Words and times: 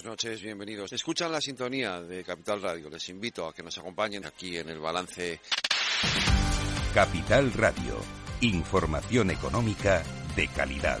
noches, 0.00 0.40
bienvenidos. 0.40 0.92
Escuchan 0.92 1.30
la 1.30 1.40
sintonía 1.40 2.00
de 2.00 2.24
Capital 2.24 2.62
Radio. 2.62 2.88
Les 2.88 3.08
invito 3.10 3.46
a 3.46 3.52
que 3.52 3.62
nos 3.62 3.76
acompañen 3.76 4.24
aquí 4.24 4.56
en 4.56 4.70
el 4.70 4.78
balance. 4.78 5.38
Capital 6.94 7.52
Radio. 7.52 7.98
Información 8.40 9.30
económica 9.30 10.02
de 10.34 10.48
calidad. 10.48 11.00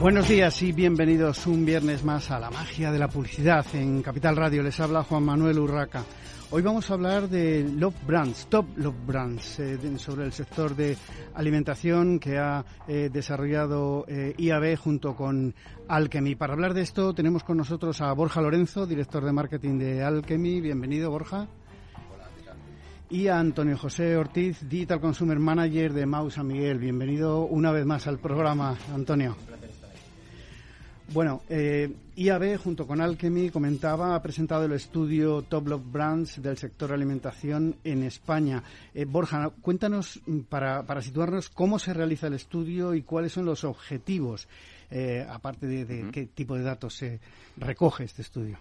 Buenos 0.00 0.28
días 0.28 0.62
y 0.62 0.72
bienvenidos 0.72 1.46
un 1.46 1.66
viernes 1.66 2.04
más 2.04 2.30
a 2.30 2.40
la 2.40 2.50
magia 2.50 2.90
de 2.90 2.98
la 2.98 3.08
publicidad 3.08 3.66
en 3.74 4.00
Capital 4.00 4.34
Radio. 4.34 4.62
Les 4.62 4.80
habla 4.80 5.02
Juan 5.02 5.22
Manuel 5.22 5.58
Urraca. 5.58 6.02
Hoy 6.50 6.62
vamos 6.62 6.90
a 6.90 6.94
hablar 6.94 7.28
de 7.28 7.62
Love 7.76 8.06
Brands, 8.06 8.46
Top 8.46 8.64
Love 8.78 8.96
Brands, 9.06 9.60
eh, 9.60 9.78
sobre 9.98 10.24
el 10.24 10.32
sector 10.32 10.74
de 10.74 10.96
alimentación 11.34 12.18
que 12.18 12.38
ha 12.38 12.64
eh, 12.88 13.10
desarrollado 13.12 14.06
eh, 14.08 14.34
IAB 14.38 14.78
junto 14.78 15.14
con 15.14 15.54
Alchemy. 15.86 16.34
Para 16.34 16.54
hablar 16.54 16.72
de 16.72 16.80
esto 16.80 17.12
tenemos 17.12 17.44
con 17.44 17.58
nosotros 17.58 18.00
a 18.00 18.10
Borja 18.14 18.40
Lorenzo, 18.40 18.86
director 18.86 19.22
de 19.22 19.32
marketing 19.32 19.78
de 19.78 20.02
Alchemy. 20.02 20.62
Bienvenido, 20.62 21.10
Borja. 21.10 21.46
Y 23.10 23.26
a 23.26 23.38
Antonio 23.38 23.76
José 23.76 24.16
Ortiz, 24.16 24.66
Digital 24.66 24.98
Consumer 24.98 25.38
Manager 25.38 25.92
de 25.92 26.06
Mau 26.06 26.30
San 26.30 26.46
Miguel. 26.46 26.78
Bienvenido 26.78 27.40
una 27.44 27.70
vez 27.70 27.84
más 27.84 28.06
al 28.06 28.18
programa, 28.18 28.78
Antonio. 28.94 29.36
Bueno, 31.12 31.42
eh, 31.48 31.92
IAB 32.14 32.56
junto 32.56 32.86
con 32.86 33.00
Alchemy 33.00 33.50
comentaba, 33.50 34.14
ha 34.14 34.22
presentado 34.22 34.66
el 34.66 34.72
estudio 34.72 35.42
Top 35.42 35.66
Love 35.66 35.90
Brands 35.90 36.40
del 36.40 36.56
sector 36.56 36.92
alimentación 36.92 37.74
en 37.82 38.04
España. 38.04 38.62
Eh, 38.94 39.06
Borja, 39.06 39.50
cuéntanos 39.60 40.20
mm, 40.24 40.42
para, 40.42 40.86
para 40.86 41.02
situarnos 41.02 41.48
cómo 41.48 41.80
se 41.80 41.94
realiza 41.94 42.28
el 42.28 42.34
estudio 42.34 42.94
y 42.94 43.02
cuáles 43.02 43.32
son 43.32 43.44
los 43.44 43.64
objetivos, 43.64 44.46
eh, 44.92 45.26
aparte 45.28 45.66
de, 45.66 45.84
de 45.84 46.12
qué 46.12 46.26
tipo 46.26 46.54
de 46.54 46.62
datos 46.62 46.94
se 46.94 47.18
recoge 47.56 48.04
este 48.04 48.22
estudio. 48.22 48.58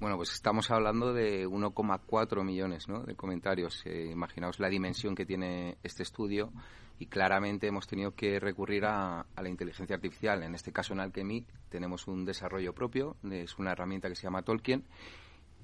Bueno, 0.00 0.16
pues 0.16 0.32
estamos 0.32 0.70
hablando 0.70 1.12
de 1.12 1.48
1,4 1.48 2.44
millones 2.44 2.88
¿no? 2.88 3.02
de 3.02 3.16
comentarios. 3.16 3.82
Eh, 3.84 4.10
imaginaos 4.12 4.60
la 4.60 4.68
dimensión 4.68 5.16
que 5.16 5.26
tiene 5.26 5.76
este 5.82 6.04
estudio 6.04 6.52
y 7.00 7.06
claramente 7.06 7.66
hemos 7.66 7.88
tenido 7.88 8.14
que 8.14 8.38
recurrir 8.38 8.84
a, 8.84 9.26
a 9.34 9.42
la 9.42 9.48
inteligencia 9.48 9.96
artificial. 9.96 10.44
En 10.44 10.54
este 10.54 10.72
caso, 10.72 10.92
en 10.92 11.00
Alchemy, 11.00 11.44
tenemos 11.68 12.06
un 12.06 12.24
desarrollo 12.24 12.72
propio. 12.74 13.16
Es 13.28 13.58
una 13.58 13.72
herramienta 13.72 14.08
que 14.08 14.14
se 14.14 14.22
llama 14.22 14.42
Tolkien, 14.42 14.84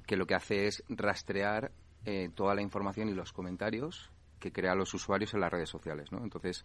que 0.04 0.16
lo 0.16 0.26
que 0.26 0.34
hace 0.34 0.66
es 0.66 0.82
rastrear 0.88 1.70
eh, 2.04 2.28
toda 2.34 2.56
la 2.56 2.62
información 2.62 3.08
y 3.08 3.14
los 3.14 3.32
comentarios 3.32 4.10
que 4.40 4.52
crean 4.52 4.78
los 4.78 4.92
usuarios 4.94 5.32
en 5.32 5.40
las 5.40 5.52
redes 5.52 5.70
sociales. 5.70 6.10
¿no? 6.12 6.22
Entonces, 6.22 6.64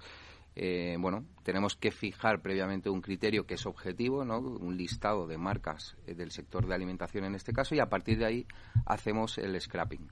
eh, 0.56 0.98
bueno, 1.00 1.26
tenemos 1.44 1.76
que 1.76 1.92
fijar 1.92 2.42
previamente 2.42 2.90
un 2.90 3.02
criterio 3.02 3.46
que 3.46 3.54
es 3.54 3.66
objetivo, 3.66 4.26
¿no? 4.26 4.40
un 4.40 4.78
listado 4.78 5.28
de 5.28 5.38
marcas 5.38 5.96
eh, 6.06 6.16
del 6.16 6.32
sector 6.32 6.68
de 6.68 6.76
alimentación 6.76 7.26
en 7.26 7.36
este 7.36 7.54
caso, 7.54 7.76
y 7.76 7.80
a 7.80 7.90
partir 7.90 8.18
de 8.18 8.26
ahí 8.26 8.48
hacemos 8.86 9.38
el 9.38 9.60
scrapping. 9.60 10.12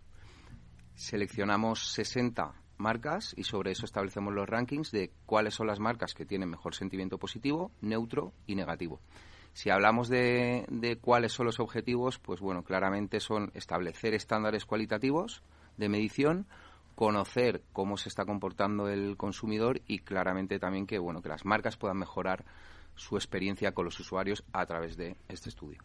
Seleccionamos 0.95 1.91
60 1.91 2.53
marcas 2.77 3.33
y 3.35 3.43
sobre 3.43 3.71
eso 3.71 3.85
establecemos 3.85 4.33
los 4.33 4.47
rankings 4.47 4.91
de 4.91 5.11
cuáles 5.25 5.55
son 5.55 5.67
las 5.67 5.79
marcas 5.79 6.13
que 6.13 6.25
tienen 6.25 6.49
mejor 6.49 6.75
sentimiento 6.75 7.17
positivo, 7.17 7.71
neutro 7.81 8.33
y 8.45 8.55
negativo. 8.55 9.01
Si 9.53 9.71
hablamos 9.71 10.07
de, 10.07 10.65
de 10.69 10.97
cuáles 10.97 11.33
son 11.33 11.47
los 11.47 11.59
objetivos, 11.59 12.19
pues 12.19 12.39
bueno, 12.39 12.63
claramente 12.63 13.19
son 13.19 13.51
establecer 13.55 14.13
estándares 14.13 14.65
cualitativos 14.65 15.43
de 15.77 15.89
medición, 15.89 16.47
conocer 16.97 17.61
cómo 17.73 17.95
se 17.95 18.09
está 18.09 18.25
comportando 18.25 18.89
el 18.89 19.17
consumidor 19.17 19.81
y 19.85 19.99
claramente 19.99 20.57
también 20.57 20.87
que 20.87 20.97
bueno 20.97 21.21
que 21.21 21.29
las 21.29 21.45
marcas 21.45 21.77
puedan 21.77 21.99
mejorar 21.99 22.43
su 22.95 23.17
experiencia 23.17 23.71
con 23.75 23.85
los 23.85 23.99
usuarios 23.99 24.43
a 24.51 24.65
través 24.65 24.97
de 24.97 25.15
este 25.29 25.49
estudio. 25.49 25.79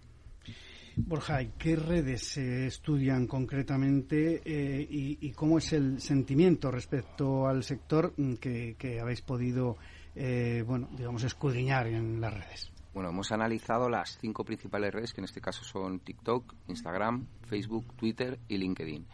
Borja, 0.97 1.43
¿y 1.43 1.49
¿qué 1.59 1.77
redes 1.77 2.23
se 2.23 2.67
estudian 2.67 3.27
concretamente 3.27 4.41
eh, 4.43 4.87
y, 4.89 5.19
y 5.21 5.33
cómo 5.33 5.59
es 5.59 5.75
el 5.75 6.01
sentimiento 6.01 6.71
respecto 6.71 7.47
al 7.47 7.63
sector 7.63 8.15
mm, 8.17 8.37
que, 8.37 8.77
que 8.79 8.99
habéis 8.99 9.21
podido, 9.21 9.77
eh, 10.15 10.65
bueno, 10.67 10.89
digamos, 10.97 11.25
escudriñar 11.25 11.89
en 11.89 12.23
las 12.23 12.33
redes? 12.33 12.73
Bueno, 12.95 13.11
hemos 13.11 13.31
analizado 13.33 13.91
las 13.91 14.17
cinco 14.19 14.45
principales 14.45 14.95
redes, 14.95 15.13
que 15.13 15.21
en 15.21 15.27
este 15.27 15.43
caso 15.43 15.63
son 15.63 16.01
TikTok, 16.01 16.55
Instagram, 16.69 17.27
Facebook, 17.43 17.95
Twitter 17.97 18.39
y 18.49 18.57
LinkedIn. 18.57 19.07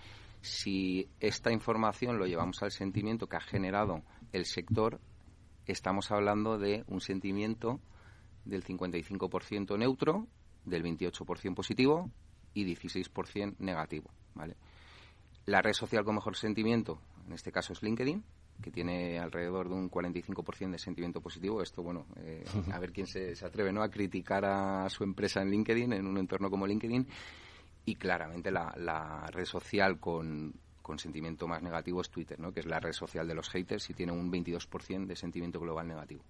Si 0.49 1.11
esta 1.21 1.53
información 1.53 2.19
lo 2.19 2.27
llevamos 2.27 2.63
al 2.63 2.73
sentimiento 2.73 3.27
que 3.27 3.37
ha 3.37 3.41
generado 3.41 4.03
el 4.33 4.47
sector, 4.47 4.99
estamos 5.67 6.11
hablando 6.11 6.59
de 6.59 6.85
un 6.89 7.03
sentimiento 7.03 7.81
del 8.47 8.65
55% 8.65 9.79
neutro, 9.79 10.27
del 10.65 10.83
28% 10.83 11.55
positivo 11.55 12.11
y 12.55 12.65
16% 12.65 13.57
negativo. 13.59 14.11
¿vale? 14.35 14.57
La 15.45 15.61
red 15.61 15.75
social 15.75 16.03
con 16.03 16.15
mejor 16.15 16.35
sentimiento, 16.35 16.99
en 17.27 17.35
este 17.35 17.53
caso 17.53 17.75
es 17.75 17.83
LinkedIn, 17.83 18.25
que 18.63 18.71
tiene 18.71 19.19
alrededor 19.19 19.69
de 19.69 19.75
un 19.75 19.91
45% 19.91 20.71
de 20.71 20.79
sentimiento 20.79 21.21
positivo. 21.21 21.63
Esto, 21.63 21.83
bueno, 21.83 22.07
eh, 22.17 22.43
a 22.73 22.79
ver 22.79 22.91
quién 22.91 23.07
se, 23.07 23.37
se 23.37 23.45
atreve 23.45 23.71
¿no? 23.71 23.83
a 23.83 23.91
criticar 23.91 24.47
a 24.47 24.89
su 24.89 25.05
empresa 25.05 25.43
en 25.43 25.51
LinkedIn, 25.51 25.93
en 25.93 26.07
un 26.07 26.17
entorno 26.17 26.49
como 26.49 26.67
LinkedIn. 26.67 27.07
Y 27.89 27.95
claramente 27.95 28.51
la, 28.51 29.31
red 29.33 29.47
social 29.47 29.99
con, 29.99 30.53
con 30.83 30.99
sentimiento 30.99 31.49
más 31.49 31.63
negativo 31.63 32.03
es 32.03 32.11
Twitter, 32.11 32.39
¿no? 32.39 32.53
que 32.53 32.61
es 32.61 32.67
la 32.67 32.81
red 32.81 32.93
social 32.93 33.27
de 33.27 33.35
los 33.35 33.49
haters 33.49 33.89
y 33.89 33.95
tiene 33.95 34.13
un 34.13 34.31
22% 34.31 35.07
de 35.07 35.17
sentimiento 35.17 35.59
global 35.59 35.89
negativo. 35.89 36.23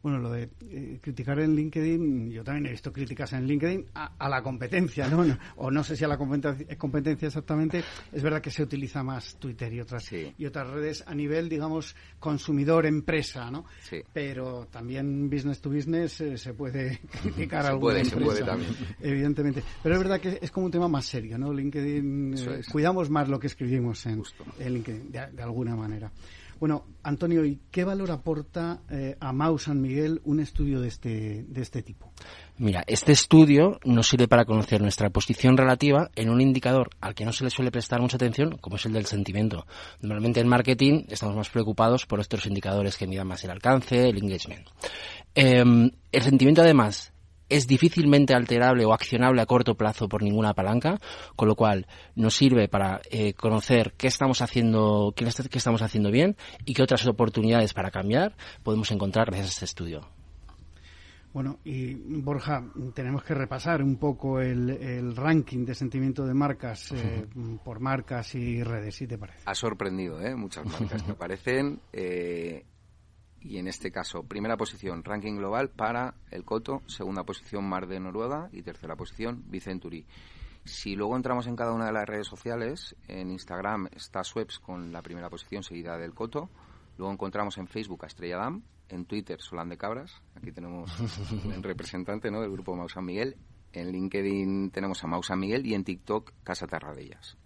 Bueno, 0.00 0.18
lo 0.20 0.30
de 0.30 0.48
eh, 0.70 0.98
criticar 1.02 1.40
en 1.40 1.56
LinkedIn, 1.56 2.30
yo 2.30 2.44
también 2.44 2.66
he 2.66 2.70
visto 2.70 2.92
críticas 2.92 3.32
en 3.32 3.46
LinkedIn 3.48 3.86
a, 3.94 4.12
a 4.16 4.28
la 4.28 4.42
competencia, 4.42 5.08
¿no? 5.08 5.24
O 5.56 5.72
no 5.72 5.82
sé 5.82 5.96
si 5.96 6.04
a 6.04 6.08
la 6.08 6.16
competencia, 6.16 6.78
competencia 6.78 7.26
exactamente. 7.26 7.82
Es 8.12 8.22
verdad 8.22 8.40
que 8.40 8.50
se 8.52 8.62
utiliza 8.62 9.02
más 9.02 9.34
Twitter 9.40 9.72
y 9.72 9.80
otras 9.80 10.04
Sí. 10.04 10.32
y 10.38 10.46
otras 10.46 10.68
redes 10.68 11.02
a 11.06 11.14
nivel, 11.16 11.48
digamos, 11.48 11.96
consumidor 12.20 12.86
empresa, 12.86 13.50
¿no? 13.50 13.64
Sí. 13.80 13.96
Pero 14.12 14.66
también 14.70 15.28
business 15.28 15.60
to 15.60 15.70
business 15.70 16.20
eh, 16.20 16.38
se 16.38 16.54
puede 16.54 17.00
criticar 17.22 17.62
Se 17.62 17.66
a 17.68 17.70
alguna 17.72 17.94
puede, 17.94 18.04
se 18.04 18.16
puede 18.16 18.44
también. 18.44 18.70
evidentemente. 19.00 19.62
Pero 19.82 19.96
es 19.96 20.00
verdad 20.00 20.20
que 20.20 20.38
es 20.40 20.50
como 20.52 20.66
un 20.66 20.72
tema 20.72 20.86
más 20.88 21.06
serio, 21.06 21.36
¿no? 21.38 21.52
LinkedIn, 21.52 22.34
eh, 22.38 22.60
cuidamos 22.70 23.10
más 23.10 23.28
lo 23.28 23.40
que 23.40 23.48
escribimos 23.48 24.06
en, 24.06 24.22
en 24.60 24.74
LinkedIn, 24.74 25.10
de, 25.10 25.26
de 25.32 25.42
alguna 25.42 25.74
manera. 25.74 26.12
Bueno, 26.60 26.84
Antonio, 27.04 27.44
¿y 27.44 27.60
qué 27.70 27.84
valor 27.84 28.10
aporta 28.10 28.80
eh, 28.90 29.16
a 29.20 29.32
Mau 29.32 29.58
San 29.58 29.80
Miguel 29.80 30.20
un 30.24 30.40
estudio 30.40 30.80
de 30.80 30.88
este, 30.88 31.44
de 31.48 31.62
este 31.62 31.82
tipo? 31.82 32.12
Mira, 32.56 32.82
este 32.86 33.12
estudio 33.12 33.78
nos 33.84 34.08
sirve 34.08 34.26
para 34.26 34.44
conocer 34.44 34.80
nuestra 34.80 35.10
posición 35.10 35.56
relativa 35.56 36.10
en 36.16 36.30
un 36.30 36.40
indicador 36.40 36.90
al 37.00 37.14
que 37.14 37.24
no 37.24 37.32
se 37.32 37.44
le 37.44 37.50
suele 37.50 37.70
prestar 37.70 38.00
mucha 38.00 38.16
atención, 38.16 38.58
como 38.58 38.76
es 38.76 38.86
el 38.86 38.92
del 38.92 39.06
sentimiento. 39.06 39.66
Normalmente 40.00 40.40
en 40.40 40.48
marketing 40.48 41.04
estamos 41.08 41.36
más 41.36 41.50
preocupados 41.50 42.06
por 42.06 42.18
estos 42.18 42.44
indicadores 42.46 42.96
que 42.96 43.06
midan 43.06 43.28
más 43.28 43.44
el 43.44 43.50
alcance, 43.50 44.08
el 44.08 44.18
engagement. 44.18 44.66
Em, 45.36 45.90
el 46.10 46.22
sentimiento, 46.22 46.62
además, 46.62 47.12
es 47.48 47.66
difícilmente 47.66 48.34
alterable 48.34 48.84
o 48.84 48.92
accionable 48.92 49.42
a 49.42 49.46
corto 49.46 49.74
plazo 49.74 50.08
por 50.08 50.22
ninguna 50.22 50.54
palanca, 50.54 50.98
con 51.36 51.48
lo 51.48 51.54
cual 51.54 51.86
nos 52.14 52.34
sirve 52.34 52.68
para 52.68 53.00
eh, 53.10 53.34
conocer 53.34 53.94
qué 53.96 54.06
estamos 54.06 54.42
haciendo, 54.42 55.12
qué 55.16 55.26
estamos 55.58 55.82
haciendo 55.82 56.10
bien 56.10 56.36
y 56.64 56.74
qué 56.74 56.82
otras 56.82 57.06
oportunidades 57.06 57.74
para 57.74 57.90
cambiar 57.90 58.36
podemos 58.62 58.90
encontrar 58.90 59.26
gracias 59.26 59.46
a 59.46 59.52
este 59.52 59.64
estudio. 59.64 60.08
Bueno, 61.32 61.58
y 61.62 61.94
Borja, 61.94 62.64
tenemos 62.94 63.22
que 63.22 63.34
repasar 63.34 63.82
un 63.82 63.96
poco 63.96 64.40
el, 64.40 65.14
ranking 65.14 65.64
de 65.64 65.74
sentimiento 65.74 66.26
de 66.26 66.34
marcas 66.34 66.90
eh, 66.92 67.26
por 67.64 67.80
marcas 67.80 68.34
y 68.34 68.62
redes, 68.62 68.96
si 68.96 69.06
te 69.06 69.18
parece. 69.18 69.42
Ha 69.44 69.54
sorprendido, 69.54 70.20
¿eh? 70.20 70.34
Muchas 70.34 70.66
marcas 70.66 71.06
me 71.06 71.14
parecen. 71.14 71.80
Eh, 71.92 72.64
y 73.40 73.58
en 73.58 73.68
este 73.68 73.90
caso, 73.90 74.22
primera 74.22 74.56
posición, 74.56 75.04
ranking 75.04 75.36
global 75.36 75.70
para 75.70 76.14
el 76.30 76.44
Coto, 76.44 76.82
segunda 76.86 77.24
posición 77.24 77.68
Mar 77.68 77.86
de 77.86 78.00
Noruega 78.00 78.48
y 78.52 78.62
tercera 78.62 78.96
posición 78.96 79.44
Vicenturi. 79.46 80.06
Si 80.64 80.94
luego 80.94 81.16
entramos 81.16 81.46
en 81.46 81.56
cada 81.56 81.72
una 81.72 81.86
de 81.86 81.92
las 81.92 82.06
redes 82.06 82.26
sociales, 82.26 82.94
en 83.06 83.30
Instagram 83.30 83.88
está 83.92 84.22
Sweps 84.22 84.58
con 84.58 84.92
la 84.92 85.02
primera 85.02 85.30
posición 85.30 85.62
seguida 85.62 85.96
del 85.96 86.14
Coto, 86.14 86.50
luego 86.98 87.12
encontramos 87.12 87.56
en 87.58 87.68
Facebook 87.68 88.04
a 88.04 88.08
Estrella 88.08 88.38
Damm, 88.38 88.62
en 88.88 89.04
Twitter 89.06 89.40
Solán 89.40 89.68
de 89.68 89.78
Cabras, 89.78 90.22
aquí 90.34 90.52
tenemos 90.52 90.90
un 91.44 91.62
representante 91.62 92.30
¿no? 92.30 92.40
del 92.40 92.50
grupo 92.50 92.76
Mau 92.76 92.88
San 92.88 93.04
Miguel, 93.04 93.36
en 93.72 93.92
LinkedIn 93.92 94.70
tenemos 94.70 95.02
a 95.04 95.06
Mau 95.06 95.22
San 95.22 95.38
Miguel 95.38 95.64
y 95.66 95.74
en 95.74 95.84
TikTok 95.84 96.32
Casa 96.42 96.66
Tarradellas. 96.66 97.36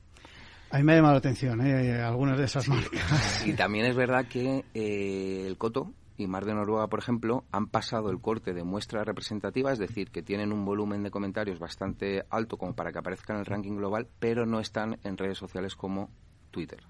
A 0.72 0.78
mí 0.78 0.84
me 0.84 0.94
ha 0.94 0.96
llamado 0.96 1.12
la 1.12 1.18
atención 1.18 1.60
¿eh? 1.60 2.00
algunas 2.00 2.38
de 2.38 2.44
esas 2.44 2.66
marcas. 2.66 3.42
Y 3.46 3.52
también 3.52 3.84
es 3.84 3.94
verdad 3.94 4.24
que 4.24 4.64
eh, 4.72 5.44
el 5.46 5.58
Coto 5.58 5.92
y 6.16 6.26
Mar 6.26 6.46
de 6.46 6.54
Noruega, 6.54 6.86
por 6.86 6.98
ejemplo, 6.98 7.44
han 7.52 7.66
pasado 7.66 8.10
el 8.10 8.22
corte 8.22 8.54
de 8.54 8.64
muestra 8.64 9.04
representativa, 9.04 9.70
es 9.70 9.78
decir, 9.78 10.10
que 10.10 10.22
tienen 10.22 10.50
un 10.50 10.64
volumen 10.64 11.02
de 11.02 11.10
comentarios 11.10 11.58
bastante 11.58 12.24
alto 12.30 12.56
como 12.56 12.74
para 12.74 12.90
que 12.90 12.98
aparezcan 12.98 13.36
en 13.36 13.40
el 13.40 13.46
ranking 13.46 13.76
global, 13.76 14.08
pero 14.18 14.46
no 14.46 14.60
están 14.60 14.98
en 15.04 15.18
redes 15.18 15.36
sociales 15.36 15.76
como 15.76 16.08
Twitter 16.50 16.80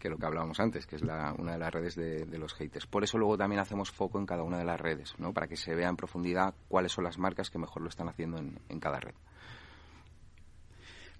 que 0.00 0.08
lo 0.08 0.18
que 0.18 0.26
hablábamos 0.26 0.58
antes, 0.58 0.84
que 0.84 0.96
es 0.96 1.02
una 1.02 1.52
de 1.52 1.58
las 1.58 1.72
redes 1.72 1.94
de, 1.94 2.26
los 2.36 2.54
haters. 2.54 2.88
Por 2.88 3.04
eso 3.04 3.18
luego 3.18 3.38
también 3.38 3.60
hacemos 3.60 3.92
foco 3.92 4.18
en 4.18 4.26
cada 4.26 4.42
una 4.42 4.58
de 4.58 4.64
las 4.64 4.80
redes, 4.80 5.14
¿no? 5.18 5.32
para 5.32 5.46
que 5.46 5.56
se 5.56 5.76
vea 5.76 5.88
en 5.88 5.94
profundidad 5.94 6.56
cuáles 6.66 6.90
son 6.90 7.04
las 7.04 7.18
marcas 7.18 7.50
que 7.50 7.58
mejor 7.60 7.82
lo 7.82 7.88
están 7.88 8.08
haciendo 8.08 8.38
en, 8.38 8.80
cada 8.80 8.98
red. 8.98 9.14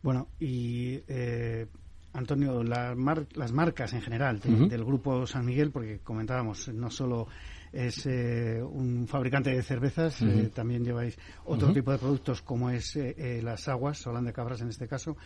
Bueno, 0.02 0.26
y 0.40 1.00
eh, 1.06 1.68
Antonio, 2.14 2.62
las 2.62 3.52
marcas 3.52 3.92
en 3.94 4.02
general 4.02 4.40
del 4.40 4.84
grupo 4.84 5.26
San 5.26 5.46
Miguel, 5.46 5.70
porque 5.70 6.00
comentábamos, 6.00 6.68
no 6.68 6.90
solo 6.90 7.28
es 7.72 8.04
eh, 8.04 8.62
un 8.62 9.06
fabricante 9.08 9.50
de 9.50 9.62
cervezas, 9.62 10.20
eh, 10.20 10.50
también 10.54 10.84
lleváis 10.84 11.16
otro 11.46 11.72
tipo 11.72 11.90
de 11.90 11.98
productos 11.98 12.42
como 12.42 12.68
es 12.68 12.96
eh, 12.96 13.40
las 13.42 13.66
aguas, 13.68 13.98
Solán 13.98 14.26
de 14.26 14.32
Cabras 14.32 14.60
en 14.60 14.68
este 14.68 14.86
caso. 14.86 15.16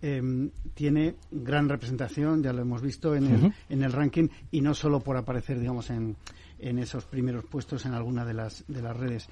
Em, 0.00 0.50
tiene 0.74 1.16
gran 1.32 1.68
representación, 1.68 2.42
ya 2.42 2.52
lo 2.52 2.62
hemos 2.62 2.80
visto 2.80 3.16
en, 3.16 3.26
el, 3.26 3.52
en 3.68 3.82
el 3.82 3.92
ranking, 3.92 4.28
y 4.52 4.60
no 4.60 4.72
solo 4.72 5.00
por 5.00 5.16
aparecer, 5.16 5.58
digamos, 5.58 5.90
en, 5.90 6.16
en 6.60 6.78
esos 6.78 7.04
primeros 7.06 7.44
puestos 7.44 7.84
en 7.86 7.92
alguna 7.92 8.24
de 8.24 8.34
las, 8.34 8.64
de 8.68 8.82
las 8.82 8.96
redes. 8.96 9.28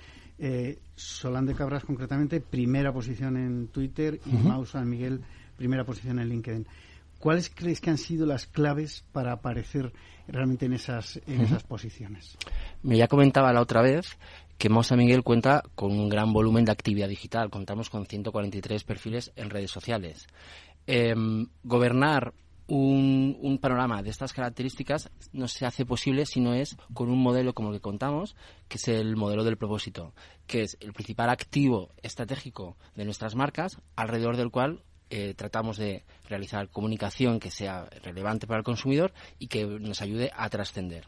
Solán 0.97 1.47
de 1.47 1.55
Cabras, 1.55 1.85
concretamente, 1.85 2.41
primera 2.41 2.93
posición 2.93 3.37
en 3.37 3.69
Twitter 3.69 4.19
y 4.27 4.33
Mau 4.33 4.67
San 4.67 4.91
Miguel, 4.91 5.21
primera 5.57 5.85
posición 5.85 6.19
en 6.19 6.29
LinkedIn. 6.29 6.67
¿Cuáles 7.25 7.49
crees 7.49 7.81
que 7.81 7.89
han 7.89 7.97
sido 7.97 8.27
las 8.27 8.47
claves 8.47 9.03
para 9.11 9.33
aparecer 9.33 9.95
realmente 10.29 10.67
en 10.67 10.75
esas, 10.75 11.19
en 11.27 11.41
esas 11.41 11.63
posiciones? 11.63 12.37
Me 12.83 12.99
ya 12.99 13.09
comentaba 13.09 13.51
la 13.51 13.63
otra 13.63 13.81
vez 13.81 14.19
que 14.59 14.69
Mosa 14.69 14.95
Miguel 14.95 15.23
cuenta 15.23 15.63
con 15.75 15.93
un 15.93 16.11
gran 16.11 16.35
volumen 16.35 16.67
de 16.67 16.73
actividad 16.73 17.09
digital. 17.09 17.49
Contamos 17.49 17.89
con 17.89 18.05
143 18.05 18.85
perfiles 18.85 19.33
en 19.37 19.49
redes 19.49 19.71
sociales. 19.71 20.27
Em, 20.87 21.47
gobernar 21.63 22.35
un, 22.67 23.39
un, 23.41 23.57
panorama 23.57 24.03
de 24.03 24.11
estas 24.11 24.35
características 24.35 25.11
no 25.33 25.49
se 25.49 25.65
hace 25.65 25.87
posible 25.87 26.27
si 26.27 26.41
no 26.41 26.53
es 26.53 26.77
con 26.93 27.09
un 27.09 27.23
modelo 27.23 27.55
como 27.55 27.71
el 27.71 27.77
que 27.77 27.81
contamos, 27.81 28.37
que 28.69 28.77
es 28.77 28.87
el 28.89 29.17
modelo 29.17 29.45
del 29.45 29.57
propósito, 29.57 30.13
que 30.47 30.61
es 30.61 30.77
el 30.81 30.93
principal 30.93 31.31
activo 31.31 31.89
estratégico 32.03 32.77
de 32.95 33.07
nuestras 33.07 33.35
marcas, 33.35 33.79
alrededor 33.97 34.37
del 34.37 34.51
cual 34.51 34.83
eh, 35.17 35.33
tratamos 35.35 35.77
de 35.77 36.03
realizar 36.29 36.69
comunicación 36.71 37.39
que 37.39 37.53
sea 37.53 37.89
relevante 38.03 38.49
para 38.49 38.59
el 38.59 38.65
consumidor 38.65 39.13
y 39.39 39.47
que 39.47 39.65
nos 39.65 40.03
ayude 40.03 40.33
a 40.35 40.51
trascender. 40.51 41.07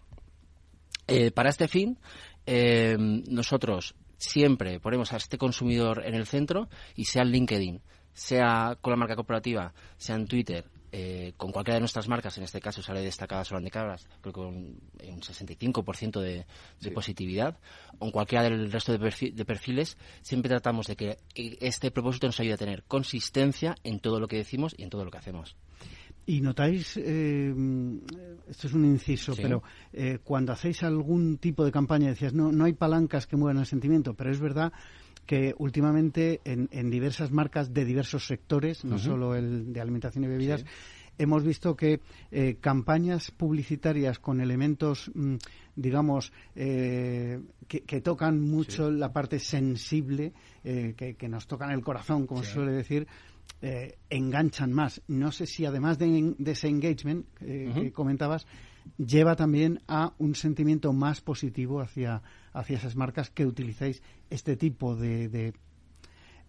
Eh, 1.08 1.32
para 1.32 1.50
este 1.50 1.66
fin, 1.66 1.98
eh, 2.46 2.96
nosotros 2.98 3.96
siempre 4.16 4.78
ponemos 4.78 5.12
a 5.12 5.16
este 5.16 5.38
consumidor 5.38 6.04
en 6.06 6.14
el 6.14 6.26
centro 6.26 6.68
y 6.94 7.06
sea 7.06 7.22
en 7.22 7.32
LinkedIn, 7.32 7.80
sea 8.12 8.78
con 8.80 8.92
la 8.92 8.96
marca 8.96 9.16
corporativa, 9.16 9.74
sea 9.96 10.14
en 10.14 10.28
Twitter, 10.28 10.66
eh, 10.98 11.34
con 11.36 11.52
cualquiera 11.52 11.74
de 11.74 11.80
nuestras 11.80 12.08
marcas, 12.08 12.38
en 12.38 12.44
este 12.44 12.58
caso 12.58 12.80
sale 12.80 13.02
destacada 13.02 13.44
Solán 13.44 13.64
de 13.64 13.70
Cabras, 13.70 14.08
creo 14.22 14.32
que 14.32 14.40
con 14.40 14.46
un 14.46 15.20
65% 15.20 16.22
de, 16.22 16.46
de 16.80 16.90
positividad, 16.90 17.58
o 17.98 18.06
en 18.06 18.10
cualquiera 18.10 18.44
del 18.44 18.72
resto 18.72 18.92
de, 18.96 19.44
perfiles, 19.44 19.98
siempre 20.22 20.48
tratamos 20.48 20.86
de 20.86 20.96
que 20.96 21.18
este 21.34 21.90
propósito 21.90 22.28
nos 22.28 22.40
ayude 22.40 22.54
a 22.54 22.56
tener 22.56 22.82
consistencia 22.84 23.74
en 23.84 24.00
todo 24.00 24.20
lo 24.20 24.26
que 24.26 24.36
decimos 24.36 24.74
y 24.78 24.84
en 24.84 24.88
todo 24.88 25.04
lo 25.04 25.10
que 25.10 25.18
hacemos. 25.18 25.54
Y 26.24 26.40
notáis, 26.40 26.96
eh, 26.96 27.54
esto 28.48 28.66
es 28.66 28.72
un 28.72 28.86
inciso, 28.86 29.36
pero 29.36 29.62
eh, 29.92 30.20
cuando 30.24 30.54
hacéis 30.54 30.82
algún 30.82 31.36
tipo 31.36 31.62
de 31.62 31.72
campaña, 31.72 32.08
decías, 32.08 32.32
no, 32.32 32.50
no 32.52 32.64
hay 32.64 32.72
palancas 32.72 33.26
que 33.26 33.36
muevan 33.36 33.58
el 33.58 33.66
sentimiento, 33.66 34.14
pero 34.14 34.30
es 34.30 34.40
verdad 34.40 34.72
que 35.26 35.54
últimamente 35.58 36.40
en, 36.44 36.90
diversas 36.90 37.30
marcas 37.32 37.74
de 37.74 37.84
diversos 37.84 38.26
sectores, 38.26 38.84
no 38.84 38.98
solo 38.98 39.34
el 39.34 39.72
de 39.72 39.80
alimentación 39.80 40.24
y 40.24 40.28
bebidas, 40.28 40.64
hemos 41.18 41.42
visto 41.42 41.76
que 41.76 42.00
eh, 42.30 42.56
campañas 42.60 43.30
publicitarias 43.30 44.18
con 44.18 44.40
elementos, 44.40 45.10
mm, 45.14 45.36
digamos, 45.74 46.32
eh, 46.54 47.40
que, 47.66 48.00
tocan 48.00 48.40
mucho 48.40 48.90
la 48.90 49.12
parte 49.12 49.38
sensible, 49.38 50.32
eh, 50.62 50.94
que, 50.96 51.28
nos 51.28 51.46
tocan 51.46 51.70
el 51.70 51.82
corazón, 51.82 52.26
como 52.26 52.42
se 52.42 52.52
suele 52.52 52.72
decir, 52.72 53.06
enganchan 54.10 54.72
más. 54.72 55.02
No 55.08 55.32
sé 55.32 55.46
si 55.46 55.64
además 55.64 55.98
de, 55.98 56.34
ese 56.44 56.68
engagement 56.68 57.26
que 57.38 57.90
comentabas, 57.92 58.46
lleva 58.96 59.36
también 59.36 59.82
a 59.88 60.14
un 60.18 60.34
sentimiento 60.34 60.92
más 60.92 61.20
positivo 61.20 61.80
hacia, 61.80 62.22
hacia 62.52 62.76
esas 62.76 62.96
marcas 62.96 63.30
que 63.30 63.46
utilizáis 63.46 64.02
este 64.30 64.56
tipo 64.56 64.96
de, 64.96 65.28
de, 65.28 65.54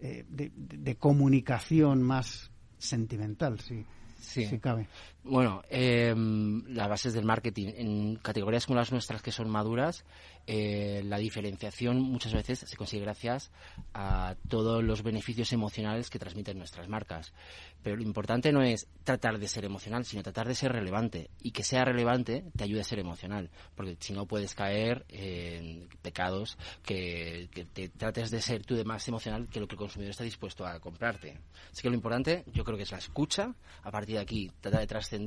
eh, 0.00 0.24
de, 0.28 0.96
comunicación 0.96 2.02
más 2.02 2.50
sentimental, 2.78 3.60
si, 3.60 3.84
si 4.20 4.58
cabe. 4.58 4.88
Bueno, 5.28 5.60
em, 5.68 6.64
las 6.68 6.88
bases 6.88 7.12
del 7.12 7.26
marketing 7.26 7.68
en 7.76 8.16
categorías 8.16 8.64
como 8.64 8.78
las 8.78 8.92
nuestras 8.92 9.20
que 9.20 9.30
son 9.30 9.50
maduras, 9.50 10.06
eh, 10.46 11.02
la 11.04 11.18
diferenciación 11.18 12.00
muchas 12.00 12.32
veces 12.32 12.60
se 12.60 12.76
consigue 12.78 13.02
gracias 13.02 13.50
a 13.92 14.36
todos 14.48 14.82
los 14.82 15.02
beneficios 15.02 15.52
emocionales 15.52 16.08
que 16.08 16.18
transmiten 16.18 16.56
nuestras 16.56 16.88
marcas. 16.88 17.34
Pero 17.82 17.96
lo 17.96 18.02
importante 18.02 18.52
no 18.52 18.62
es 18.62 18.88
tratar 19.04 19.38
de 19.38 19.48
ser 19.48 19.66
emocional, 19.66 20.06
sino 20.06 20.22
tratar 20.22 20.48
de 20.48 20.54
ser 20.54 20.72
relevante. 20.72 21.28
Y 21.42 21.50
que 21.50 21.62
sea 21.62 21.84
relevante 21.84 22.44
te 22.56 22.64
ayude 22.64 22.80
a 22.80 22.84
ser 22.84 22.98
emocional. 22.98 23.50
Porque 23.76 23.98
si 24.00 24.14
no 24.14 24.24
puedes 24.24 24.54
caer 24.54 25.04
en 25.10 25.90
pecados 26.00 26.56
que, 26.82 27.50
te 27.74 27.90
trates 27.90 28.30
de 28.30 28.40
ser 28.40 28.64
tú 28.64 28.74
de 28.74 28.84
más 28.84 29.06
emocional 29.08 29.46
que 29.50 29.60
lo 29.60 29.68
que 29.68 29.74
el 29.74 29.80
consumidor 29.80 30.12
está 30.12 30.24
dispuesto 30.24 30.66
a 30.66 30.80
comprarte. 30.80 31.38
Así 31.70 31.82
que 31.82 31.90
lo 31.90 31.96
importante 31.96 32.44
yo 32.46 32.64
creo 32.64 32.78
que 32.78 32.84
es 32.84 32.92
la 32.92 32.98
escucha. 32.98 33.54
A 33.82 33.90
partir 33.90 34.14
de 34.14 34.22
aquí, 34.22 34.50
tratar 34.62 34.80
de 34.80 34.86
trascender. 34.86 35.17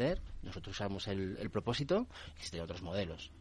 Nosotros 0.44 0.76
usamos 0.76 1.08
el, 1.08 1.38
el 1.40 1.50
propósito. 1.50 2.08
Existen 2.36 2.62
otros 2.62 2.82
modelos. 2.82 3.32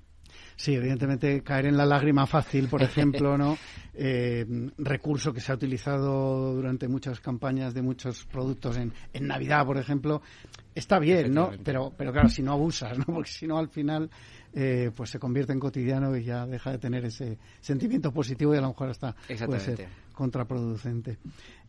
Sí, 0.56 0.74
evidentemente 0.74 1.42
caer 1.42 1.66
en 1.66 1.76
la 1.76 1.86
lágrima 1.86 2.26
fácil, 2.26 2.68
por 2.68 2.82
ejemplo, 2.82 3.36
¿no? 3.36 3.56
Eh, 3.94 4.46
recurso 4.78 5.32
que 5.32 5.40
se 5.40 5.52
ha 5.52 5.54
utilizado 5.54 6.54
durante 6.54 6.88
muchas 6.88 7.20
campañas 7.20 7.74
de 7.74 7.82
muchos 7.82 8.24
productos 8.26 8.76
en, 8.76 8.92
en 9.12 9.26
Navidad, 9.26 9.64
por 9.64 9.78
ejemplo, 9.78 10.22
está 10.74 10.98
bien, 10.98 11.34
¿no? 11.34 11.50
Pero, 11.64 11.92
pero 11.96 12.12
claro, 12.12 12.28
si 12.28 12.42
no 12.42 12.52
abusas, 12.52 12.98
¿no? 12.98 13.04
Porque 13.06 13.30
si 13.30 13.46
no, 13.46 13.58
al 13.58 13.68
final, 13.68 14.10
eh, 14.52 14.90
pues 14.94 15.10
se 15.10 15.18
convierte 15.18 15.52
en 15.52 15.60
cotidiano 15.60 16.16
y 16.16 16.24
ya 16.24 16.46
deja 16.46 16.72
de 16.72 16.78
tener 16.78 17.04
ese 17.04 17.38
sentimiento 17.60 18.12
positivo 18.12 18.54
y 18.54 18.58
a 18.58 18.62
lo 18.62 18.68
mejor 18.68 18.90
hasta 18.90 19.14
puede 19.46 19.60
ser 19.60 19.88
contraproducente. 20.12 21.18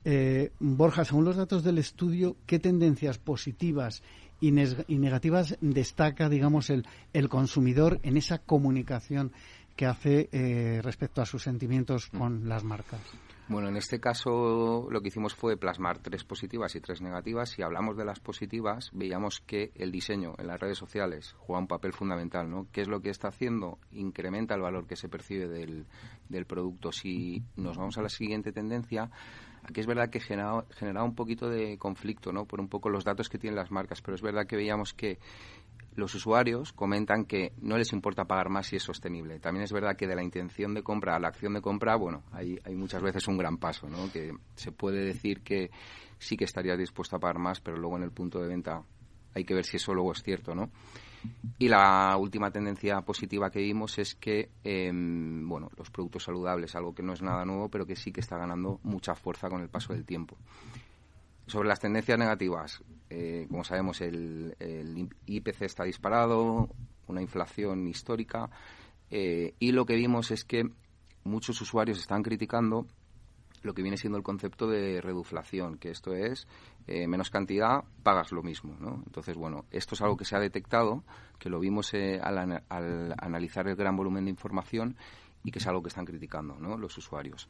Eh, 0.04 0.52
Borja, 0.60 1.06
según 1.06 1.26
los 1.26 1.36
datos 1.36 1.64
del 1.64 1.78
estudio, 1.78 2.38
¿qué 2.46 2.60
tendencias 2.60 3.20
positivas 3.20 4.02
y, 4.42 4.52
negativas 4.52 5.58
destaca, 5.62 6.28
digamos, 6.28 6.70
el, 6.70 6.86
el 7.14 7.30
consumidor 7.30 8.00
en 8.04 8.18
esa 8.18 8.40
comunicación 8.40 9.32
que 9.76 9.86
hace 9.86 10.30
eh, 10.32 10.82
respecto 10.84 11.22
a 11.22 11.26
sus 11.26 11.44
sentimientos 11.44 12.10
mm. 12.12 12.18
con 12.18 12.50
las 12.50 12.64
marcas? 12.64 13.00
Bueno, 13.48 13.68
en 13.68 13.76
este 13.76 14.00
caso 14.00 14.88
lo 14.90 15.02
que 15.02 15.10
hicimos 15.10 15.36
fue 15.36 15.58
plasmar 15.58 16.00
tres 16.00 16.24
positivas 16.24 16.74
y 16.76 16.80
tres 16.80 17.02
negativas. 17.02 17.50
Si 17.50 17.62
hablamos 17.62 17.98
de 17.98 18.06
las 18.06 18.22
positivas, 18.22 18.90
veíamos 18.94 19.42
que 19.42 19.72
el 19.76 19.92
diseño 19.92 20.36
en 20.38 20.48
las 20.48 20.60
redes 20.60 20.78
sociales 20.78 21.36
juega 21.38 21.60
un 21.60 21.68
papel 21.68 21.92
fundamental, 21.92 22.50
¿no? 22.50 22.68
¿Qué 22.72 22.82
es 22.82 22.88
lo 22.88 23.02
que 23.02 23.10
está 23.10 23.28
haciendo? 23.28 23.78
Incrementa 23.92 24.56
el 24.56 24.62
valor 24.62 24.88
que 24.88 24.96
se 24.96 25.10
percibe 25.10 25.50
del, 25.50 25.86
del 26.30 26.46
producto. 26.46 26.94
Si 26.94 27.44
nos 27.58 27.78
vamos 27.78 27.98
a 27.98 28.02
la 28.02 28.10
siguiente 28.10 28.54
tendencia, 28.54 29.10
aquí 29.64 29.80
es 29.80 29.88
verdad 29.88 30.10
que 30.10 30.20
genera, 30.20 30.66
genera 30.72 31.04
un 31.04 31.16
poquito 31.16 31.50
de 31.50 31.78
conflicto, 31.78 32.32
¿no? 32.32 32.46
Por 32.46 32.60
un 32.60 32.68
poco 32.68 32.90
los 32.90 33.04
datos 33.04 33.30
que 33.30 33.38
tienen 33.38 33.56
las 33.56 33.72
marcas, 33.72 34.02
pero 34.02 34.16
es 34.16 34.22
verdad 34.22 34.46
que 34.46 34.56
veíamos 34.56 34.94
que 34.94 35.20
los 35.96 36.16
usuarios 36.16 36.72
comentan 36.72 37.26
que 37.26 37.54
no 37.62 37.78
les 37.78 37.92
importa 37.92 38.26
pagar 38.26 38.50
más 38.50 38.68
si 38.68 38.78
es 38.78 38.84
sostenible. 38.84 39.40
También 39.40 39.64
es 39.64 39.74
verdad 39.74 39.96
que 39.96 40.08
de 40.08 40.16
la 40.16 40.24
intención 40.24 40.74
de 40.74 40.84
compra 40.84 41.16
a 41.16 41.20
la 41.20 41.28
acción 41.28 41.54
de 41.54 41.62
compra, 41.62 41.96
bueno, 41.96 42.24
hay, 42.32 42.58
hay 42.64 42.76
muchas 42.76 43.02
veces 43.02 43.28
un 43.28 43.38
gran 43.38 43.58
paso, 43.58 43.90
¿no? 43.90 44.12
Que 44.12 44.34
se 44.56 44.72
puede 44.72 45.04
decir 45.04 45.42
que 45.42 45.70
sí 46.18 46.38
que 46.38 46.46
estaría 46.46 46.78
dispuesto 46.78 47.16
a 47.16 47.20
pagar 47.20 47.40
más, 47.40 47.60
pero 47.60 47.78
luego 47.78 47.98
en 47.98 48.04
el 48.04 48.12
punto 48.12 48.40
de 48.40 48.48
venta 48.48 48.84
hay 49.34 49.44
que 49.44 49.54
ver 49.54 49.66
si 49.66 49.78
eso 49.78 49.94
luego 49.94 50.12
es 50.14 50.24
cierto, 50.24 50.56
¿no? 50.56 50.70
Y 51.58 51.68
la 51.68 52.18
última 52.18 52.52
tendencia 52.52 53.02
positiva 53.02 53.52
que 53.52 53.60
vimos 53.60 53.98
es 54.00 54.16
que, 54.16 54.50
em, 54.64 55.48
bueno, 55.48 55.70
los 55.78 55.92
productos 55.92 56.24
saludables, 56.24 56.76
algo 56.76 56.96
que 56.96 57.04
no 57.04 57.14
es 57.14 57.22
nada 57.22 57.46
nuevo, 57.46 57.70
pero 57.70 57.86
que 57.86 57.96
sí 57.96 58.12
que 58.12 58.22
está 58.22 58.38
ganando 58.38 58.80
mucha 58.84 59.14
fuerza 59.16 59.50
con 59.50 59.62
el 59.62 59.70
paso 59.70 59.94
del 59.94 60.06
tiempo. 60.06 60.38
Sobre 61.46 61.68
las 61.68 61.80
tendencias 61.80 62.18
negativas, 62.18 62.84
eh, 63.10 63.46
como 63.50 63.64
sabemos, 63.64 64.02
el, 64.02 64.56
IPC 65.26 65.64
está 65.64 65.84
disparado, 65.84 66.70
una 67.08 67.22
inflación 67.22 67.88
histórica, 67.88 68.50
eh, 69.10 69.54
y 69.60 69.72
lo 69.72 69.86
que 69.86 69.96
vimos 69.96 70.32
es 70.32 70.46
que 70.46 70.70
muchos 71.24 71.60
usuarios 71.62 72.00
están 72.00 72.24
criticando 72.24 72.88
lo 73.62 73.74
que 73.74 73.82
viene 73.82 73.98
siendo 73.98 74.18
el 74.18 74.24
concepto 74.24 74.68
de 74.68 75.02
reduflación, 75.02 75.78
que 75.78 75.90
esto 75.90 76.14
es 76.14 76.48
eh, 76.88 77.08
menos 77.08 77.30
cantidad, 77.30 77.84
pagas 78.04 78.32
lo 78.32 78.44
mismo. 78.44 78.76
¿no? 78.80 79.04
Entonces, 79.06 79.36
bueno, 79.36 79.66
esto 79.72 79.96
es 79.96 80.02
algo 80.02 80.18
que 80.18 80.26
se 80.26 80.36
ha 80.36 80.40
detectado, 80.40 81.04
que 81.40 81.50
lo 81.50 81.60
vimos 81.60 81.94
al, 81.94 82.64
al, 82.70 83.16
analizar 83.18 83.68
el 83.68 83.76
gran 83.76 83.96
volumen 83.96 84.26
de 84.26 84.32
información 84.32 84.98
y 85.44 85.52
que 85.52 85.60
es 85.60 85.68
algo 85.68 85.82
que 85.82 85.90
están 85.90 86.06
criticando 86.06 86.56
¿no? 86.60 86.78
los 86.78 86.98
usuarios 86.98 87.50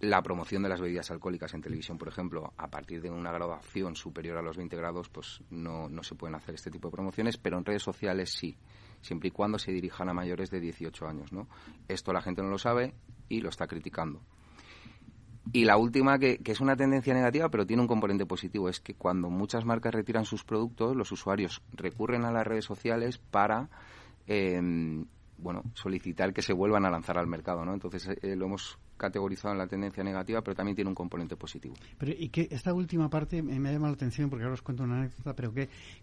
la 0.00 0.22
promoción 0.22 0.62
de 0.62 0.68
las 0.68 0.80
bebidas 0.80 1.10
alcohólicas 1.10 1.54
en 1.54 1.62
televisión, 1.62 1.98
por 1.98 2.08
ejemplo, 2.08 2.52
a 2.56 2.68
partir 2.68 3.00
de 3.00 3.10
una 3.10 3.32
graduación 3.32 3.96
superior 3.96 4.36
a 4.36 4.42
los 4.42 4.56
20 4.56 4.76
grados, 4.76 5.08
pues 5.08 5.40
no, 5.50 5.88
no 5.88 6.02
se 6.02 6.14
pueden 6.14 6.34
hacer 6.34 6.54
este 6.54 6.70
tipo 6.70 6.88
de 6.88 6.92
promociones, 6.92 7.38
pero 7.38 7.58
en 7.58 7.64
redes 7.64 7.82
sociales 7.82 8.30
sí, 8.30 8.56
siempre 9.00 9.28
y 9.28 9.30
cuando 9.30 9.58
se 9.58 9.72
dirijan 9.72 10.08
a 10.08 10.14
mayores 10.14 10.50
de 10.50 10.60
18 10.60 11.06
años, 11.06 11.32
¿no? 11.32 11.48
Esto 11.88 12.12
la 12.12 12.22
gente 12.22 12.42
no 12.42 12.48
lo 12.48 12.58
sabe 12.58 12.94
y 13.28 13.40
lo 13.40 13.48
está 13.48 13.66
criticando. 13.66 14.20
Y 15.52 15.64
la 15.64 15.76
última, 15.76 16.18
que, 16.18 16.40
es 16.44 16.60
una 16.60 16.76
tendencia 16.76 17.14
negativa, 17.14 17.48
pero 17.50 17.66
tiene 17.66 17.82
un 17.82 17.88
componente 17.88 18.26
positivo, 18.26 18.68
es 18.68 18.80
que 18.80 18.94
cuando 18.94 19.30
muchas 19.30 19.64
marcas 19.64 19.94
retiran 19.94 20.24
sus 20.24 20.44
productos, 20.44 20.96
los 20.96 21.12
usuarios 21.12 21.62
recurren 21.72 22.24
a 22.24 22.32
las 22.32 22.46
redes 22.46 22.64
sociales 22.64 23.18
para 23.18 23.68
eh, 24.26 24.60
bueno, 25.38 25.62
solicitar 25.74 26.32
que 26.32 26.42
se 26.42 26.52
vuelvan 26.52 26.84
a 26.86 26.90
lanzar 26.90 27.18
al 27.18 27.26
mercado, 27.26 27.64
¿no? 27.64 27.74
Entonces 27.74 28.08
eh, 28.22 28.36
lo 28.36 28.46
hemos 28.46 28.78
categorizado 28.96 29.52
en 29.52 29.58
la 29.58 29.66
tendencia 29.66 30.04
negativa, 30.04 30.40
pero 30.42 30.54
también 30.54 30.76
tiene 30.76 30.88
un 30.88 30.94
componente 30.94 31.36
positivo. 31.36 31.74
Pero 31.98 32.12
y 32.16 32.28
que 32.28 32.48
esta 32.50 32.72
última 32.72 33.10
parte 33.10 33.42
me, 33.42 33.56
ha 33.68 33.72
llamado 33.72 33.92
la 33.92 33.96
atención 33.96 34.30
porque 34.30 34.44
ahora 34.44 34.54
os 34.54 34.62
cuento 34.62 34.84
una 34.84 35.00
anécdota, 35.00 35.34
pero 35.34 35.52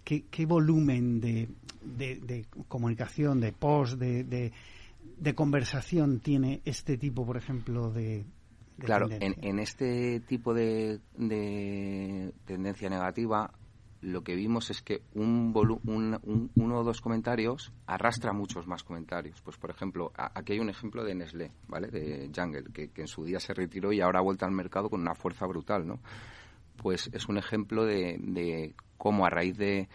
qué, 0.04 0.26
qué, 0.30 0.46
volumen 0.46 1.22
de, 1.22 1.50
de, 1.82 2.46
comunicación, 2.68 3.40
de 3.40 3.54
post, 3.54 3.94
de, 3.94 4.24
de, 4.24 5.34
conversación 5.34 6.20
tiene 6.20 6.62
este 6.66 6.98
tipo, 6.98 7.26
por 7.26 7.38
ejemplo, 7.38 7.92
de 7.92 8.26
Claro, 8.86 9.08
en, 9.10 9.36
en, 9.42 9.60
este 9.60 10.20
tipo 10.22 10.54
de, 10.54 11.00
de 11.18 12.34
tendencia 12.46 12.90
negativa 12.90 13.52
lo 14.02 14.24
que 14.24 14.36
vimos 14.36 14.70
es 14.72 14.82
que 14.82 15.04
un, 15.14 15.54
uno 16.56 16.80
o 16.80 16.84
dos 16.84 17.02
comentarios 17.02 17.72
arrastra 17.86 18.34
muchos 18.34 18.68
más 18.68 18.84
comentarios. 18.84 19.40
Pues, 19.42 19.58
por 19.58 19.70
ejemplo, 19.70 20.12
aquí 20.16 20.54
hay 20.54 20.60
un 20.60 20.70
ejemplo 20.70 21.04
de 21.04 21.14
Nestlé, 21.14 21.52
¿vale? 21.68 21.88
De 21.90 22.32
Jungle, 22.36 22.72
que, 22.74 22.90
en 22.96 23.08
su 23.08 23.24
día 23.24 23.40
se 23.40 23.54
retiró 23.54 23.94
y 23.94 24.02
ahora 24.02 24.20
ha 24.20 24.24
vuelto 24.24 24.46
al 24.46 24.52
mercado 24.52 24.90
con 24.90 25.02
una 25.02 25.14
fuerza 25.14 25.46
brutal, 25.46 25.88
¿no? 25.88 26.00
Pues 26.78 27.12
es 27.14 27.30
un 27.30 27.38
ejemplo 27.38 27.86
de, 27.86 28.18
de 28.20 28.74
cómo 28.98 29.26
a 29.26 29.30
raíz 29.30 29.56
de 29.56 29.88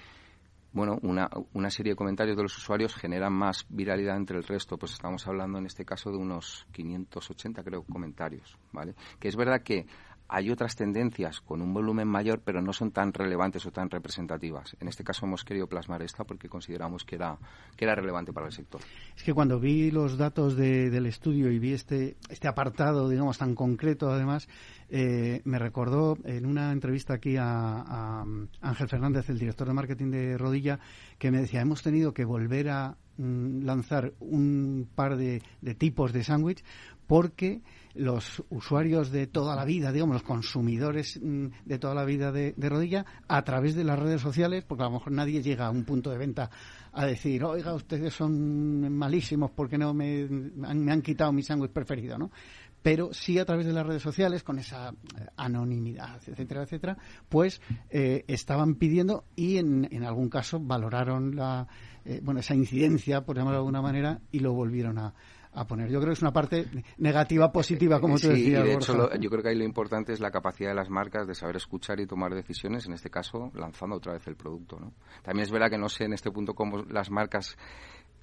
bueno, 0.76 0.99
una, 1.02 1.30
una, 1.54 1.71
serie 1.71 1.92
de 1.92 1.97
comentarios 1.97 2.37
de 2.37 2.42
los 2.42 2.59
usuarios 2.59 2.95
generan 2.95 3.33
más 3.33 3.64
viralidad 3.71 4.14
entre 4.14 4.37
el 4.37 4.45
resto. 4.45 4.76
Pues 4.76 4.92
estamos 4.92 5.26
hablando 5.26 5.59
en 5.59 5.64
este 5.64 5.87
caso 5.87 6.11
de 6.11 6.18
unos 6.18 6.66
580, 6.73 7.64
creo, 7.64 7.83
comentarios, 7.83 8.59
¿vale? 8.73 8.95
Que 9.18 9.28
es 9.28 9.37
verdad 9.37 9.62
que 9.62 9.87
hay 10.28 10.50
otras 10.50 10.75
tendencias 10.75 11.40
con 11.40 11.62
un 11.62 11.73
volumen 11.73 12.09
mayor, 12.09 12.40
pero 12.45 12.61
no 12.61 12.73
son 12.73 12.90
tan 12.90 13.12
relevantes 13.12 13.64
o 13.66 13.71
tan 13.71 13.90
representativas. 13.90 14.76
En 14.80 14.88
este 14.88 15.04
caso 15.04 15.25
hemos 15.26 15.45
querido 15.45 15.68
plasmar 15.68 16.02
esta 16.02 16.25
porque 16.25 16.49
consideramos 16.49 17.04
que 17.04 17.16
era, 17.16 17.38
que 17.76 17.85
era 17.85 17.95
relevante 17.95 18.33
para 18.33 18.47
el 18.47 18.52
sector. 18.52 18.80
Es 19.16 19.23
que 19.23 19.33
cuando 19.33 19.61
vi 19.61 19.90
los 19.90 20.18
datos 20.18 20.56
del 20.56 21.06
estudio 21.06 21.50
y 21.50 21.59
vi 21.59 21.73
este, 21.73 22.16
este 22.28 22.49
apartado, 22.49 23.09
digamos, 23.09 23.38
tan 23.38 23.54
concreto, 23.54 24.11
además, 24.11 24.49
eh, 24.88 25.40
me 25.45 25.59
recordó 25.59 26.16
en 26.25 26.47
una 26.47 26.73
entrevista 26.73 27.14
aquí 27.14 27.37
a, 27.38 28.25
Ángel 28.61 28.88
Fernández, 28.88 29.28
el 29.31 29.38
director 29.38 29.66
de 29.66 29.75
marketing 29.75 30.11
de 30.11 30.38
Rodilla, 30.38 30.78
que 31.19 31.31
me 31.31 31.40
decía, 31.40 31.61
hemos 31.61 31.83
tenido 31.83 32.14
que 32.14 32.25
volver 32.25 32.71
a 32.71 32.97
mm, 33.16 33.64
lanzar 33.64 34.12
un 34.21 34.88
par 34.95 35.16
de, 35.16 35.43
de 35.61 35.75
tipos 35.75 36.12
de 36.12 36.25
sándwich 36.25 36.62
porque 37.07 37.62
los 37.95 38.43
usuarios 38.50 39.11
de 39.11 39.26
toda 39.26 39.57
la 39.57 39.64
vida, 39.64 39.90
digamos, 39.90 40.14
los 40.14 40.23
consumidores 40.23 41.19
mm, 41.23 41.47
de 41.64 41.78
toda 41.78 41.95
la 41.95 42.05
vida 42.05 42.31
de, 42.31 42.55
rodilla, 42.57 43.07
a 43.26 43.43
través 43.43 43.75
de 43.75 43.85
las 43.85 43.99
redes 43.99 44.21
sociales, 44.21 44.64
porque 44.64 44.83
a 44.83 44.87
lo 44.87 44.93
mejor 44.93 45.12
nadie 45.12 45.43
llega 45.43 45.66
a 45.66 45.71
un 45.71 45.85
punto 45.85 46.11
de 46.11 46.19
venta 46.19 46.50
a 46.93 47.07
decir, 47.07 47.43
oiga, 47.45 47.75
ustedes 47.75 48.12
son 48.12 48.93
malísimos 48.93 49.50
porque 49.50 49.78
no 49.78 49.95
me 49.95 50.23
han, 50.64 50.85
me 50.85 50.93
han 50.93 51.02
quitado 51.02 51.33
mi 51.33 51.43
sándwich 51.43 51.73
preferido, 51.73 52.19
¿no? 52.19 52.31
Pero 52.87 53.12
sí 53.12 53.37
a 53.40 53.45
través 53.45 53.66
de 53.66 53.73
las 53.73 53.85
redes 53.85 54.00
sociales, 54.00 54.45
con 54.45 54.61
esa 54.61 54.90
eh, 54.90 55.26
anonimidad, 55.37 56.21
etcétera, 56.25 56.62
etcétera, 56.62 56.97
pues 57.28 57.61
eh, 57.90 58.25
estaban 58.28 58.76
pidiendo 58.76 59.25
y 59.35 59.57
en, 59.57 59.88
en 59.90 60.05
algún 60.05 60.28
caso 60.28 60.61
valoraron 60.61 61.35
la, 61.35 61.66
eh, 62.05 62.21
bueno, 62.23 62.38
esa 62.38 62.55
incidencia, 62.55 63.25
por 63.25 63.35
llamarlo 63.35 63.57
de 63.57 63.62
alguna 63.62 63.83
manera, 63.83 64.21
y 64.31 64.38
lo 64.38 64.52
volvieron 64.52 64.99
a, 64.99 65.14
a 65.52 65.66
poner. 65.66 65.88
Yo 65.90 65.99
creo 65.99 66.11
que 66.11 66.12
es 66.19 66.23
una 66.23 66.33
parte 66.33 66.64
negativa, 66.99 67.50
positiva, 67.50 67.99
como 67.99 68.21
tú 68.21 68.28
decías. 68.28 68.62
de 68.62 68.75
hecho, 68.75 69.11
yo 69.19 69.31
creo 69.31 69.43
que 69.43 69.49
ahí 69.49 69.57
lo 69.57 69.64
importante 69.64 70.12
es 70.12 70.21
la 70.21 70.31
capacidad 70.31 70.69
de 70.69 70.76
las 70.76 70.88
marcas 70.88 71.26
de 71.26 71.35
saber 71.35 71.57
escuchar 71.57 71.99
y 71.99 72.07
tomar 72.07 72.35
decisiones, 72.35 72.87
en 72.87 72.93
este 72.93 73.11
caso 73.11 73.50
lanzando 73.55 73.97
otra 73.97 74.12
vez 74.12 74.25
el 74.28 74.37
producto. 74.37 74.78
¿no? 74.78 74.93
También 75.25 75.43
es 75.43 75.50
verdad 75.50 75.71
que 75.71 75.78
no 75.78 75.88
sé 75.88 76.05
en 76.05 76.12
este 76.12 76.31
punto 76.31 76.55
cómo 76.55 76.85
las 76.85 77.11
marcas 77.11 77.57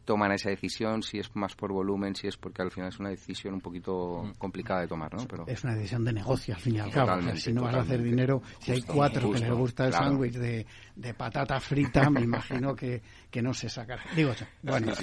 toman 0.05 0.31
esa 0.31 0.49
decisión, 0.49 1.03
si 1.03 1.19
es 1.19 1.33
más 1.35 1.55
por 1.55 1.71
volumen, 1.71 2.15
si 2.15 2.27
es 2.27 2.37
porque 2.37 2.61
al 2.61 2.71
final 2.71 2.89
es 2.89 2.99
una 2.99 3.09
decisión 3.09 3.53
un 3.53 3.61
poquito 3.61 4.23
mm. 4.23 4.37
complicada 4.37 4.81
de 4.81 4.87
tomar, 4.87 5.13
¿no? 5.13 5.25
Pero 5.27 5.45
es 5.47 5.63
una 5.63 5.75
decisión 5.75 6.03
de 6.03 6.13
negocio 6.13 6.55
al 6.55 6.61
fin 6.61 6.75
y 6.75 6.79
al 6.79 6.91
cabo. 6.91 7.21
Si 7.35 7.53
no 7.53 7.63
vas 7.63 7.75
a 7.75 7.81
hacer 7.81 8.01
dinero, 8.01 8.41
si 8.59 8.71
hay 8.71 8.81
cuatro 8.81 9.31
que 9.31 9.39
les 9.39 9.51
gusta 9.51 9.87
el 9.87 9.93
sándwich 9.93 10.33
de, 10.33 10.65
de, 10.95 11.13
patata 11.13 11.59
frita, 11.59 12.09
me 12.09 12.21
imagino 12.21 12.75
que, 12.75 13.01
que 13.29 13.41
no 13.41 13.53
se 13.53 13.69
sacará. 13.69 14.03
Digo, 14.15 14.33
bueno. 14.61 14.93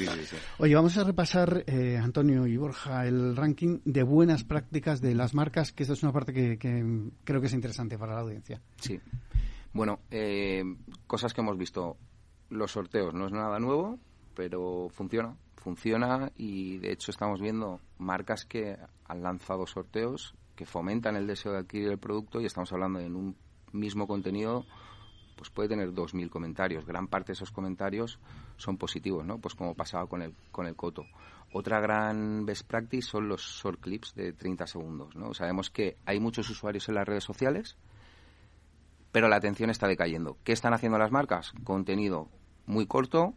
Oye, 0.58 0.74
vamos 0.74 0.96
a 0.98 1.04
repasar, 1.04 1.64
eh, 1.66 1.96
Antonio 1.96 2.46
y 2.46 2.56
Borja, 2.56 3.06
el 3.06 3.36
ranking 3.36 3.80
de 3.84 4.02
buenas 4.02 4.44
prácticas 4.44 5.00
de 5.00 5.14
las 5.14 5.34
marcas, 5.34 5.72
que 5.72 5.84
esta 5.84 5.94
es 5.94 6.02
una 6.02 6.12
parte 6.12 6.32
que, 6.32 6.58
que 6.58 7.10
creo 7.24 7.40
que 7.40 7.46
es 7.46 7.54
interesante 7.54 7.98
para 7.98 8.14
la 8.14 8.20
audiencia. 8.20 8.60
Sí. 8.76 9.00
Bueno, 9.72 10.00
eh, 10.10 10.62
cosas 11.06 11.32
que 11.32 11.40
hemos 11.40 11.56
visto. 11.56 11.96
Los 12.50 12.72
sorteos 12.72 13.14
no 13.14 13.26
es 13.26 13.32
nada 13.32 13.60
nuevo, 13.60 14.00
pero 14.40 14.88
funciona, 14.88 15.36
funciona 15.54 16.32
y 16.34 16.78
de 16.78 16.92
hecho 16.92 17.10
estamos 17.10 17.42
viendo 17.42 17.78
marcas 17.98 18.46
que 18.46 18.74
han 19.04 19.22
lanzado 19.22 19.66
sorteos 19.66 20.34
que 20.56 20.64
fomentan 20.64 21.14
el 21.16 21.26
deseo 21.26 21.52
de 21.52 21.58
adquirir 21.58 21.90
el 21.90 21.98
producto 21.98 22.40
y 22.40 22.46
estamos 22.46 22.72
hablando 22.72 23.00
de 23.00 23.04
en 23.04 23.16
un 23.16 23.36
mismo 23.72 24.06
contenido 24.06 24.64
pues 25.36 25.50
puede 25.50 25.68
tener 25.68 25.90
2.000 25.90 26.30
comentarios. 26.30 26.86
Gran 26.86 27.06
parte 27.06 27.28
de 27.28 27.32
esos 27.34 27.50
comentarios 27.50 28.18
son 28.56 28.78
positivos, 28.78 29.26
¿no? 29.26 29.38
Pues 29.38 29.54
como 29.54 29.74
pasaba 29.74 30.06
con 30.06 30.22
el, 30.22 30.34
con 30.50 30.66
el 30.66 30.74
Coto. 30.74 31.04
Otra 31.52 31.78
gran 31.80 32.46
best 32.46 32.66
practice 32.66 33.08
son 33.08 33.28
los 33.28 33.42
short 33.42 33.78
clips 33.78 34.14
de 34.14 34.32
30 34.32 34.66
segundos, 34.66 35.14
¿no? 35.16 35.34
Sabemos 35.34 35.68
que 35.68 35.98
hay 36.06 36.18
muchos 36.18 36.48
usuarios 36.48 36.88
en 36.88 36.94
las 36.94 37.06
redes 37.06 37.24
sociales 37.24 37.76
pero 39.12 39.28
la 39.28 39.36
atención 39.36 39.68
está 39.68 39.86
decayendo. 39.86 40.38
¿Qué 40.44 40.52
están 40.52 40.72
haciendo 40.72 40.96
las 40.96 41.10
marcas? 41.10 41.52
Contenido 41.64 42.28
muy 42.66 42.86
corto 42.86 43.34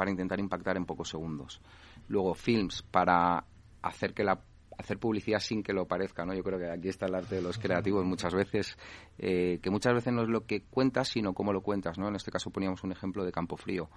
para 0.00 0.10
intentar 0.10 0.40
impactar 0.40 0.78
en 0.78 0.86
pocos 0.86 1.10
segundos. 1.10 1.60
Luego, 2.08 2.32
films 2.32 2.80
para 2.80 3.44
hacer 3.82 4.14
que 4.14 4.24
la 4.24 4.40
hacer 4.78 4.98
publicidad 4.98 5.40
sin 5.40 5.62
que 5.62 5.74
lo 5.74 5.86
parezca, 5.86 6.24
¿no? 6.24 6.32
Yo 6.32 6.42
creo 6.42 6.58
que 6.58 6.70
aquí 6.70 6.88
está 6.88 7.04
el 7.04 7.14
arte 7.14 7.34
de 7.34 7.42
los 7.42 7.58
creativos 7.58 8.02
muchas 8.06 8.32
veces, 8.32 8.78
eh, 9.18 9.58
que 9.62 9.68
muchas 9.68 9.92
veces 9.92 10.10
no 10.14 10.22
es 10.22 10.30
lo 10.30 10.46
que 10.46 10.62
cuentas, 10.62 11.08
sino 11.08 11.34
cómo 11.34 11.52
lo 11.52 11.60
cuentas, 11.60 11.98
¿no? 11.98 12.08
En 12.08 12.16
este 12.16 12.30
caso 12.30 12.48
poníamos 12.48 12.82
un 12.82 12.92
ejemplo 12.92 13.26
de 13.26 13.30
Campo 13.30 13.58
Frío. 13.58 13.90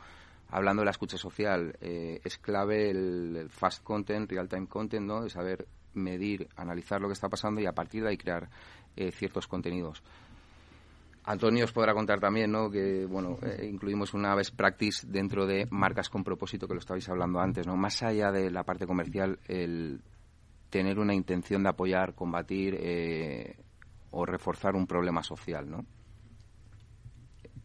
Hablando 0.50 0.82
de 0.82 0.88
la 0.88 0.92
escucha 0.92 1.16
social, 1.16 1.78
eh, 1.80 2.20
es 2.26 2.38
clave 2.38 2.90
el, 2.90 3.48
fast 3.50 3.82
content, 3.82 4.30
real 4.30 4.50
time 4.50 4.68
content, 4.68 5.06
¿no? 5.06 5.24
De 5.24 5.30
saber 5.30 5.70
medir, 5.94 6.50
analizar 6.58 7.00
lo 7.00 7.08
que 7.08 7.14
está 7.14 7.30
pasando 7.30 7.62
y 7.62 7.66
a 7.66 7.72
partir 7.72 8.04
de 8.04 8.10
ahí 8.10 8.18
crear 8.18 8.50
eh, 8.98 9.14
ciertos 9.14 9.48
contenidos. 9.48 10.04
Antonio 11.26 11.64
os 11.64 11.72
podrá 11.72 11.94
contar 11.94 12.20
también, 12.20 12.52
¿no? 12.52 12.70
Que, 12.70 13.06
bueno, 13.06 13.38
eh, 13.42 13.68
incluimos 13.72 14.14
una 14.14 14.36
best 14.36 14.56
practice 14.56 15.08
dentro 15.08 15.46
de 15.46 15.68
marcas 15.72 16.10
con 16.10 16.24
propósito, 16.24 16.68
que 16.68 16.74
lo 16.74 16.80
estabais 16.80 17.08
hablando 17.08 17.40
antes, 17.40 17.66
¿no? 17.66 17.78
Más 17.78 18.04
allá 18.04 18.32
de 18.32 18.52
la 18.52 18.64
parte 18.64 18.86
comercial, 18.86 19.40
el 19.48 20.02
tener 20.70 21.00
una 21.00 21.14
intención 21.14 21.64
de 21.64 21.70
apoyar, 21.70 22.14
combatir 22.14 22.76
eh, 22.78 23.56
o 24.12 24.26
reforzar 24.26 24.76
un 24.76 24.86
problema 24.86 25.24
social, 25.24 25.70
¿no? 25.70 25.86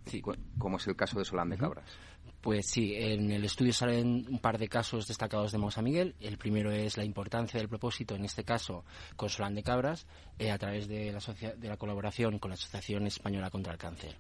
Sí. 0.07 0.23
Como 0.59 0.77
es 0.77 0.87
el 0.87 0.97
caso 0.97 1.19
de 1.19 1.25
Solán 1.25 1.51
de 1.51 1.59
Cabras. 1.59 1.91
Pues 2.41 2.67
sí, 2.67 2.95
en 2.95 3.33
el 3.33 3.45
estudio 3.45 3.73
salen 3.73 4.27
un 4.29 4.39
par 4.39 4.59
de 4.59 4.69
casos 4.69 5.09
destacados 5.09 5.51
de 5.51 5.59
Mousa 5.59 5.83
Miguel. 5.83 6.15
El 6.21 6.39
primero 6.39 6.71
es 6.71 6.97
la 6.97 7.05
importancia 7.05 7.59
del 7.59 7.69
propósito, 7.69 8.15
en 8.15 8.25
este 8.25 8.45
caso 8.45 8.85
con 9.17 9.29
Solán 9.29 9.57
de 9.57 9.65
Cabras, 9.65 10.07
eh, 10.39 10.53
a 10.53 10.59
través 10.59 10.87
de 10.87 11.13
la, 11.13 11.55
de 11.57 11.69
la, 11.69 11.77
colaboración 11.77 12.39
con 12.39 12.51
la 12.51 12.55
Asociación 12.55 13.09
Española 13.09 13.51
contra 13.51 13.73
el 13.73 13.79
Cáncer. 13.79 14.17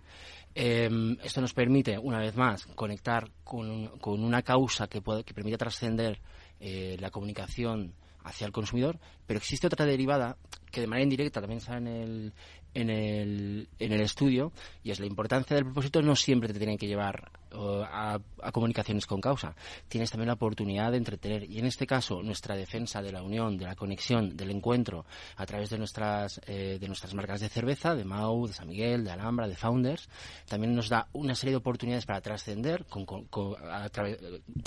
Em, 0.54 1.16
esto 1.22 1.40
nos 1.40 1.54
permite, 1.54 1.96
una 1.96 2.18
vez 2.18 2.34
más, 2.34 2.66
conectar 2.75 3.30
con, 3.44 3.98
con 3.98 4.25
una 4.25 4.42
causa 4.42 4.88
que, 4.88 5.00
puede, 5.00 5.22
trascender 5.56 6.20
eh, 6.58 6.96
la 6.98 7.10
comunicación 7.10 7.94
hacia 8.28 8.47
el 8.47 8.52
consumidor, 8.52 8.99
pero 9.26 9.38
existe 9.38 9.66
otra 9.66 9.87
derivada 9.87 10.37
que 10.70 10.80
de 10.80 10.87
manera 10.87 11.04
indirecta 11.04 11.40
también 11.40 11.61
sale 11.61 11.78
en 11.78 11.87
el, 11.87 12.32
en 12.75 12.90
el, 12.90 13.68
en 13.78 13.92
el 13.92 14.00
estudio 14.00 14.52
y 14.82 14.90
es 14.90 15.00
la 15.00 15.06
importancia 15.06 15.56
del 15.56 15.64
propósito 15.64 16.02
no 16.02 16.14
siempre 16.14 16.52
te 16.52 16.58
tienen 16.58 16.78
que 16.78 16.87
llevar 16.87 17.30
a, 17.50 18.20
comunicaciones 18.52 19.06
con 19.06 19.20
causa. 19.20 19.54
Tienes 19.88 20.11
también 20.11 20.28
la 20.28 20.35
oportunidad 20.35 20.90
de 20.90 20.99
entretener 20.99 21.44
y 21.44 21.58
en 21.58 21.66
este 21.66 21.87
caso 21.87 22.23
nuestra 22.23 22.56
defensa 22.56 23.02
de 23.02 23.12
la 23.12 23.23
unión, 23.23 23.56
de 23.56 23.64
la 23.64 23.75
conexión, 23.75 24.37
del 24.37 24.50
encuentro 24.50 25.06
a 25.37 25.47
través 25.47 25.70
de 25.70 25.78
nuestras, 25.78 26.40
eh, 26.47 26.78
de 26.80 26.87
nuestras 26.87 27.14
marcas 27.14 27.40
de 27.40 27.49
cerveza, 27.49 27.94
de 27.94 28.04
Mau, 28.04 28.47
de 28.47 28.52
San 28.52 28.68
Miguel, 28.68 29.04
de 29.04 29.11
Alhambra, 29.11 29.49
de 29.49 29.56
Founders, 29.56 30.08
también 30.47 30.75
nos 30.75 30.88
da 30.88 31.08
una 31.12 31.35
serie 31.35 31.52
de 31.52 31.58
oportunidades 31.58 32.06
para 32.06 32.20
trascender 32.20 32.87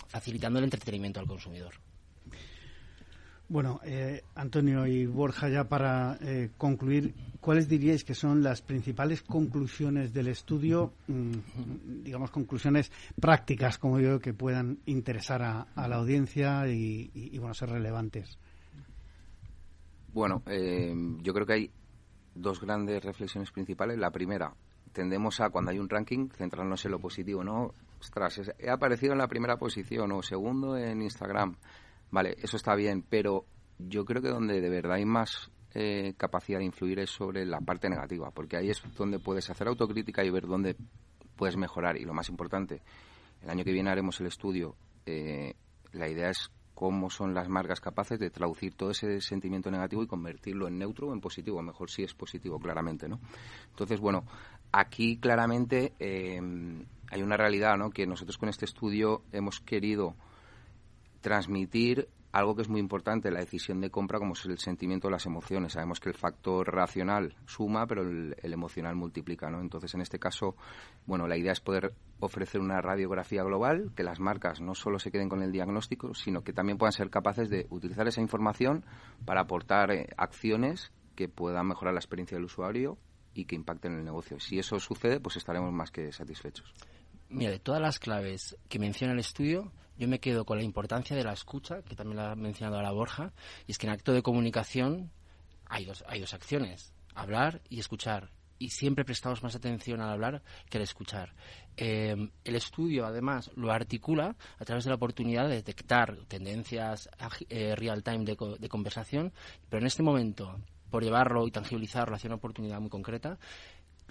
facilitando 0.07 0.59
el 0.59 0.65
entretenimiento 0.65 1.19
al 1.19 1.27
consumidor. 1.27 1.90
Bueno, 3.51 3.81
eh, 3.83 4.23
Antonio 4.35 4.87
y 4.87 5.05
Borja, 5.05 5.49
ya 5.49 5.65
para 5.65 6.17
eh, 6.21 6.51
concluir, 6.57 7.13
¿cuáles 7.41 7.67
diríais 7.67 8.05
que 8.05 8.15
son 8.15 8.41
las 8.41 8.61
principales 8.61 9.23
conclusiones 9.23 10.13
del 10.13 10.29
estudio, 10.29 10.93
mm, 11.07 12.01
digamos, 12.01 12.31
conclusiones 12.31 12.93
prácticas, 13.19 13.77
como 13.77 13.99
yo, 13.99 14.21
que 14.21 14.33
puedan 14.33 14.79
interesar 14.85 15.43
a, 15.43 15.87
la 15.89 15.97
audiencia 15.97 16.65
y, 16.69 17.37
bueno, 17.39 17.53
ser 17.53 17.71
relevantes? 17.71 18.39
Bueno, 20.13 20.43
eh, 20.45 20.95
yo 21.21 21.33
creo 21.33 21.45
que 21.45 21.53
hay 21.53 21.71
dos 22.33 22.61
grandes 22.61 23.03
reflexiones 23.03 23.51
principales. 23.51 23.97
La 23.97 24.11
primera, 24.11 24.53
tendemos 24.93 25.41
a, 25.41 25.49
cuando 25.49 25.71
hay 25.71 25.79
un 25.79 25.89
ranking, 25.89 26.29
centrarnos 26.29 26.85
en 26.85 26.91
lo 26.91 26.99
positivo, 26.99 27.43
¿no? 27.43 27.73
Ostras, 27.99 28.49
he 28.57 28.69
aparecido 28.69 29.11
en 29.11 29.19
la 29.19 29.27
primera 29.27 29.57
posición 29.57 30.13
o 30.13 30.23
segundo 30.23 30.77
en 30.77 31.01
Instagram 31.01 31.57
Vale, 32.11 32.35
eso 32.41 32.57
está 32.57 32.75
bien, 32.75 33.03
pero 33.09 33.45
yo 33.79 34.05
creo 34.05 34.21
que 34.21 34.29
donde 34.29 34.61
de 34.61 34.69
verdad 34.69 34.97
hay 34.97 35.05
más 35.05 35.49
eh, 35.73 36.13
capacidad 36.17 36.59
de 36.59 36.65
influir 36.65 36.99
es 36.99 37.09
sobre 37.09 37.45
la 37.45 37.61
parte 37.61 37.89
negativa, 37.89 38.31
porque 38.31 38.57
ahí 38.57 38.69
es 38.69 38.81
donde 38.97 39.19
puedes 39.19 39.49
hacer 39.49 39.67
autocrítica 39.67 40.23
y 40.23 40.29
ver 40.29 40.45
dónde 40.45 40.75
puedes 41.37 41.55
mejorar. 41.55 41.97
Y 41.97 42.03
lo 42.03 42.13
más 42.13 42.29
importante, 42.29 42.81
el 43.41 43.49
año 43.49 43.63
que 43.63 43.71
viene 43.71 43.89
haremos 43.89 44.19
el 44.19 44.27
estudio. 44.27 44.75
Eh, 45.05 45.55
la 45.93 46.09
idea 46.09 46.29
es 46.29 46.51
cómo 46.73 47.09
son 47.09 47.33
las 47.33 47.47
marcas 47.47 47.79
capaces 47.79 48.19
de 48.19 48.29
traducir 48.29 48.73
todo 48.73 48.91
ese 48.91 49.21
sentimiento 49.21 49.71
negativo 49.71 50.03
y 50.03 50.07
convertirlo 50.07 50.67
en 50.67 50.77
neutro 50.77 51.07
o 51.07 51.13
en 51.13 51.21
positivo. 51.21 51.61
Mejor 51.61 51.89
si 51.89 52.03
es 52.03 52.13
positivo, 52.13 52.59
claramente, 52.59 53.07
¿no? 53.07 53.19
Entonces, 53.69 53.99
bueno, 54.01 54.25
aquí 54.71 55.17
claramente 55.17 55.93
eh, 55.99 56.41
hay 57.09 57.21
una 57.21 57.37
realidad, 57.37 57.77
¿no? 57.77 57.89
Que 57.91 58.05
nosotros 58.05 58.37
con 58.37 58.49
este 58.49 58.65
estudio 58.65 59.23
hemos 59.31 59.61
querido 59.61 60.15
transmitir 61.21 62.09
algo 62.31 62.55
que 62.55 62.61
es 62.61 62.69
muy 62.69 62.79
importante, 62.79 63.29
la 63.29 63.39
decisión 63.39 63.81
de 63.81 63.89
compra, 63.89 64.19
como 64.19 64.33
es 64.33 64.45
el 64.45 64.57
sentimiento 64.57 65.07
de 65.07 65.11
las 65.11 65.25
emociones. 65.25 65.73
Sabemos 65.73 65.99
que 65.99 66.09
el 66.09 66.15
factor 66.15 66.73
racional 66.73 67.35
suma, 67.45 67.85
pero 67.87 68.03
el, 68.03 68.35
emocional 68.41 68.95
multiplica, 68.95 69.49
¿no? 69.49 69.59
Entonces, 69.59 69.93
en 69.95 70.01
este 70.01 70.17
caso, 70.17 70.55
bueno, 71.05 71.27
la 71.27 71.37
idea 71.37 71.51
es 71.51 71.59
poder 71.59 71.93
ofrecer 72.19 72.61
una 72.61 72.79
radiografía 72.79 73.43
global, 73.43 73.91
que 73.95 74.03
las 74.03 74.19
marcas 74.19 74.61
no 74.61 74.75
solo 74.75 74.99
se 74.99 75.11
queden 75.11 75.29
con 75.29 75.41
el 75.43 75.51
diagnóstico, 75.51 76.13
sino 76.13 76.43
que 76.43 76.53
también 76.53 76.77
puedan 76.77 76.93
ser 76.93 77.09
capaces 77.09 77.49
de 77.49 77.67
utilizar 77.69 78.07
esa 78.07 78.21
información 78.21 78.85
para 79.25 79.41
aportar 79.41 79.91
eh, 79.91 80.07
acciones 80.17 80.91
que 81.15 81.27
puedan 81.27 81.67
mejorar 81.67 81.93
la 81.93 81.99
experiencia 81.99 82.37
del 82.37 82.45
usuario 82.45 82.97
y 83.33 83.45
que 83.45 83.55
impacten 83.55 83.93
en 83.93 83.99
el 83.99 84.05
negocio. 84.05 84.39
Si 84.39 84.57
eso 84.57 84.79
sucede, 84.79 85.19
pues 85.19 85.35
estaremos 85.35 85.71
más 85.73 85.91
que 85.91 86.11
satisfechos. 86.11 86.73
Mira, 87.29 87.51
de 87.51 87.59
todas 87.59 87.81
las 87.81 87.99
claves 87.99 88.57
que 88.67 88.79
menciona 88.79 89.13
el 89.13 89.19
estudio, 89.19 89.71
yo 89.97 90.07
me 90.07 90.19
quedo 90.19 90.45
con 90.45 90.57
la 90.57 90.63
importancia 90.63 91.15
de 91.15 91.23
la 91.23 91.33
escucha, 91.33 91.81
que 91.83 91.95
también 91.95 92.17
la 92.17 92.31
ha 92.31 92.35
mencionado 92.35 92.77
ahora 92.77 92.91
Borja, 92.91 93.33
y 93.67 93.71
es 93.71 93.77
que 93.77 93.87
en 93.87 93.93
acto 93.93 94.13
de 94.13 94.21
comunicación 94.21 95.11
hay 95.65 95.85
dos, 95.85 96.03
hay 96.07 96.19
dos 96.19 96.33
acciones, 96.33 96.93
hablar 97.15 97.61
y 97.69 97.79
escuchar. 97.79 98.29
Y 98.59 98.69
siempre 98.69 99.05
prestamos 99.05 99.41
más 99.41 99.55
atención 99.55 100.01
al 100.01 100.11
hablar 100.11 100.43
que 100.69 100.77
al 100.77 100.83
escuchar. 100.83 101.33
Eh, 101.77 102.29
el 102.43 102.55
estudio, 102.55 103.05
además, 103.05 103.49
lo 103.55 103.71
articula 103.71 104.35
a 104.59 104.65
través 104.65 104.83
de 104.83 104.89
la 104.89 104.97
oportunidad 104.97 105.47
de 105.47 105.55
detectar 105.55 106.15
tendencias 106.27 107.09
eh, 107.49 107.75
real-time 107.75 108.23
de, 108.25 108.37
de 108.59 108.69
conversación, 108.69 109.33
pero 109.67 109.81
en 109.81 109.87
este 109.87 110.03
momento, 110.03 110.59
por 110.91 111.03
llevarlo 111.03 111.47
y 111.47 111.51
tangibilizarlo 111.51 112.15
hacia 112.15 112.27
una 112.27 112.35
oportunidad 112.35 112.79
muy 112.79 112.89
concreta, 112.89 113.39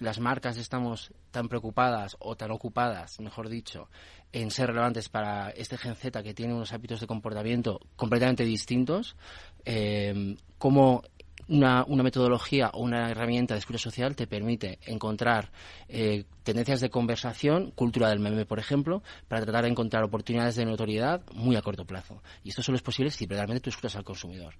las 0.01 0.19
marcas 0.19 0.57
estamos 0.57 1.13
tan 1.29 1.47
preocupadas 1.47 2.17
o 2.19 2.35
tan 2.35 2.51
ocupadas, 2.51 3.19
mejor 3.19 3.49
dicho, 3.49 3.87
en 4.33 4.49
ser 4.49 4.67
relevantes 4.67 5.09
para 5.09 5.51
este 5.51 5.77
Gen 5.77 5.95
Z 5.95 6.23
que 6.23 6.33
tiene 6.33 6.53
unos 6.53 6.73
hábitos 6.73 6.99
de 6.99 7.07
comportamiento 7.07 7.79
completamente 7.95 8.43
distintos, 8.43 9.15
eh, 9.63 10.35
como 10.57 11.03
una, 11.47 11.85
metodología 11.85 12.71
o 12.73 12.81
una 12.81 13.11
herramienta 13.11 13.53
de 13.53 13.59
escucha 13.59 13.77
social 13.77 14.15
te 14.15 14.25
permite 14.25 14.79
encontrar 14.85 15.51
eh, 15.87 16.25
tendencias 16.43 16.81
de 16.81 16.89
conversación, 16.89 17.71
cultura 17.71 18.09
del 18.09 18.19
meme, 18.19 18.45
por 18.45 18.57
ejemplo, 18.57 19.03
para 19.27 19.43
tratar 19.43 19.65
de 19.65 19.69
encontrar 19.69 20.03
oportunidades 20.03 20.55
de 20.55 20.65
notoriedad 20.65 21.21
muy 21.33 21.55
a 21.55 21.61
corto 21.61 21.85
plazo. 21.85 22.23
Y 22.43 22.49
esto 22.49 22.63
solo 22.63 22.77
es 22.77 22.81
posible 22.81 23.11
si 23.11 23.27
verdaderamente 23.27 23.61
tú 23.61 23.69
escuchas 23.69 23.95
al 23.95 24.03
consumidor. 24.03 24.55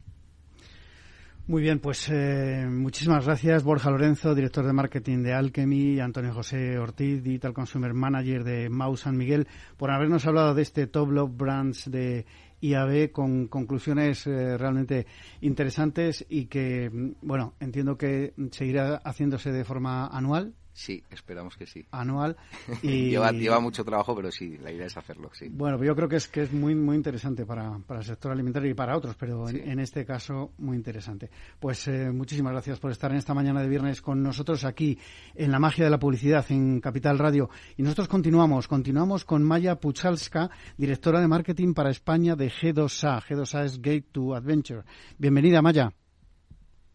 Muy 1.52 1.64
bien, 1.64 1.80
pues 1.80 2.08
eh, 2.10 2.66
muchísimas 2.66 3.26
gracias 3.26 3.66
Borja 3.66 3.92
Lorenzo, 3.92 4.34
director 4.34 4.66
de 4.66 4.72
marketing 4.72 5.22
de 5.22 5.34
Alchemy, 5.34 6.00
Antonio 6.00 6.34
José 6.34 6.80
Ortiz, 6.80 7.22
Digital 7.22 7.52
Consumer 7.52 7.94
Manager 7.94 8.46
de 8.46 8.70
Mau 8.70 8.96
San 8.96 9.18
Miguel, 9.18 9.50
por 9.76 9.92
habernos 9.92 10.26
hablado 10.26 10.54
de 10.54 10.62
este 10.62 10.88
Top 10.88 11.12
Love 11.12 11.36
Brands 11.36 11.92
de 11.92 12.26
IAB 12.62 13.12
con 13.12 13.50
conclusiones 13.50 14.26
eh, 14.28 14.58
realmente 14.58 15.08
interesantes 15.42 16.26
y 16.30 16.46
que, 16.46 16.90
mm, 16.90 17.16
bueno, 17.22 17.54
entiendo 17.60 17.98
que 17.98 18.34
seguirá 18.52 19.02
haciéndose 19.04 19.52
de 19.52 19.66
forma 19.66 20.08
anual. 20.08 20.54
Sí, 20.74 21.04
esperamos 21.10 21.58
que 21.58 21.66
sí. 21.66 21.86
Anual. 21.92 22.38
Y... 22.82 23.12
lleva, 23.12 23.60
mucho 23.60 23.84
trabajo, 23.84 24.16
pero 24.16 24.32
sí, 24.32 24.58
la 24.58 24.72
idea 24.72 24.86
es 24.86 24.98
hacerlo, 24.98 25.30
sí. 25.34 25.50
Bueno, 25.50 25.84
yo 25.84 25.96
creo 25.96 26.08
que 26.08 26.16
es 26.16 26.28
que 26.28 26.44
es 26.44 26.54
muy 26.54 26.74
muy 26.74 26.96
interesante 26.96 27.46
para, 27.46 27.78
para 27.80 28.00
el 28.00 28.06
sector 28.06 28.32
alimentario 28.32 28.70
y 28.70 28.74
para 28.74 28.96
otros, 28.96 29.16
pero 29.16 29.48
en, 29.50 29.80
este 29.80 30.06
caso 30.06 30.54
muy 30.58 30.78
interesante. 30.78 31.30
Pues 31.60 31.88
eh, 31.88 32.12
muchísimas 32.12 32.54
gracias 32.54 32.80
por 32.80 32.92
estar 32.92 33.12
en 33.12 33.18
esta 33.18 33.34
mañana 33.34 33.62
de 33.62 33.68
viernes 33.68 34.02
con 34.02 34.24
nosotros 34.24 34.64
aquí 34.64 34.98
en 35.36 35.52
la 35.52 35.60
magia 35.60 35.84
de 35.84 35.92
la 35.92 36.00
publicidad 36.00 36.46
en 36.50 36.80
Capital 36.80 37.20
Radio. 37.20 37.50
Y 37.78 37.84
nosotros 37.84 38.08
continuamos, 38.08 38.68
continuamos 38.68 39.26
con 39.26 39.44
Maya 39.44 39.76
Puchalska, 39.76 40.50
directora 40.78 41.20
de 41.20 41.28
marketing 41.28 41.74
para 41.74 41.90
España 41.90 42.36
de 42.36 42.50
G2A. 42.50 43.22
G2A 43.24 43.66
es 43.66 43.82
Gate 43.82 44.08
to 44.12 44.34
Adventure. 44.34 44.84
Bienvenida, 45.18 45.62
Maya. 45.62 45.92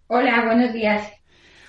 Hola, 0.09 0.45
buenos 0.47 0.73
días. 0.73 1.13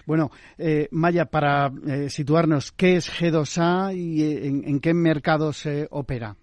Bueno, 0.07 0.31
eh, 0.57 0.87
Maya, 0.91 1.25
para 1.25 1.69
eh, 1.85 2.09
situarnos, 2.09 2.71
¿qué 2.71 2.95
es 2.95 3.11
G2A 3.11 3.93
y 3.93 4.23
eh, 4.23 4.47
en, 4.47 4.79
qué 4.79 4.93
mercado 4.93 5.51
se 5.51 5.85
opera? 5.91 6.37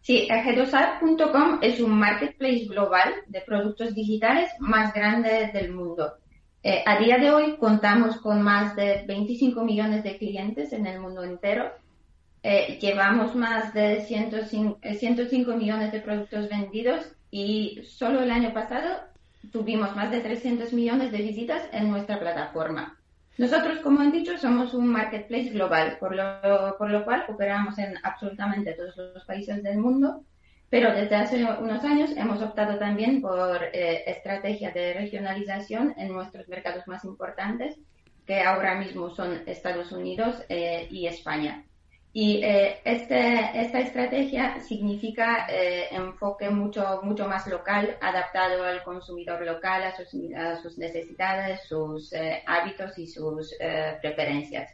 Sí, 0.00 0.26
G2A.com 0.30 1.58
es 1.60 1.78
un 1.78 1.98
marketplace 1.98 2.64
global 2.64 3.12
de 3.26 3.42
productos 3.42 3.94
digitales 3.94 4.50
más 4.60 4.94
grande 4.94 5.50
del 5.52 5.74
mundo. 5.74 6.14
Eh, 6.62 6.82
a 6.86 6.98
día 6.98 7.18
de 7.18 7.30
hoy 7.30 7.58
contamos 7.58 8.16
con 8.16 8.40
más 8.40 8.74
de 8.74 9.04
25 9.06 9.62
millones 9.62 10.02
de 10.02 10.16
clientes 10.16 10.72
en 10.72 10.86
el 10.86 11.00
mundo 11.00 11.24
entero. 11.24 11.70
Eh, 12.42 12.78
llevamos 12.80 13.34
más 13.34 13.74
de 13.74 14.00
105, 14.06 14.78
105 14.98 15.54
millones 15.54 15.92
de 15.92 16.00
productos 16.00 16.48
vendidos 16.48 17.14
y 17.30 17.82
solo 17.84 18.22
el 18.22 18.30
año 18.30 18.54
pasado 18.54 18.88
tuvimos 19.52 19.94
más 19.96 20.10
de 20.10 20.20
300 20.20 20.72
millones 20.72 21.12
de 21.12 21.18
visitas 21.18 21.62
en 21.72 21.90
nuestra 21.90 22.18
plataforma. 22.18 22.98
Nosotros, 23.38 23.78
como 23.80 24.00
han 24.00 24.10
dicho, 24.10 24.36
somos 24.36 24.74
un 24.74 24.88
marketplace 24.88 25.50
global, 25.50 25.96
por 26.00 26.14
lo, 26.14 26.76
por 26.76 26.90
lo 26.90 27.04
cual 27.04 27.24
operamos 27.28 27.78
en 27.78 27.94
absolutamente 28.02 28.72
todos 28.72 28.96
los 28.96 29.24
países 29.24 29.62
del 29.62 29.78
mundo, 29.78 30.24
pero 30.70 30.92
desde 30.92 31.14
hace 31.14 31.44
unos 31.44 31.84
años 31.84 32.10
hemos 32.16 32.42
optado 32.42 32.78
también 32.78 33.22
por 33.22 33.62
eh, 33.72 34.02
estrategia 34.06 34.70
de 34.72 34.92
regionalización 34.92 35.94
en 35.96 36.12
nuestros 36.12 36.48
mercados 36.48 36.86
más 36.88 37.04
importantes, 37.04 37.76
que 38.26 38.42
ahora 38.42 38.74
mismo 38.74 39.08
son 39.10 39.42
Estados 39.46 39.92
Unidos 39.92 40.42
eh, 40.48 40.88
y 40.90 41.06
España. 41.06 41.64
Y 42.12 42.42
eh, 42.42 42.80
este, 42.84 43.60
esta 43.60 43.80
estrategia 43.80 44.60
significa 44.60 45.46
eh, 45.50 45.88
enfoque 45.90 46.48
mucho, 46.48 47.00
mucho 47.02 47.28
más 47.28 47.46
local, 47.46 47.96
adaptado 48.00 48.64
al 48.64 48.82
consumidor 48.82 49.44
local, 49.44 49.82
a 49.82 49.94
sus, 49.94 50.08
sus 50.62 50.78
necesidades, 50.78 51.60
sus 51.68 52.12
eh, 52.14 52.42
hábitos 52.46 52.98
y 52.98 53.06
sus 53.06 53.54
eh, 53.60 53.98
preferencias. 54.00 54.72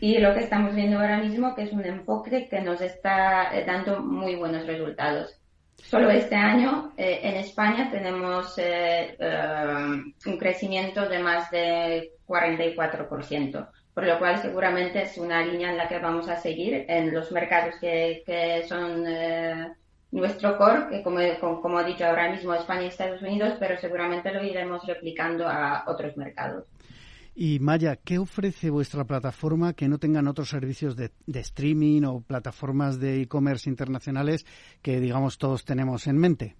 Y 0.00 0.18
lo 0.18 0.34
que 0.34 0.40
estamos 0.40 0.74
viendo 0.74 0.98
ahora 0.98 1.18
mismo 1.18 1.54
que 1.54 1.62
es 1.62 1.72
un 1.72 1.84
enfoque 1.86 2.46
que 2.48 2.60
nos 2.60 2.82
está 2.82 3.56
eh, 3.56 3.64
dando 3.66 4.02
muy 4.02 4.34
buenos 4.34 4.66
resultados. 4.66 5.34
Solo 5.82 6.10
este 6.10 6.34
año 6.34 6.92
en 6.96 7.36
España 7.36 7.90
tenemos 7.90 8.56
un 8.58 10.38
crecimiento 10.38 11.06
de 11.06 11.18
más 11.18 11.50
de 11.50 12.12
44% 12.26 13.68
por 13.96 14.06
lo 14.06 14.18
cual 14.18 14.42
seguramente 14.42 15.04
es 15.04 15.16
una 15.16 15.42
línea 15.42 15.70
en 15.70 15.78
la 15.78 15.88
que 15.88 15.98
vamos 15.98 16.28
a 16.28 16.36
seguir 16.36 16.84
en 16.86 17.14
los 17.14 17.32
mercados 17.32 17.76
que, 17.80 18.22
que 18.26 18.68
son 18.68 19.04
eh, 19.06 19.72
nuestro 20.10 20.58
core, 20.58 20.88
que 20.90 21.02
como, 21.02 21.18
como, 21.62 21.80
he 21.80 21.84
dicho 21.86 22.04
ahora 22.04 22.30
mismo 22.30 22.52
España 22.52 22.82
y 22.82 22.86
Estados 22.88 23.22
Unidos, 23.22 23.54
pero 23.58 23.80
seguramente 23.80 24.30
lo 24.34 24.44
iremos 24.44 24.86
replicando 24.86 25.48
a 25.48 25.84
otros 25.86 26.14
mercados. 26.18 26.66
Y 27.34 27.58
Maya, 27.58 27.96
¿qué 27.96 28.18
ofrece 28.18 28.68
vuestra 28.68 29.04
plataforma 29.04 29.72
que 29.72 29.88
no 29.88 29.96
tengan 29.96 30.28
otros 30.28 30.50
servicios 30.50 30.94
de, 30.94 31.12
de 31.24 31.40
streaming 31.40 32.02
o 32.02 32.20
plataformas 32.20 33.00
de 33.00 33.22
e-commerce 33.22 33.70
internacionales 33.70 34.44
que, 34.82 35.00
digamos, 35.00 35.38
todos 35.38 35.64
tenemos 35.64 36.06
en 36.06 36.18
mente? 36.18 36.54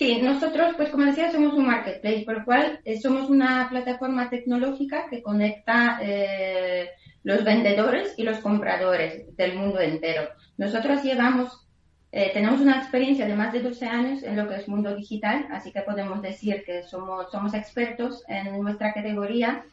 Sí, 0.00 0.18
nosotros, 0.22 0.76
pues 0.78 0.88
como 0.88 1.04
decía, 1.04 1.30
somos 1.30 1.52
un 1.52 1.66
marketplace, 1.66 2.22
por 2.24 2.38
lo 2.38 2.44
cual 2.46 2.80
eh, 2.86 2.98
somos 2.98 3.28
una 3.28 3.68
plataforma 3.68 4.30
tecnológica 4.30 5.10
que 5.10 5.22
conecta 5.22 5.98
eh, 6.00 6.88
los 7.22 7.44
vendedores 7.44 8.14
y 8.16 8.22
los 8.22 8.38
compradores 8.38 9.36
del 9.36 9.56
mundo 9.56 9.78
entero. 9.78 10.30
Nosotros 10.56 11.02
llevamos, 11.02 11.68
eh, 12.12 12.30
tenemos 12.32 12.62
una 12.62 12.78
experiencia 12.78 13.26
de 13.26 13.36
más 13.36 13.52
de 13.52 13.60
12 13.60 13.84
años 13.84 14.22
en 14.22 14.38
lo 14.38 14.48
que 14.48 14.54
es 14.54 14.68
mundo 14.68 14.96
digital, 14.96 15.46
así 15.50 15.70
que 15.70 15.82
podemos 15.82 16.22
decir 16.22 16.62
que 16.64 16.82
somos, 16.82 17.30
somos 17.30 17.52
expertos 17.52 18.24
en 18.26 18.58
nuestra 18.58 18.94
categoría 18.94 19.66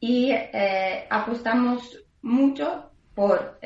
y 0.00 0.34
apostamos 1.08 1.98
mucho 2.20 2.90
por, 3.14 3.58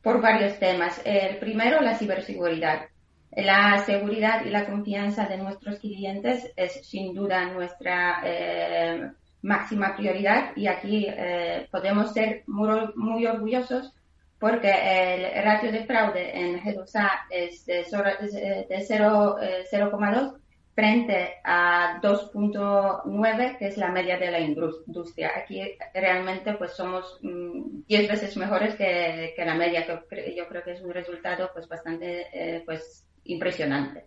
por 0.00 0.20
varios 0.20 0.60
temas. 0.60 1.02
El 1.04 1.38
primero, 1.38 1.80
la 1.80 1.98
ciberseguridad. 1.98 2.93
La 3.36 3.82
seguridad 3.84 4.44
y 4.44 4.50
la 4.50 4.66
confianza 4.66 5.26
de 5.26 5.38
nuestros 5.38 5.78
clientes 5.78 6.52
es 6.56 6.86
sin 6.86 7.14
duda 7.14 7.46
nuestra 7.46 8.20
eh, 8.24 9.10
máxima 9.42 9.96
prioridad 9.96 10.56
y 10.56 10.66
aquí 10.68 11.06
eh, 11.08 11.66
podemos 11.70 12.12
ser 12.12 12.44
muy, 12.46 12.92
muy, 12.96 13.26
orgullosos 13.26 13.92
porque 14.38 14.70
el 14.70 15.44
ratio 15.44 15.72
de 15.72 15.84
fraude 15.84 16.38
en 16.38 16.60
G2A 16.60 17.10
es 17.30 17.66
de 17.66 17.84
0,2 17.84 19.66
eh, 19.72 20.40
frente 20.74 21.34
a 21.44 22.00
2.9 22.02 23.58
que 23.58 23.66
es 23.68 23.76
la 23.76 23.90
media 23.90 24.16
de 24.18 24.30
la 24.30 24.40
industria. 24.40 25.32
Aquí 25.36 25.60
realmente 25.92 26.54
pues 26.54 26.72
somos 26.72 27.18
10 27.20 27.22
mm, 27.22 27.86
veces 27.88 28.36
mejores 28.36 28.74
que, 28.76 29.34
que, 29.36 29.44
la 29.44 29.54
media, 29.54 29.86
que 29.86 30.34
yo 30.36 30.48
creo 30.48 30.62
que 30.62 30.72
es 30.72 30.82
un 30.82 30.92
resultado 30.92 31.50
pues 31.52 31.68
bastante 31.68 32.26
eh, 32.32 32.62
pues 32.64 33.04
impresionante. 33.24 34.04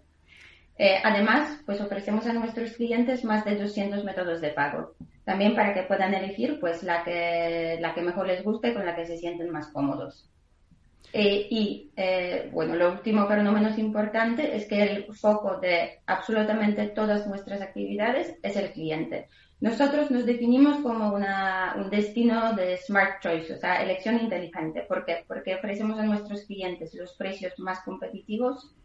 Eh, 0.78 0.98
además, 1.04 1.60
pues 1.66 1.82
ofrecemos 1.82 2.28
a 2.28 2.34
nuestros 2.34 2.74
clientes 2.74 3.24
más 3.24 3.44
de 3.46 3.56
200 3.56 4.04
métodos 4.04 4.42
de 4.42 4.50
pago, 4.50 4.94
también 5.26 5.56
para 5.56 5.74
que 5.74 5.84
puedan 5.84 6.14
elegir 6.14 6.60
pues 6.60 6.84
la 6.84 7.04
que, 7.04 7.78
la 7.82 7.96
que 7.96 8.02
mejor 8.02 8.28
les 8.28 8.44
guste, 8.44 8.74
con 8.74 8.86
la 8.86 8.96
que 8.96 9.06
se 9.06 9.18
sienten 9.18 9.50
más 9.50 9.68
cómodos. 9.70 10.30
Eh, 11.14 11.48
y 11.50 11.92
eh, 11.96 12.50
bueno, 12.52 12.76
lo 12.76 12.92
último 12.92 13.28
pero 13.30 13.42
no 13.42 13.54
menos 13.54 13.78
importante 13.78 14.58
es 14.58 14.66
que 14.66 14.84
el 14.84 15.14
foco 15.16 15.58
de 15.58 16.02
absolutamente 16.06 16.88
todas 16.88 17.26
nuestras 17.28 17.62
actividades 17.62 18.38
es 18.44 18.56
el 18.56 18.72
cliente. 18.72 19.30
Nosotros 19.60 20.12
nos 20.12 20.26
definimos 20.26 20.78
como 20.82 21.16
una, 21.16 21.76
un 21.78 21.90
destino 21.90 22.54
de 22.54 22.78
smart 22.78 23.24
choice, 23.24 23.54
o 23.54 23.58
sea, 23.58 23.82
elección 23.82 24.20
inteligente. 24.20 24.86
¿Por 24.88 25.06
qué? 25.06 25.24
Porque 25.28 25.56
ofrecemos 25.56 25.98
a 25.98 26.04
nuestros 26.04 26.42
clientes 26.42 26.94
los 26.94 27.14
precios 27.14 27.58
más 27.58 27.80
competitivos 27.80 28.76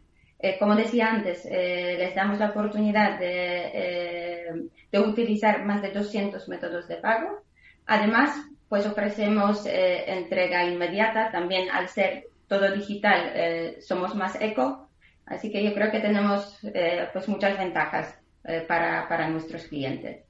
eh, 0.43 0.57
como 0.59 0.75
decía 0.75 1.07
antes, 1.09 1.45
eh, 1.45 1.95
les 1.97 2.13
damos 2.13 2.37
la 2.37 2.49
oportunidad 2.49 3.17
de, 3.17 3.71
eh, 3.73 4.53
de, 4.91 4.99
utilizar 4.99 5.63
más 5.63 5.81
de 5.81 5.91
200 5.91 6.49
métodos 6.49 6.85
de 6.89 6.97
pago. 6.97 7.43
Además, 7.85 8.35
pues 8.67 8.85
ofrecemos 8.85 9.65
eh, 9.65 10.03
entrega 10.05 10.65
inmediata. 10.65 11.31
También 11.31 11.71
al 11.71 11.87
ser 11.87 12.25
todo 12.49 12.69
digital, 12.75 13.31
eh, 13.33 13.77
somos 13.79 14.15
más 14.15 14.35
eco. 14.41 14.89
Así 15.25 15.49
que 15.49 15.63
yo 15.63 15.73
creo 15.73 15.89
que 15.89 16.01
tenemos 16.01 16.59
pues 17.13 17.29
muchas 17.29 17.57
ventajas 17.57 18.13
para, 18.67 19.07
para 19.07 19.29
nuestros 19.29 19.63
clientes. 19.67 20.25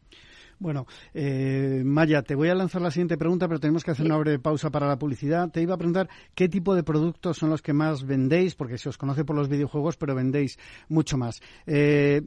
Bueno, 0.64 0.88
eh, 1.14 1.82
Maya, 1.84 2.22
te 2.22 2.36
voy 2.36 2.48
a 2.48 2.56
lanzar 2.56 2.82
la 2.82 2.90
siguiente 2.90 3.18
pregunta, 3.18 3.50
pero 3.50 3.60
tenemos 3.60 3.84
que 3.84 3.92
hacer 3.92 4.06
una 4.06 4.16
breve 4.16 4.40
pausa 4.40 4.70
para 4.70 4.88
la 4.88 4.98
publicidad. 4.98 5.52
Te 5.52 5.62
iba 5.62 5.74
a 5.74 5.78
preguntar 5.78 6.08
qué 6.36 6.48
tipo 6.48 6.74
de 6.74 6.84
productos 6.84 7.36
son 7.36 7.50
los 7.50 7.62
que 7.62 7.74
más 7.74 8.06
vendéis, 8.06 8.56
porque 8.56 8.78
se 8.78 8.88
os 8.88 8.98
conoce 8.98 9.26
por 9.26 9.36
los 9.36 9.50
videojuegos, 9.50 9.98
pero 9.98 10.16
vendéis 10.16 10.58
mucho 10.88 11.18
más. 11.18 11.42
Eh, 11.68 12.22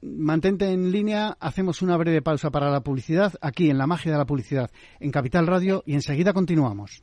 mantente 0.00 0.72
en 0.72 0.90
línea, 0.90 1.36
hacemos 1.38 1.82
una 1.82 1.98
breve 1.98 2.22
pausa 2.22 2.50
para 2.50 2.70
la 2.70 2.80
publicidad, 2.80 3.34
aquí 3.42 3.68
en 3.68 3.76
La 3.76 3.86
Magia 3.86 4.12
de 4.12 4.18
la 4.18 4.24
Publicidad, 4.24 4.70
en 4.98 5.10
Capital 5.10 5.46
Radio, 5.46 5.82
y 5.84 5.92
enseguida 5.92 6.32
continuamos. 6.32 7.02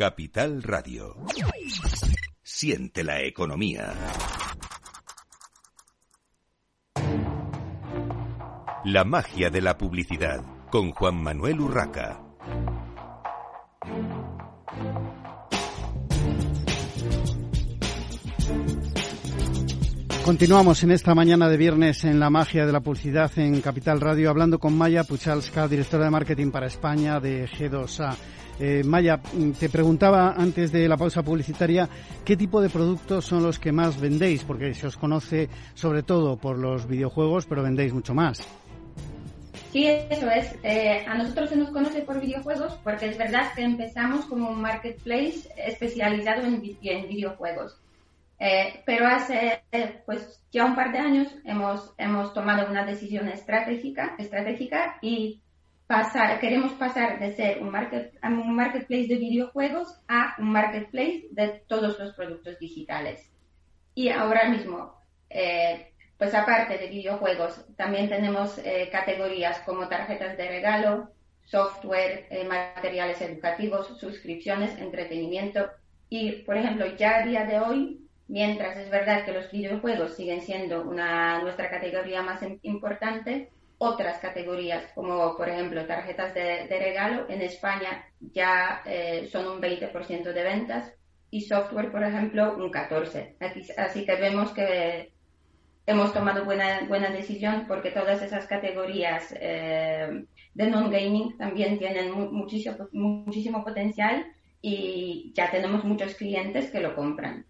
Capital 0.00 0.62
Radio. 0.62 1.14
Siente 2.42 3.04
la 3.04 3.20
economía. 3.20 3.92
La 8.86 9.04
magia 9.04 9.50
de 9.50 9.60
la 9.60 9.76
publicidad 9.76 10.42
con 10.70 10.92
Juan 10.92 11.22
Manuel 11.22 11.60
Urraca. 11.60 12.18
Continuamos 20.24 20.82
en 20.82 20.92
esta 20.92 21.14
mañana 21.14 21.50
de 21.50 21.58
viernes 21.58 22.04
en 22.04 22.18
la 22.18 22.30
magia 22.30 22.64
de 22.64 22.72
la 22.72 22.80
publicidad 22.80 23.30
en 23.36 23.60
Capital 23.60 24.00
Radio, 24.00 24.30
hablando 24.30 24.58
con 24.58 24.78
Maya 24.78 25.04
Puchalska, 25.04 25.68
directora 25.68 26.04
de 26.04 26.10
marketing 26.10 26.50
para 26.50 26.68
España 26.68 27.20
de 27.20 27.46
G2A. 27.46 28.16
Eh, 28.62 28.82
Maya, 28.84 29.16
mm, 29.16 29.52
te 29.52 29.70
preguntaba 29.70 30.34
antes 30.36 30.70
de 30.70 30.86
la 30.86 30.98
pausa 30.98 31.22
publicitaria 31.22 31.88
qué 32.26 32.36
tipo 32.36 32.60
de 32.60 32.68
productos 32.68 33.24
son 33.24 33.42
los 33.42 33.58
que 33.58 33.72
más 33.72 33.98
vendéis, 33.98 34.44
porque 34.44 34.74
se 34.74 34.86
os 34.86 34.98
conoce 34.98 35.48
sobre 35.72 36.02
todo 36.02 36.36
por 36.36 36.58
los 36.58 36.86
videojuegos, 36.86 37.46
pero 37.46 37.62
vendéis 37.62 37.94
mucho 37.94 38.12
más. 38.12 38.46
Sí, 39.72 39.86
eso 39.86 40.28
es. 40.28 40.58
Eh, 40.62 41.06
a 41.06 41.14
nosotros 41.14 41.48
se 41.48 41.56
nos 41.56 41.70
conoce 41.70 42.02
por 42.02 42.20
videojuegos 42.20 42.78
porque 42.84 43.06
es 43.06 43.16
verdad 43.16 43.50
que 43.54 43.62
empezamos 43.62 44.26
como 44.26 44.50
un 44.50 44.60
marketplace 44.60 45.48
especializado 45.56 46.42
en, 46.42 46.60
videojuegos. 46.60 47.80
Eh, 48.38 48.82
pero 48.84 49.06
hace 49.06 49.62
pues 50.04 50.42
ya 50.50 50.66
un 50.66 50.74
par 50.74 50.92
de 50.92 50.98
años 50.98 51.28
hemos, 51.44 51.94
hemos 51.96 52.34
tomado 52.34 52.70
una 52.70 52.84
decisión 52.84 53.28
estratégica, 53.28 54.16
estratégica 54.18 54.98
y 55.00 55.40
queremos 56.40 56.72
pasar 56.74 57.18
de 57.18 57.34
ser 57.34 57.60
un, 57.60 57.70
market, 57.70 58.12
un 58.22 58.54
marketplace 58.54 59.08
de 59.08 59.16
videojuegos 59.16 60.00
a 60.06 60.36
un 60.38 60.52
marketplace 60.52 61.26
de 61.32 61.62
todos 61.66 61.98
los 61.98 62.14
productos 62.14 62.58
digitales. 62.60 63.28
Y 63.94 64.08
ahora 64.10 64.48
mismo, 64.48 64.94
eh, 65.28 65.92
pues 66.16 66.32
aparte 66.34 66.78
de 66.78 66.86
videojuegos, 66.86 67.64
también 67.76 68.08
tenemos 68.08 68.58
eh, 68.58 68.88
categorías 68.92 69.58
como 69.60 69.88
tarjetas 69.88 70.36
de 70.36 70.48
regalo, 70.48 71.10
software, 71.44 72.26
eh, 72.30 72.44
materiales 72.44 73.20
educativos, 73.20 73.98
suscripciones, 73.98 74.78
entretenimiento. 74.78 75.70
Y, 76.08 76.42
por 76.42 76.56
ejemplo, 76.56 76.86
ya 76.96 77.18
a 77.18 77.26
día 77.26 77.44
de 77.46 77.58
hoy, 77.58 78.06
mientras 78.28 78.76
es 78.76 78.90
verdad 78.90 79.24
que 79.24 79.32
los 79.32 79.50
videojuegos 79.50 80.14
siguen 80.14 80.40
siendo 80.40 80.82
una, 80.82 81.40
nuestra 81.42 81.68
categoría 81.68 82.22
más 82.22 82.40
importante, 82.62 83.50
otras 83.82 84.18
categorías, 84.18 84.84
como 84.94 85.34
por 85.38 85.48
ejemplo 85.48 85.86
tarjetas 85.86 86.34
de, 86.34 86.66
regalo, 86.68 87.24
en 87.30 87.40
España 87.40 88.04
ya 88.20 88.82
eh, 88.84 89.26
son 89.32 89.46
un 89.46 89.60
20% 89.60 90.34
de 90.34 90.42
ventas 90.42 90.92
y 91.30 91.40
software, 91.40 91.90
por 91.90 92.04
ejemplo, 92.04 92.54
un 92.56 92.70
14%. 92.70 93.36
así 93.78 94.04
que 94.04 94.16
vemos 94.16 94.52
que 94.52 95.12
hemos 95.86 96.12
tomado 96.12 96.44
buena, 96.44 96.82
buena 96.88 97.08
decisión 97.10 97.64
porque 97.66 97.90
todas 97.90 98.20
esas 98.20 98.46
categorías 98.46 99.34
eh, 99.40 100.26
de 100.52 100.66
non-gaming 100.66 101.38
también 101.38 101.78
tienen 101.78 102.12
muchísimo, 102.12 102.86
muchísimo 102.92 103.64
potencial 103.64 104.26
y 104.60 105.32
ya 105.34 105.50
tenemos 105.50 105.84
muchos 105.84 106.14
clientes 106.16 106.70
que 106.70 106.80
lo 106.80 106.94
compran. 106.94 107.46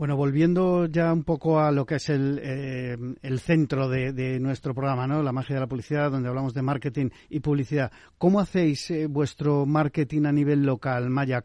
Bueno, 0.00 0.16
volviendo 0.16 0.86
ya 0.86 1.12
un 1.12 1.24
poco 1.24 1.60
a 1.60 1.70
lo 1.70 1.84
que 1.84 1.96
es 1.96 2.08
el, 2.08 2.40
eh, 2.42 2.96
el 3.20 3.38
centro 3.38 3.86
de, 3.86 4.40
nuestro 4.40 4.74
programa, 4.74 5.06
¿no? 5.06 5.22
La 5.22 5.30
magia 5.30 5.56
de 5.56 5.60
la 5.60 5.66
publicidad, 5.66 6.10
donde 6.10 6.26
hablamos 6.26 6.54
de 6.54 6.62
marketing 6.62 7.10
y 7.28 7.40
publicidad. 7.40 7.92
¿Cómo 8.16 8.40
hacéis 8.40 8.90
eh, 8.90 9.08
vuestro 9.08 9.66
marketing 9.66 10.24
a 10.24 10.32
nivel 10.32 10.62
local, 10.62 11.10
Maya? 11.10 11.44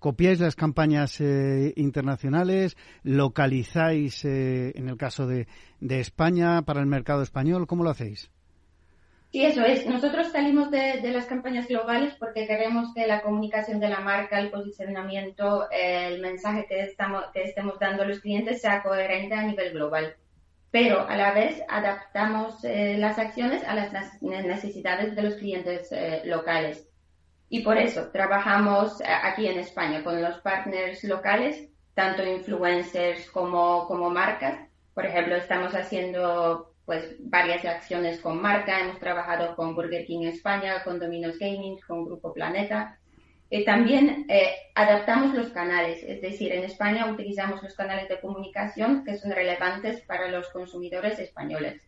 ¿Copiáis 0.00 0.40
las 0.40 0.56
campañas 0.56 1.20
eh, 1.20 1.74
internacionales? 1.76 2.76
¿Localizáis, 3.04 4.24
en 4.24 4.88
el 4.88 4.96
caso 4.96 5.28
de, 5.28 5.46
de 5.78 6.00
España, 6.00 6.62
para 6.62 6.80
el 6.80 6.86
mercado 6.86 7.22
español? 7.22 7.68
¿Cómo 7.68 7.84
lo 7.84 7.90
hacéis? 7.90 8.32
Sí, 9.36 9.44
eso 9.44 9.62
es. 9.66 9.84
Nosotros 9.84 10.32
salimos 10.32 10.70
de, 10.70 10.98
las 11.12 11.26
campañas 11.26 11.68
globales 11.68 12.14
porque 12.18 12.46
queremos 12.46 12.94
que 12.94 13.06
la 13.06 13.20
comunicación 13.20 13.80
de 13.80 13.90
la 13.90 14.00
marca, 14.00 14.40
el 14.40 14.50
posicionamiento, 14.50 15.68
el 15.70 16.22
mensaje 16.22 16.64
que, 16.66 16.80
estamos, 16.80 17.22
que 17.34 17.42
estemos 17.42 17.78
dando 17.78 18.02
a 18.02 18.06
los 18.06 18.20
clientes 18.20 18.62
sea 18.62 18.82
coherente 18.82 19.34
a 19.34 19.42
nivel 19.42 19.74
global. 19.74 20.16
Pero 20.70 21.06
a 21.06 21.18
la 21.18 21.34
vez 21.34 21.62
adaptamos 21.68 22.64
eh, 22.64 22.96
las 22.96 23.18
acciones 23.18 23.62
a 23.64 23.74
las 23.74 23.92
necesidades 24.22 25.14
de 25.14 25.22
los 25.22 25.34
clientes 25.34 25.92
eh, 25.92 26.22
locales. 26.24 26.88
Y 27.50 27.60
por 27.60 27.76
eso 27.76 28.08
trabajamos 28.10 29.02
eh, 29.02 29.04
aquí 29.06 29.48
en 29.48 29.58
España 29.58 30.02
con 30.02 30.22
los 30.22 30.38
partners 30.38 31.04
locales, 31.04 31.68
tanto 31.92 32.24
influencers 32.24 33.30
como, 33.30 33.86
como 33.86 34.08
marcas. 34.08 34.66
Por 34.94 35.04
ejemplo, 35.04 35.36
estamos 35.36 35.74
haciendo 35.74 36.72
pues 36.86 37.16
varias 37.18 37.64
acciones 37.64 38.20
con 38.20 38.40
marca. 38.40 38.80
Hemos 38.80 39.00
trabajado 39.00 39.54
con 39.56 39.74
Burger 39.74 40.06
King 40.06 40.26
España, 40.26 40.82
con 40.84 40.98
Domino's 40.98 41.38
Gaming, 41.38 41.78
con 41.86 42.06
Grupo 42.06 42.32
Planeta. 42.32 42.98
y 43.50 43.64
también 43.64 44.24
eh, 44.28 44.54
adaptamos 44.74 45.34
los 45.34 45.50
canales, 45.50 46.02
es 46.02 46.20
decir, 46.20 46.52
en 46.52 46.64
España 46.64 47.10
utilizamos 47.10 47.62
los 47.62 47.74
canales 47.74 48.08
de 48.08 48.20
comunicación 48.20 49.04
que 49.04 49.16
son 49.18 49.30
relevantes 49.30 50.00
para 50.00 50.28
los 50.28 50.48
consumidores 50.48 51.18
españoles. 51.18 51.82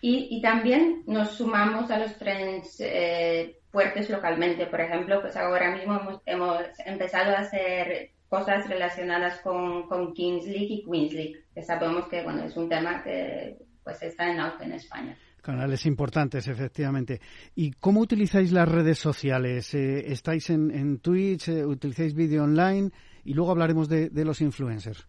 Y, 0.00 0.42
también 0.42 1.02
nos 1.06 1.30
sumamos 1.30 1.90
a 1.90 1.98
los 1.98 2.18
trends 2.18 2.78
eh, 2.80 3.56
fuertes 3.70 4.10
localmente. 4.10 4.66
Por 4.66 4.82
ejemplo, 4.82 5.22
pues 5.22 5.34
ahora 5.34 5.74
mismo 5.74 5.98
hemos, 5.98 6.22
hemos, 6.26 6.60
empezado 6.84 7.34
a 7.34 7.40
hacer 7.40 8.10
cosas 8.28 8.68
relacionadas 8.68 9.40
con, 9.40 9.88
con 9.88 10.12
Kings 10.12 10.44
League 10.44 10.74
y 10.74 10.84
Queens 10.84 11.12
League, 11.14 11.44
que 11.54 11.62
sabemos 11.62 12.06
que 12.08 12.22
bueno, 12.22 12.44
es 12.44 12.54
un 12.54 12.68
tema 12.68 13.02
que 13.02 13.56
pues 13.84 14.02
está 14.02 14.30
en 14.30 14.40
auge 14.40 14.64
en 14.64 14.72
España. 14.72 15.16
Canales 15.42 15.84
importantes, 15.84 16.48
efectivamente. 16.48 17.20
¿Y 17.54 17.72
cómo 17.72 18.00
utilizáis 18.00 18.50
las 18.50 18.66
redes 18.66 18.98
sociales? 18.98 19.74
Eh, 19.74 20.10
¿Estáis 20.10 20.48
en, 20.48 20.98
Twitch? 21.00 21.48
Eh, 21.48 21.66
¿Utilizáis 21.66 22.14
vídeo 22.14 22.44
online? 22.44 22.90
Y 23.24 23.34
luego 23.34 23.50
hablaremos 23.50 23.88
de, 23.88 24.10
los 24.24 24.40
influencers. 24.40 25.06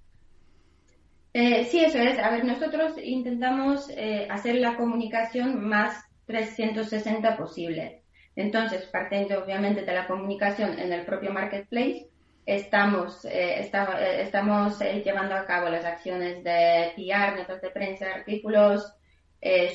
Eh, 1.33 1.63
sí, 1.63 1.79
eso 1.79 1.99
es. 1.99 2.19
A 2.19 2.31
ver, 2.31 2.43
nosotros 2.43 2.95
intentamos 3.01 3.89
hacer 4.29 4.55
la 4.55 4.75
comunicación 4.75 5.67
más 5.67 6.03
360 6.25 7.37
posible. 7.37 8.01
Entonces, 8.35 8.83
partiendo 8.91 9.41
obviamente 9.41 9.85
de 9.85 9.93
la 9.93 10.05
comunicación 10.05 10.77
en 10.79 10.91
el 10.91 11.05
propio 11.05 11.31
marketplace, 11.31 12.09
estamos, 12.45 13.25
eh, 13.25 13.59
eh, 13.61 14.21
estamos 14.21 14.81
eh, 14.81 15.01
llevando 15.03 15.35
a 15.35 15.45
cabo 15.45 15.69
las 15.69 15.85
acciones 15.85 16.43
de 16.43 16.91
PR, 16.95 17.37
notas 17.37 17.61
de 17.61 17.69
prensa, 17.69 18.05
artículos. 18.13 18.93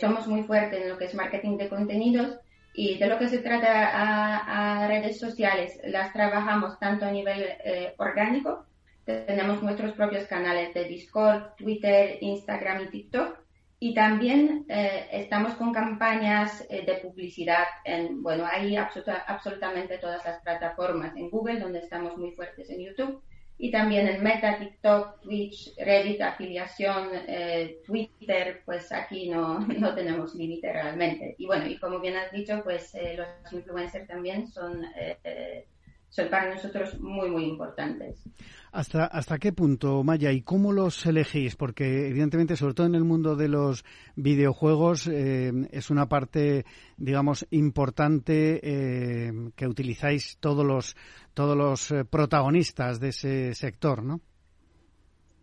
somos 0.00 0.26
muy 0.26 0.42
fuertes 0.42 0.82
en 0.82 0.88
lo 0.88 0.98
que 0.98 1.04
es 1.04 1.14
marketing 1.14 1.56
de 1.56 1.68
contenidos 1.68 2.38
y 2.74 2.98
de 2.98 3.06
lo 3.06 3.18
que 3.18 3.28
se 3.28 3.38
trata 3.38 4.82
a, 4.82 4.88
redes 4.88 5.18
sociales 5.18 5.78
las 5.84 6.12
trabajamos 6.12 6.78
tanto 6.78 7.06
a 7.06 7.10
nivel 7.10 7.44
orgánico. 7.98 8.66
Tenemos 9.04 9.62
nuestros 9.62 9.92
propios 9.92 10.26
canales 10.26 10.74
de 10.74 10.84
Discord, 10.84 11.54
Twitter, 11.56 12.18
Instagram 12.20 12.82
y 12.82 12.90
TikTok 12.90 13.38
y 13.82 13.94
también 13.94 14.66
eh, 14.68 15.08
estamos 15.10 15.54
con 15.54 15.72
campañas 15.72 16.66
eh, 16.68 16.84
de 16.84 16.96
publicidad 16.96 17.64
en, 17.82 18.22
bueno, 18.22 18.44
hay 18.44 18.76
absolutamente 18.76 19.96
todas 19.96 20.22
las 20.22 20.42
plataformas, 20.42 21.16
en 21.16 21.30
Google, 21.30 21.60
donde 21.60 21.78
estamos 21.78 22.18
muy 22.18 22.32
fuertes 22.32 22.68
en 22.68 22.80
YouTube, 22.80 23.22
y 23.56 23.70
también 23.70 24.06
en 24.06 24.22
Meta, 24.22 24.58
TikTok, 24.58 25.22
Twitch, 25.22 25.74
Reddit, 25.78 26.20
afiliación, 26.20 27.08
eh, 27.26 27.78
Twitter, 27.86 28.60
pues 28.66 28.92
aquí 28.92 29.30
no, 29.30 29.60
no 29.78 29.94
tenemos 29.94 30.34
límite 30.34 30.70
realmente. 30.70 31.34
Y 31.38 31.46
bueno, 31.46 31.66
y 31.66 31.78
como 31.78 32.00
bien 32.00 32.18
has 32.18 32.30
dicho, 32.32 32.60
pues 32.62 32.94
los 33.16 33.52
influencers 33.52 34.06
también 34.06 34.46
son 34.46 34.84
son 36.10 36.28
para 36.28 36.52
nosotros 36.52 37.00
muy, 37.00 37.30
muy 37.30 37.44
importantes. 37.44 38.28
¿Hasta, 38.72 39.04
¿Hasta 39.06 39.38
qué 39.38 39.52
punto, 39.52 40.02
Maya? 40.02 40.32
¿Y 40.32 40.42
cómo 40.42 40.72
los 40.72 41.06
elegís? 41.06 41.56
Porque, 41.56 42.08
evidentemente, 42.08 42.56
sobre 42.56 42.74
todo 42.74 42.86
en 42.86 42.96
el 42.96 43.04
mundo 43.04 43.36
de 43.36 43.48
los 43.48 43.84
videojuegos, 44.16 45.08
eh, 45.08 45.52
es 45.70 45.88
una 45.88 46.08
parte, 46.08 46.64
digamos, 46.96 47.46
importante 47.50 48.60
eh, 48.62 49.32
que 49.56 49.66
utilizáis 49.66 50.36
todos 50.38 50.64
los, 50.64 50.96
todos 51.32 51.56
los 51.56 51.90
eh, 51.92 52.04
protagonistas 52.04 52.98
de 53.00 53.08
ese 53.08 53.54
sector, 53.54 54.02
¿no? 54.02 54.20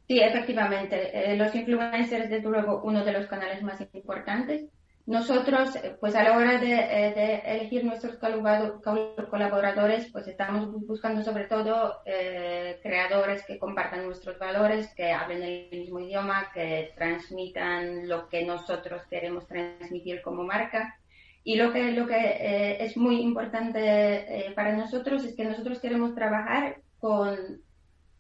Sí, 0.08 0.20
efectivamente. 0.20 1.36
los 1.36 1.54
influencers, 1.54 2.30
desde 2.30 2.50
luego, 2.50 2.82
uno 2.84 3.04
de 3.04 3.12
los 3.12 3.28
canales 3.28 3.62
más 3.62 3.82
importantes. 3.94 4.70
Nosotros, 5.08 5.74
eh, 5.78 5.96
pues 6.02 6.16
a 6.16 6.24
la 6.24 6.38
hora 6.38 6.60
de, 6.60 6.74
eh, 6.74 7.42
elegir 7.46 7.86
nuestros 7.86 8.18
colaboradores, 8.18 10.12
pues 10.12 10.28
estamos 10.28 10.70
buscando 10.86 11.24
sobre 11.24 11.46
todo 11.46 12.02
eh, 12.06 12.78
creadores 12.84 13.46
que 13.46 13.58
compartan 13.58 14.06
nuestros 14.06 14.38
valores, 14.38 14.94
que 14.96 15.14
hablen 15.14 15.44
el 15.44 15.70
mismo 15.72 16.02
idioma, 16.02 16.52
que 16.54 16.92
transmitan 16.94 18.10
lo 18.10 18.28
que 18.28 18.46
nosotros 18.46 19.02
queremos 19.10 19.48
transmitir 19.48 20.22
como 20.22 20.44
marca. 20.44 21.00
Y 21.42 21.56
lo 21.56 21.72
que, 21.72 21.94
lo 21.94 22.06
que 22.06 22.76
es 22.82 22.98
muy 22.98 23.22
importante 23.22 24.52
para 24.54 24.74
nosotros 24.76 25.24
es 25.24 25.34
que 25.38 25.46
nosotros 25.46 25.80
queremos 25.80 26.14
trabajar 26.16 26.82
con 27.00 27.62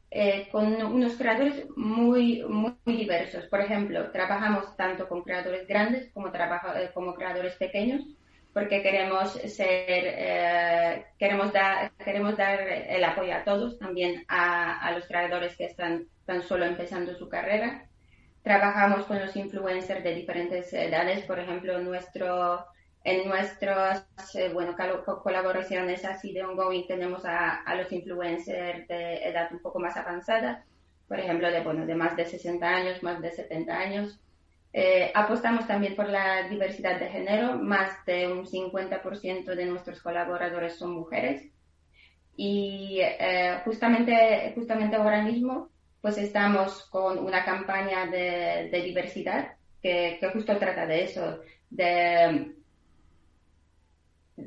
eh, 0.09 0.47
con 0.51 0.81
unos 0.81 1.15
creadores 1.15 1.65
muy, 1.75 2.43
muy, 2.43 2.73
diversos. 2.85 3.45
Por 3.47 3.59
ejemplo, 3.59 4.09
trabajamos 4.11 4.75
tanto 4.77 5.07
con 5.09 5.21
creadores 5.23 5.67
grandes 5.67 6.09
como, 6.13 6.27
eh, 6.29 6.91
como 6.93 7.13
creadores 7.13 7.55
pequeños, 7.55 8.03
porque 8.53 8.81
queremos 8.81 9.33
ser, 9.33 9.67
eh, 10.17 11.05
queremos, 11.19 11.51
dar, 11.51 11.91
queremos 12.03 12.37
dar 12.37 12.59
el 12.61 13.03
apoyo 13.03 13.35
a 13.35 13.43
todos, 13.43 13.77
también 13.79 14.23
a, 14.29 14.79
a, 14.79 14.91
los 14.93 15.05
creadores 15.07 15.57
que 15.57 15.65
están 15.65 16.07
tan 16.25 16.41
solo 16.41 16.65
empezando 16.65 17.13
su 17.13 17.27
carrera. 17.27 17.85
Trabajamos 18.43 19.05
con 19.05 19.19
los 19.19 19.35
influencers 19.35 20.03
de 20.03 20.15
diferentes 20.15 20.71
edades, 20.73 21.25
por 21.25 21.37
ejemplo, 21.37 21.79
nuestro 21.79 22.65
en 23.03 23.27
nuestras 23.27 24.05
eh, 24.35 24.49
bueno, 24.53 24.75
colaboraciones 25.23 26.03
así 26.03 26.33
de 26.33 26.43
ongoing 26.43 26.87
tenemos 26.87 27.23
a, 27.25 27.63
los 27.75 27.91
influencers 27.91 28.87
de 28.87 29.23
edad 29.23 29.49
un 29.51 29.59
poco 29.59 29.79
más 29.79 29.95
avanzada, 29.95 30.65
por 31.07 31.19
ejemplo, 31.19 31.49
de, 31.49 31.61
bueno, 31.61 31.85
de 31.85 31.95
más 31.95 32.17
de 32.17 32.25
60 32.25 32.67
años, 32.67 33.03
más 33.03 33.21
de 33.21 33.31
70 33.31 33.73
años. 33.73 34.19
Eh, 34.73 35.09
apostamos 35.15 35.65
también 35.65 35.95
por 35.95 36.09
la 36.09 36.49
diversidad 36.49 36.99
de 36.99 37.07
género, 37.07 37.57
más 37.57 38.05
de 38.05 38.27
un 38.27 38.45
50% 38.45 39.55
de 39.55 39.65
nuestros 39.65 40.01
colaboradores 40.01 40.75
son 40.75 40.91
mujeres. 40.91 41.49
Y 42.35 42.99
eh, 43.01 43.61
justamente, 43.63 44.51
justamente 44.53 44.97
ahora 44.97 45.23
mismo, 45.23 45.69
pues 46.01 46.17
estamos 46.17 46.87
con 46.89 47.17
una 47.19 47.45
campaña 47.45 48.05
de, 48.07 48.69
diversidad 48.83 49.53
que, 49.81 50.17
que 50.19 50.29
justo 50.29 50.57
trata 50.57 50.85
de 50.85 51.03
eso, 51.05 51.39
de 51.69 52.53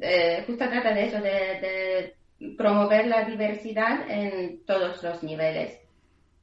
eh, 0.01 0.45
justo 0.47 0.69
trata 0.69 0.95
de 0.95 1.07
eso, 1.07 1.21
de, 1.21 2.15
promover 2.57 3.07
la 3.07 3.25
diversidad 3.25 4.09
en 4.09 4.65
todos 4.65 5.03
los 5.03 5.23
niveles. 5.23 5.79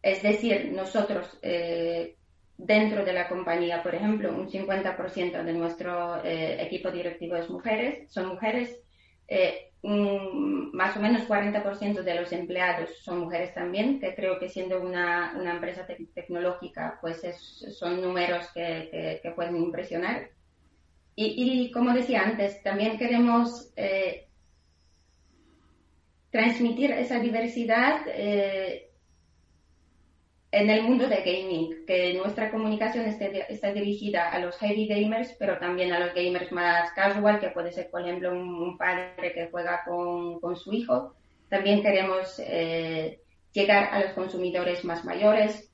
Es 0.02 0.22
decir, 0.22 0.72
nosotros 0.72 1.40
eh, 1.42 2.16
dentro 2.58 3.04
de 3.04 3.14
la 3.14 3.28
compañía, 3.28 3.82
por 3.82 3.96
ejemplo, 3.96 4.32
un 4.32 4.48
50% 4.48 5.44
de 5.44 5.54
nuestro 5.54 6.24
eh, 6.24 6.62
equipo 6.62 6.92
directivo 6.92 7.36
es 7.36 7.50
mujeres, 7.50 8.12
son 8.12 8.28
mujeres. 8.28 8.80
más 9.82 10.96
o 10.98 11.00
menos 11.00 11.28
40% 11.28 12.04
de 12.04 12.16
los 12.16 12.32
empleados 12.32 12.90
son 13.04 13.20
mujeres 13.20 13.54
también, 13.54 14.00
que 14.00 14.14
creo 14.14 14.38
que 14.40 14.50
siendo 14.50 14.82
una, 14.82 15.34
una 15.40 15.54
empresa 15.54 15.86
tecnológica, 16.14 17.00
pues 17.02 17.22
son 17.80 18.02
números 18.02 18.52
que, 18.54 19.20
que 19.24 19.32
pueden 19.32 19.58
impresionar. 19.58 20.30
Y, 21.20 21.72
como 21.72 21.94
decía 21.94 22.22
antes, 22.22 22.62
también 22.62 23.00
queremos 23.00 23.74
eh, 23.76 24.28
transmitir 26.30 26.92
esa 26.92 27.20
diversidad 27.20 28.02
eh, 28.06 28.92
en 30.52 30.70
el 30.70 30.84
mundo 30.84 31.10
de 31.10 31.24
gaming, 31.24 31.88
que 31.88 32.14
nuestra 32.14 32.52
comunicación 32.52 33.06
esté, 33.06 33.52
está 33.52 33.74
dirigida 33.74 34.30
a 34.30 34.38
los 34.38 34.60
heavy 34.60 34.88
gamers, 34.88 35.36
pero 35.40 35.58
también 35.58 35.92
a 35.92 36.00
los 36.00 36.14
gamers 36.14 36.52
más 36.52 36.92
casual, 36.92 37.40
que 37.40 37.50
puede 37.50 37.72
ser, 37.72 37.90
por 37.90 38.02
ejemplo, 38.02 38.32
un, 38.32 38.78
padre 38.78 39.34
que 39.34 39.50
juega 39.50 39.82
con, 39.86 40.40
con, 40.40 40.56
su 40.56 40.72
hijo. 40.72 41.16
También 41.50 41.82
queremos 41.82 42.40
eh, 42.46 43.22
llegar 43.54 43.90
a 43.92 44.02
los 44.02 44.12
consumidores 44.12 44.86
más 44.86 45.04
mayores, 45.04 45.68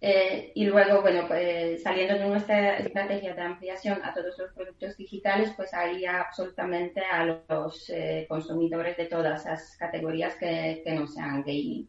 eh, 0.00 0.52
y 0.54 0.64
luego, 0.64 1.02
bueno, 1.02 1.26
pues 1.26 1.82
saliendo 1.82 2.14
de 2.14 2.28
nuestra 2.28 2.78
estrategia 2.78 3.34
de 3.34 3.42
ampliación 3.42 3.98
a 4.04 4.14
todos 4.14 4.38
los 4.38 4.52
productos 4.52 4.96
digitales, 4.96 5.52
pues 5.56 5.74
ahí 5.74 6.04
absolutamente 6.04 7.02
a 7.04 7.24
los 7.24 7.90
eh, 7.90 8.24
consumidores 8.28 8.96
de 8.96 9.06
todas 9.06 9.40
esas 9.40 9.76
categorías 9.76 10.36
que, 10.36 10.82
no 10.94 11.06
sean 11.06 11.42
gaming. 11.42 11.88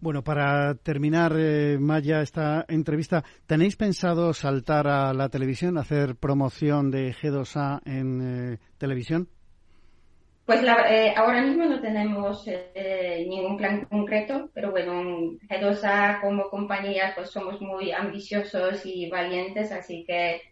Bueno, 0.00 0.22
para 0.22 0.74
terminar, 0.76 1.34
eh, 1.36 1.78
Maya, 1.80 2.22
esta 2.22 2.64
entrevista, 2.68 3.24
¿tenéis 3.46 3.76
pensado 3.76 4.32
saltar 4.32 4.86
a 4.86 5.12
la 5.12 5.28
televisión, 5.28 5.78
hacer 5.78 6.16
promoción 6.16 6.90
de 6.90 7.12
G2A 7.12 7.82
en 7.84 8.58
televisión? 8.78 9.28
Pues 10.52 10.66
eh, 10.90 11.14
ahora 11.16 11.40
mismo 11.40 11.64
no 11.64 11.80
tenemos 11.80 12.44
eh, 12.46 13.24
ningún 13.26 13.56
plan 13.56 13.86
concreto, 13.86 14.50
pero 14.52 14.70
bueno, 14.70 15.32
G2A 15.48 16.20
como 16.20 16.50
compañía 16.50 17.12
pues 17.14 17.30
somos 17.30 17.58
muy 17.62 17.90
ambiciosos 17.90 18.84
y 18.84 19.08
valientes, 19.08 19.72
así 19.72 20.04
que 20.06 20.42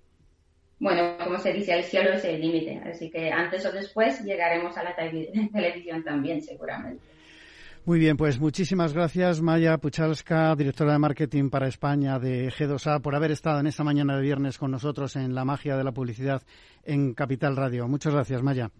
bueno, 0.78 1.18
como 1.22 1.38
se 1.38 1.52
dice, 1.52 1.74
el 1.74 1.84
cielo 1.84 2.14
es 2.14 2.24
el 2.24 2.40
límite, 2.40 2.80
así 2.82 3.10
que 3.10 3.30
antes 3.30 3.66
o 3.66 3.72
después 3.72 4.24
llegaremos 4.24 4.74
a 4.78 4.84
la 4.84 4.96
televisión 5.52 6.02
también 6.02 6.40
seguramente. 6.40 7.04
Muy 7.84 7.98
bien, 7.98 8.16
pues 8.16 8.40
muchísimas 8.40 8.94
gracias 8.94 9.42
Maya 9.42 9.76
Puchalska, 9.76 10.56
directora 10.56 10.94
de 10.94 10.98
marketing 10.98 11.50
para 11.50 11.68
España 11.68 12.18
de 12.18 12.48
G2A, 12.48 13.02
por 13.02 13.14
haber 13.14 13.32
estado 13.32 13.60
en 13.60 13.66
esta 13.66 13.84
mañana 13.84 14.16
de 14.16 14.22
viernes 14.22 14.56
con 14.56 14.70
nosotros 14.70 15.14
en 15.16 15.34
La 15.34 15.44
Magia 15.44 15.76
de 15.76 15.84
la 15.84 15.92
Publicidad 15.92 16.40
en 16.84 17.12
Capital 17.12 17.54
Radio. 17.54 17.86
Muchas 17.86 18.14
gracias, 18.14 18.42
Maya. 18.42 18.70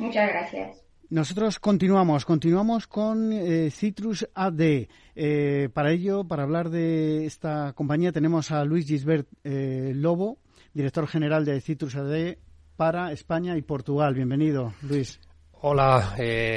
Muchas 0.00 0.28
gracias. 0.28 0.82
Nosotros 1.10 1.58
continuamos, 1.58 2.24
continuamos 2.24 2.86
con 2.86 3.32
eh, 3.32 3.70
Citrus 3.70 4.28
AD. 4.32 4.86
Eh, 5.16 5.68
para 5.74 5.90
ello, 5.90 6.22
para 6.22 6.44
hablar 6.44 6.70
de 6.70 7.26
esta 7.26 7.72
compañía, 7.72 8.12
tenemos 8.12 8.52
a 8.52 8.64
Luis 8.64 8.86
Gisbert 8.86 9.28
eh, 9.42 9.92
Lobo, 9.94 10.38
director 10.72 11.08
general 11.08 11.44
de 11.44 11.60
Citrus 11.60 11.96
AD 11.96 12.36
para 12.76 13.10
España 13.10 13.56
y 13.56 13.62
Portugal. 13.62 14.14
Bienvenido, 14.14 14.72
Luis. 14.82 15.20
Hola, 15.62 16.14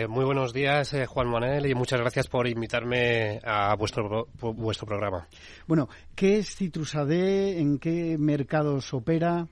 muy 0.07 0.23
buenos 0.23 0.53
días, 0.53 0.95
Juan 1.07 1.27
Manuel, 1.27 1.65
y 1.65 1.75
muchas 1.75 1.99
gracias 1.99 2.27
por 2.27 2.47
invitarme 2.47 3.41
a 3.43 3.75
vuestro, 3.75 4.29
vuestro 4.39 4.87
programa. 4.87 5.27
Bueno, 5.67 5.89
¿qué 6.15 6.37
es 6.37 6.55
Citrus 6.55 6.95
AD? 6.95 7.11
¿En 7.11 7.79
qué 7.79 8.17
mercados 8.17 8.93
opera? 8.93 9.45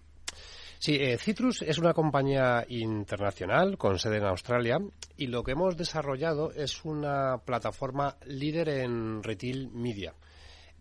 Sí, 0.82 0.96
eh, 0.96 1.16
Citrus 1.20 1.62
es 1.62 1.78
una 1.78 1.94
compañía 1.94 2.66
internacional 2.68 3.78
con 3.78 4.00
sede 4.00 4.18
en 4.18 4.24
Australia 4.24 4.80
y 5.16 5.28
lo 5.28 5.44
que 5.44 5.52
hemos 5.52 5.78
desarrollado 5.78 6.52
es 6.54 6.84
una 6.84 7.38
plataforma 7.46 8.18
líder 8.26 8.68
en 8.70 9.22
retail 9.22 9.70
media. 9.70 10.16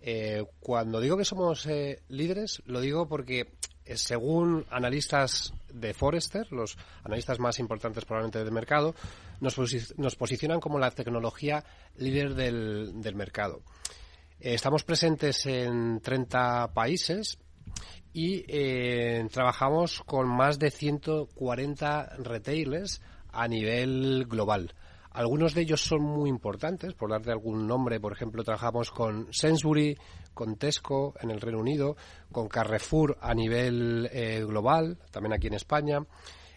Eh, 0.00 0.42
cuando 0.58 1.02
digo 1.02 1.18
que 1.18 1.26
somos 1.26 1.66
eh, 1.66 2.00
líderes, 2.08 2.62
lo 2.64 2.80
digo 2.80 3.08
porque 3.08 3.52
según 3.94 4.64
analistas 4.70 5.52
de 5.70 5.92
Forrester, 5.92 6.50
los 6.50 6.78
analistas 7.04 7.38
más 7.38 7.58
importantes 7.58 8.06
probablemente 8.06 8.42
del 8.42 8.52
mercado, 8.52 8.94
nos, 9.42 9.54
posicionan 10.16 10.60
como 10.60 10.78
la 10.78 10.92
tecnología 10.92 11.62
líder 11.98 12.34
del, 12.34 13.14
mercado. 13.14 13.60
estamos 14.38 14.82
presentes 14.82 15.44
en 15.44 16.00
30 16.00 16.72
países 16.72 17.38
y 18.12 18.44
eh, 18.48 19.26
trabajamos 19.30 20.02
con 20.04 20.28
más 20.28 20.58
de 20.58 20.70
140 20.70 22.16
retailers 22.18 23.00
a 23.32 23.46
nivel 23.46 24.26
global. 24.26 24.74
Algunos 25.12 25.54
de 25.54 25.62
ellos 25.62 25.80
son 25.80 26.02
muy 26.02 26.30
importantes, 26.30 26.94
por 26.94 27.10
darte 27.10 27.32
algún 27.32 27.66
nombre, 27.66 27.98
por 27.98 28.12
ejemplo, 28.12 28.44
trabajamos 28.44 28.90
con 28.90 29.26
Sainsbury, 29.32 29.98
con 30.34 30.56
Tesco 30.56 31.14
en 31.20 31.30
el 31.30 31.40
Reino 31.40 31.58
Unido, 31.58 31.96
con 32.30 32.48
Carrefour 32.48 33.18
a 33.20 33.34
nivel 33.34 34.08
eh, 34.12 34.44
global, 34.46 34.98
también 35.10 35.32
aquí 35.32 35.48
en 35.48 35.54
España, 35.54 35.98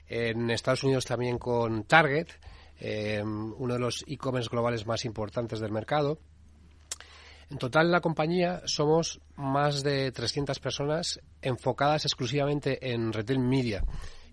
en 0.07 0.51
Estados 0.51 0.83
Unidos 0.83 1.05
también 1.05 1.39
con 1.39 1.85
Target, 1.85 2.27
eh, 2.79 3.23
uno 3.23 3.73
de 3.73 3.79
los 3.79 4.03
e-commerce 4.07 4.49
globales 4.49 4.85
más 4.85 5.05
importantes 5.05 5.59
del 5.59 5.71
mercado. 5.71 6.19
En 7.53 7.59
total, 7.59 7.91
la 7.91 8.01
compañía 8.01 8.63
somos 8.65 9.21
más 9.35 9.83
de 9.83 10.11
300 10.11 10.57
personas 10.57 11.19
enfocadas 11.39 12.03
exclusivamente 12.03 12.91
en 12.91 13.13
retail 13.13 13.37
media. 13.37 13.83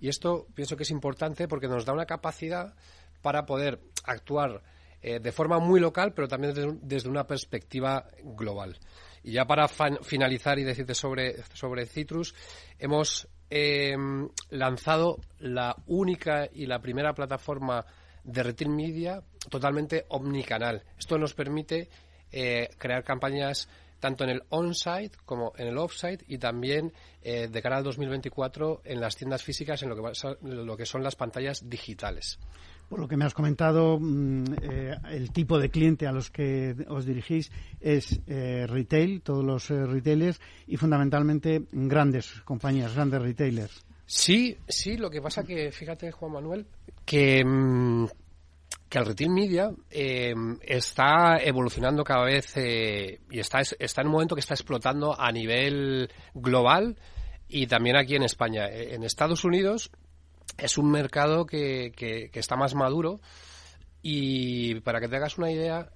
Y 0.01 0.09
esto 0.09 0.47
pienso 0.55 0.75
que 0.75 0.85
es 0.85 0.91
importante 0.91 1.47
porque 1.47 1.69
nos 1.69 1.85
da 1.85 1.93
una 1.93 2.07
capacidad 2.07 2.75
para 3.21 3.45
poder 3.45 3.79
actuar 4.05 4.63
eh, 5.03 5.21
de 5.21 5.33
forma 5.33 5.59
muy 5.59 5.81
local, 5.81 6.15
pero 6.15 6.29
también 6.29 6.81
desde, 6.81 7.11
una 7.11 7.27
perspectiva 7.27 8.07
global. 8.23 8.79
Y 9.23 9.33
ya 9.33 9.45
para 9.45 9.69
finalizar 9.69 10.59
y 10.59 10.65
decirte 10.65 10.95
sobre, 10.95 11.43
sobre 11.53 11.85
Citrus, 11.85 12.35
hemos 12.79 13.29
em, 13.51 14.31
lanzado 14.49 15.19
la 15.41 15.77
única 15.89 16.49
y 16.51 16.65
la 16.65 16.81
primera 16.81 17.13
plataforma 17.13 17.85
de 18.25 18.43
retail 18.43 18.71
media 18.71 19.23
totalmente 19.51 20.07
omnicanal. 20.09 20.85
Esto 20.97 21.19
nos 21.19 21.35
permite 21.35 21.91
eh, 22.33 22.69
crear 22.79 23.05
campañas 23.05 23.69
tanto 24.01 24.25
en 24.25 24.31
el 24.31 24.43
on-site 24.49 25.17
como 25.25 25.53
en 25.57 25.69
el 25.69 25.79
off-site 25.79 26.25
y 26.27 26.39
también 26.39 26.93
eh, 27.23 27.49
de 27.49 27.63
cara 27.63 27.77
al 27.77 27.85
2024 27.85 28.81
en 28.85 29.01
las 29.01 29.15
tiendas 29.15 29.45
físicas 29.45 29.83
en 29.83 29.91
lo 29.91 29.97
que, 29.97 30.37
lo 30.43 30.77
que 30.77 30.87
son 30.87 31.05
las 31.05 31.15
pantallas 31.15 31.69
digitales. 31.69 32.39
Por 32.89 32.99
lo 32.99 33.07
que 33.07 33.17
me 33.17 33.25
has 33.25 33.35
comentado, 33.35 33.99
mm, 34.01 34.45
eh, 34.63 34.97
el 35.13 35.31
tipo 35.31 35.59
de 35.61 35.71
cliente 35.71 36.09
a 36.09 36.13
los 36.13 36.31
que 36.31 36.75
os 36.89 37.07
dirigís 37.07 37.53
es 37.81 38.21
eh, 38.27 38.67
retail, 38.67 39.23
todos 39.23 39.45
los 39.45 39.69
retailers 39.69 40.41
y 40.67 40.77
fundamentalmente 40.77 41.63
grandes 41.71 42.41
compañías, 42.45 42.95
grandes 42.95 43.23
retailers. 43.23 43.85
Sí, 44.07 44.57
sí, 44.67 44.97
lo 44.97 45.09
que 45.09 45.23
pasa 45.23 45.45
que, 45.45 45.71
fíjate, 45.71 46.11
Juan 46.11 46.33
Manuel, 46.33 46.67
que 47.05 47.45
mm, 47.45 48.07
que 48.91 48.99
el 48.99 49.07
retail 49.07 49.31
media 49.31 49.71
eh, 49.89 50.35
está 50.63 51.39
evolucionando 51.39 52.03
cada 52.03 52.25
vez 52.25 52.57
eh, 52.57 53.21
y 53.31 53.39
está, 53.39 53.61
está 53.61 54.01
en 54.01 54.09
un 54.09 54.13
momento 54.15 54.35
que 54.35 54.41
está 54.41 54.55
explotando 54.55 55.19
a 55.19 55.31
nivel 55.31 56.11
global 56.35 56.99
y 57.49 57.69
también 57.69 57.97
aquí 57.97 58.17
en 58.17 58.25
España. 58.25 58.67
Eh, 58.67 58.97
en 58.97 59.05
Estados 59.05 59.45
Unidos 59.45 59.93
es 60.59 60.77
un 60.77 60.91
mercado 60.91 61.47
que, 61.47 61.93
que, 61.95 62.31
está 62.35 62.57
más 62.57 62.75
maduro 62.75 63.21
y 64.03 64.81
para 64.81 64.99
que 65.01 65.07
te 65.07 65.17
hagas 65.17 65.39
una 65.39 65.53
idea, 65.53 65.89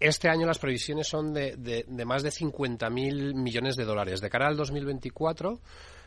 este 0.00 0.28
año 0.28 0.46
las 0.46 0.58
previsiones 0.58 1.06
son 1.06 1.32
de, 1.32 1.54
de, 1.56 1.84
de 1.86 2.04
más 2.04 2.24
de 2.24 2.30
50.000 2.30 3.34
millones 3.34 3.76
de 3.76 3.84
dólares. 3.84 4.20
De 4.20 4.30
cara 4.30 4.48
al 4.48 4.56
2024 4.56 5.60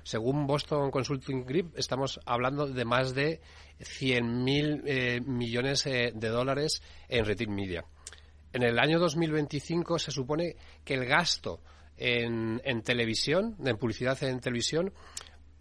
según 0.04 0.46
Boston 0.46 0.92
Consulting 0.92 1.46
Group, 1.46 1.74
estamos 1.78 2.20
hablando 2.26 2.68
de 2.68 2.86
más 2.86 3.16
de 3.16 3.40
100.000 3.80 4.82
eh, 4.86 5.22
millones 5.22 5.86
eh, 5.86 6.12
de 6.14 6.28
dólares 6.28 6.84
en 7.08 7.26
retail 7.26 7.50
media. 7.50 7.86
En 8.52 8.64
el 8.64 8.78
año 8.80 9.00
2025 9.00 9.98
se 9.98 10.12
supone 10.12 10.56
que 10.84 10.94
el 10.94 11.06
gasto 11.06 11.62
en, 11.98 12.60
televisión, 12.84 13.56
en 13.64 13.78
publicidad 13.78 14.22
en 14.24 14.40
televisión, 14.40 14.94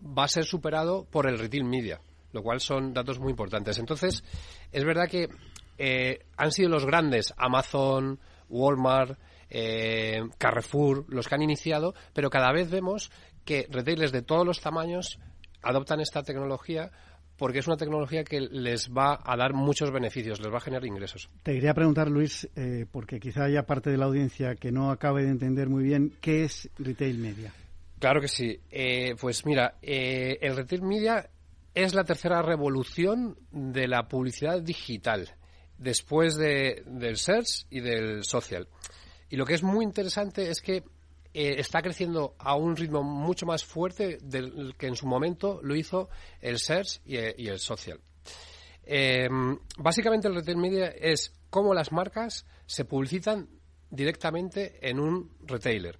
va 0.02 0.24
a 0.24 0.28
ser 0.28 0.44
superado 0.44 1.04
por 1.04 1.28
el 1.28 1.38
retail 1.38 1.64
media, 1.64 2.00
lo 2.32 2.42
cual 2.42 2.60
son 2.60 2.92
datos 2.92 3.20
muy 3.20 3.30
importantes. 3.30 3.78
Entonces, 3.78 4.24
es 4.72 4.84
verdad 4.84 5.08
que 5.08 5.28
eh, 5.78 6.26
han 6.36 6.50
sido 6.50 6.68
los 6.68 6.84
grandes, 6.84 7.32
Amazon, 7.36 8.18
Walmart, 8.48 9.18
Carrefour, 10.38 11.04
los 11.08 11.28
que 11.28 11.34
han 11.34 11.42
iniciado, 11.42 11.94
pero 12.14 12.30
cada 12.30 12.52
vez 12.52 12.70
vemos 12.70 13.10
que 13.44 13.66
retailers 13.70 14.12
de 14.12 14.22
todos 14.22 14.46
los 14.46 14.60
tamaños 14.60 15.18
adoptan 15.62 16.00
esta 16.00 16.22
tecnología 16.22 16.90
porque 17.36 17.58
es 17.58 17.66
una 17.66 17.76
tecnología 17.76 18.24
que 18.24 18.40
les 18.40 18.90
va 18.90 19.18
a 19.20 19.36
dar 19.36 19.52
muchos 19.52 19.90
beneficios, 19.90 20.40
les 20.40 20.52
va 20.52 20.58
a 20.58 20.60
generar 20.60 20.84
ingresos. 20.84 21.28
Te 21.42 21.54
quería 21.54 21.74
preguntar, 21.74 22.08
Luis, 22.08 22.48
eh, 22.54 22.86
porque 22.90 23.18
quizá 23.18 23.44
haya 23.44 23.64
parte 23.64 23.90
de 23.90 23.96
la 23.96 24.04
audiencia 24.04 24.54
que 24.54 24.70
no 24.70 24.90
acabe 24.90 25.24
de 25.24 25.30
entender 25.30 25.68
muy 25.68 25.82
bien 25.82 26.12
qué 26.20 26.44
es 26.44 26.70
retail 26.78 27.18
media. 27.18 27.52
Claro 27.98 28.20
que 28.20 28.28
sí. 28.28 28.60
Eh, 28.70 29.14
pues 29.20 29.44
mira, 29.46 29.74
eh, 29.82 30.38
el 30.40 30.56
retail 30.56 30.82
media 30.82 31.30
es 31.74 31.94
la 31.94 32.04
tercera 32.04 32.42
revolución 32.42 33.36
de 33.50 33.88
la 33.88 34.06
publicidad 34.06 34.60
digital, 34.60 35.28
después 35.78 36.36
de, 36.36 36.82
del 36.86 37.16
search 37.16 37.66
y 37.70 37.80
del 37.80 38.24
social. 38.24 38.68
Y 39.30 39.36
lo 39.36 39.46
que 39.46 39.54
es 39.54 39.62
muy 39.62 39.84
interesante 39.84 40.50
es 40.50 40.60
que 40.60 40.84
eh, 41.34 41.54
está 41.58 41.80
creciendo 41.80 42.34
a 42.38 42.54
un 42.56 42.76
ritmo 42.76 43.02
mucho 43.02 43.46
más 43.46 43.64
fuerte 43.64 44.18
del 44.22 44.74
que 44.76 44.86
en 44.86 44.96
su 44.96 45.06
momento 45.06 45.60
lo 45.62 45.74
hizo 45.74 46.08
el 46.40 46.58
search 46.58 47.00
y, 47.06 47.16
eh, 47.16 47.34
el 47.38 47.58
social. 47.58 48.00
Em, 48.84 49.58
básicamente 49.78 50.28
el 50.28 50.34
retail 50.34 50.58
media 50.58 50.88
es 50.88 51.32
cómo 51.48 51.72
las 51.72 51.92
marcas 51.92 52.44
se 52.66 52.84
publicitan 52.84 53.48
directamente 53.90 54.88
en 54.88 54.98
un 54.98 55.30
retailer. 55.46 55.98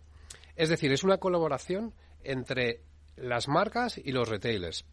Es 0.57 0.69
decir, 0.69 0.93
es 0.93 1.05
una 1.05 1.19
colaboración 1.19 1.95
entre 2.23 2.83
las 3.17 3.49
marcas 3.49 3.99
y 3.99 4.13
los 4.13 4.29
retailers. 4.29 4.85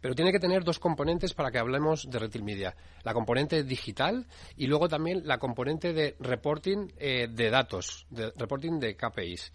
Pero 0.00 0.14
tiene 0.14 0.32
que 0.32 0.38
tener 0.38 0.64
dos 0.64 0.78
componentes 0.78 1.34
para 1.34 1.50
que 1.50 1.58
hablemos 1.58 2.08
de 2.08 2.18
retail 2.18 2.44
media. 2.44 2.76
La 3.02 3.14
componente 3.14 3.64
digital 3.64 4.26
y 4.56 4.66
luego 4.66 4.88
también 4.88 5.26
la 5.26 5.38
componente 5.38 5.92
de 5.92 6.16
reporting 6.20 6.88
eh, 6.98 7.28
de 7.30 7.50
datos, 7.50 8.06
de 8.10 8.32
reporting 8.36 8.78
de 8.78 8.96
KPIs. 8.96 9.52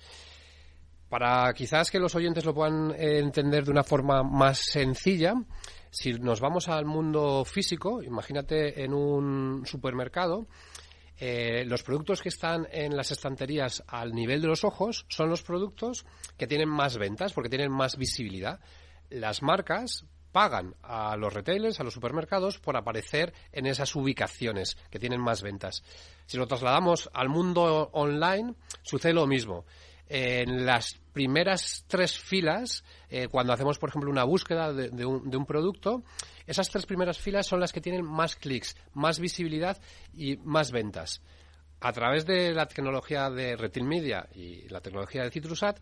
Para 1.09 1.53
quizás 1.53 1.91
que 1.91 1.99
los 1.99 2.15
oyentes 2.15 2.43
lo 2.43 2.53
puedan 2.53 2.91
eh, 2.91 3.19
entender 3.19 3.63
de 3.63 3.71
una 3.71 3.83
forma 3.83 4.23
más 4.23 4.59
sencilla, 4.59 5.35
si 5.91 6.13
nos 6.13 6.39
vamos 6.39 6.67
al 6.69 6.85
mundo 6.85 7.45
físico, 7.45 8.01
imagínate 8.01 8.83
en 8.83 8.93
un 8.93 9.63
supermercado, 9.63 10.47
eh, 11.17 11.63
los 11.65 11.83
productos 11.83 12.21
que 12.21 12.29
están 12.29 12.67
en 12.71 12.97
las 12.97 13.11
estanterías 13.11 13.83
al 13.87 14.13
nivel 14.13 14.41
de 14.41 14.47
los 14.47 14.63
ojos 14.63 15.05
son 15.07 15.29
los 15.29 15.43
productos 15.43 16.05
que 16.35 16.47
tienen 16.47 16.69
más 16.69 16.97
ventas 16.97 17.33
porque 17.33 17.49
tienen 17.49 17.71
más 17.71 17.95
visibilidad. 17.97 18.59
Las 19.09 19.43
marcas 19.43 20.05
pagan 20.33 20.75
a 20.83 21.15
los 21.15 21.33
retailers, 21.33 21.79
a 21.79 21.85
los 21.85 21.93
supermercados, 21.93 22.59
por 22.59 22.75
aparecer 22.75 23.33
en 23.53 23.67
esas 23.67 23.95
ubicaciones 23.95 24.75
que 24.89 24.99
tienen 24.99 25.21
más 25.21 25.41
ventas. 25.41 25.83
Si 26.25 26.35
lo 26.35 26.47
trasladamos 26.47 27.09
al 27.13 27.29
mundo 27.29 27.89
online, 27.93 28.55
sucede 28.81 29.13
lo 29.13 29.27
mismo. 29.27 29.63
En 30.09 30.65
las 30.65 30.99
primeras 31.13 31.85
tres 31.87 32.17
filas, 32.17 32.83
eh, 33.09 33.29
cuando 33.29 33.53
hacemos, 33.53 33.79
por 33.79 33.89
ejemplo, 33.89 34.11
una 34.11 34.25
búsqueda 34.25 34.73
de, 34.73 35.05
un, 35.05 35.29
de 35.29 35.37
un 35.37 35.45
producto, 35.45 36.03
esas 36.45 36.69
tres 36.69 36.85
primeras 36.85 37.17
filas 37.17 37.47
son 37.47 37.61
las 37.61 37.71
que 37.71 37.79
tienen 37.79 38.03
más 38.03 38.35
clics, 38.35 38.75
más 38.93 39.19
visibilidad 39.19 39.77
y 40.13 40.35
más 40.37 40.71
ventas. 40.71 41.21
A 41.79 41.91
través 41.91 42.25
de 42.25 42.53
la 42.53 42.65
tecnología 42.65 43.29
de 43.29 43.55
Retail 43.55 43.85
Media 43.85 44.27
y 44.33 44.67
la 44.69 44.81
tecnología 44.81 45.23
de 45.23 45.31
CitrusAd, 45.31 45.77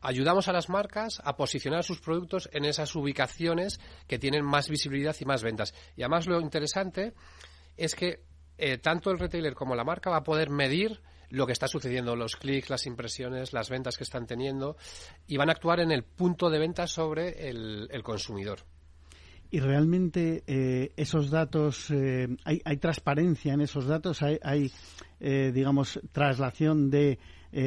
ayudamos 0.00 0.48
a 0.48 0.52
las 0.52 0.68
marcas 0.68 1.20
a 1.24 1.36
posicionar 1.36 1.84
sus 1.84 2.00
productos 2.00 2.48
en 2.52 2.64
esas 2.64 2.94
ubicaciones 2.94 3.80
que 4.06 4.18
tienen 4.18 4.44
más 4.44 4.68
visibilidad 4.68 5.16
y 5.20 5.24
más 5.24 5.42
ventas. 5.42 5.74
Y 5.96 6.02
además 6.02 6.26
lo 6.26 6.40
interesante 6.40 7.14
es 7.76 7.94
que 7.94 8.22
eh, 8.58 8.78
tanto 8.78 9.10
el 9.10 9.18
retailer 9.18 9.54
como 9.54 9.74
la 9.74 9.84
marca 9.84 10.10
va 10.10 10.18
a 10.18 10.22
poder 10.22 10.50
medir 10.50 11.00
lo 11.30 11.46
que 11.46 11.52
está 11.52 11.68
sucediendo, 11.68 12.16
los 12.16 12.36
clics, 12.36 12.70
las 12.70 12.86
impresiones, 12.86 13.52
las 13.52 13.70
ventas 13.70 13.96
que 13.96 14.04
están 14.04 14.26
teniendo 14.26 14.76
y 15.26 15.36
van 15.36 15.48
a 15.48 15.52
actuar 15.52 15.80
en 15.80 15.92
el 15.92 16.02
punto 16.02 16.50
de 16.50 16.58
venta 16.58 16.86
sobre 16.86 17.48
el, 17.48 18.02
consumidor. 18.02 18.60
Y 19.52 19.60
realmente 19.60 20.42
eh, 20.46 20.92
esos 20.96 21.30
datos, 21.30 21.90
eh, 21.90 22.28
hay, 22.44 22.60
hay, 22.64 22.76
transparencia 22.78 23.54
en 23.54 23.60
esos 23.60 23.86
datos, 23.86 24.22
hay, 24.22 24.38
hay 24.42 24.72
digamos, 25.52 26.00
traslación 26.12 26.90
de 26.90 27.18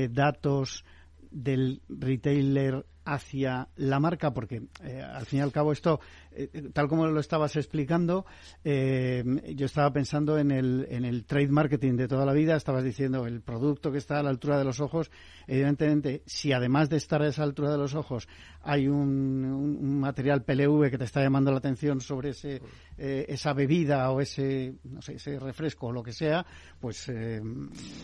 datos 0.09 0.86
del 1.34 1.81
retailer 1.89 2.86
hacia 3.06 3.68
la 3.76 3.99
marca, 3.99 4.34
porque 4.34 4.64
eh, 4.84 5.01
al 5.01 5.26
fin 5.26 5.39
y 5.39 5.41
al 5.41 5.51
cabo 5.51 5.72
esto, 5.72 5.99
eh, 6.32 6.70
tal 6.74 6.88
como 6.88 7.06
lo 7.08 7.20
estabas 7.20 7.56
explicando, 7.56 8.26
eh, 8.64 9.24
yo 9.56 9.66
estaba 9.66 9.91
pensando 9.91 10.38
en 10.38 10.51
el, 10.51 10.88
en 10.89 11.04
el 11.04 11.26
trade 11.26 11.49
marketing 11.49 11.95
de 11.97 12.08
toda 12.08 12.26
la 12.26 12.34
vida, 12.34 12.56
estabas 12.56 12.84
diciendo 12.84 13.26
el 13.26 13.41
producto 13.41 13.91
que 13.91 13.97
está 13.97 14.20
a 14.20 14.24
la 14.24 14.30
altura 14.30 14.58
de 14.58 14.64
los 14.64 14.80
ojos, 14.80 15.12
evidentemente, 15.47 16.24
si 16.26 16.54
además 16.54 16.89
de 16.89 16.97
estar 16.97 17.22
a 17.22 17.28
esa 17.28 17.43
altura 17.43 17.72
de 17.72 17.78
los 17.78 17.93
ojos 17.93 18.28
hay 18.62 18.88
un, 18.88 19.99
material 19.99 20.43
PLV 20.43 20.89
que 20.89 20.97
te 20.97 21.04
está 21.04 21.22
llamando 21.22 21.51
la 21.51 21.58
atención 21.58 21.99
sobre 21.99 22.30
ese, 22.30 22.62
esa 22.97 23.54
bebida 23.54 24.10
o 24.12 24.22
ese, 24.22 24.76
no 24.84 25.01
sé, 25.01 25.16
ese 25.16 25.39
refresco 25.39 25.88
o 25.88 25.91
lo 25.91 26.04
que 26.04 26.14
sea, 26.14 26.45
pues 26.80 27.12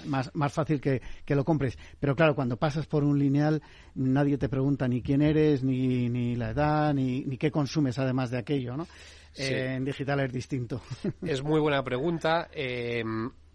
más, 0.06 0.30
más 0.34 0.52
fácil 0.52 0.82
que, 0.82 1.02
que 1.26 1.36
lo 1.36 1.46
compres. 1.46 1.78
Pero 2.00 2.16
claro, 2.16 2.36
cuando 2.36 2.58
pasas 2.58 2.88
por 2.88 3.04
un 3.04 3.18
lineal, 3.18 3.62
nadie 3.96 4.38
te 4.38 4.50
pregunta 4.50 4.89
ni 4.90 5.02
quién 5.02 5.22
eres, 5.22 5.64
ni, 5.64 6.10
ni 6.10 6.36
la 6.36 6.52
edad, 6.52 6.94
ni, 6.94 7.22
ni 7.22 7.38
qué 7.38 7.52
consumes 7.52 7.98
además 8.00 8.32
de 8.32 8.40
aquello, 8.40 8.76
¿no? 8.76 8.88
Eh, 9.36 9.76
en 9.76 9.86
digital 9.86 10.20
es 10.22 10.34
distinto. 10.34 10.82
Es 11.22 11.44
muy 11.44 11.60
buena 11.60 11.84
pregunta. 11.84 12.50
Eh, 12.52 13.04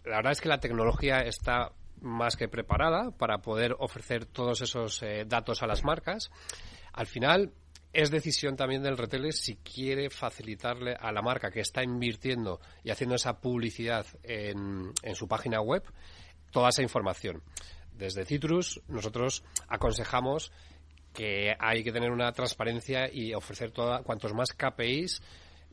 la 0.05 0.17
verdad 0.17 0.31
es 0.31 0.41
que 0.41 0.49
la 0.49 0.59
tecnología 0.59 1.19
está 1.19 1.71
más 2.01 2.35
que 2.35 2.47
preparada 2.47 3.11
para 3.11 3.39
poder 3.39 3.75
ofrecer 3.79 4.25
todos 4.25 4.61
esos 4.61 5.01
eh, 5.03 5.25
datos 5.27 5.63
a 5.63 5.67
las 5.67 5.83
marcas. 5.83 6.29
Al 6.93 7.07
final, 7.07 7.51
es 7.93 8.11
decisión 8.11 8.55
también 8.55 8.83
del 8.83 8.97
retailer 8.97 9.33
si 9.33 9.57
quiere 9.57 10.09
facilitarle 10.09 10.95
a 10.99 11.11
la 11.11 11.21
marca 11.21 11.51
que 11.51 11.61
está 11.61 11.83
invirtiendo 11.83 12.59
y 12.83 12.91
haciendo 12.91 13.15
esa 13.15 13.39
publicidad 13.39 14.05
en, 14.23 14.91
en 15.01 15.15
su 15.15 15.27
página 15.27 15.61
web 15.61 15.83
toda 16.51 16.69
esa 16.69 16.81
información. 16.81 17.41
Desde 17.93 18.25
Citrus 18.25 18.81
nosotros 18.87 19.43
aconsejamos 19.67 20.51
que 21.15 21.55
hay 21.57 21.83
que 21.83 21.91
tener 21.91 22.11
una 22.11 22.31
transparencia 22.31 23.11
y 23.11 23.33
ofrecer 23.33 23.71
toda, 23.71 24.03
cuantos 24.03 24.33
más 24.33 24.53
KPIs 24.53 25.21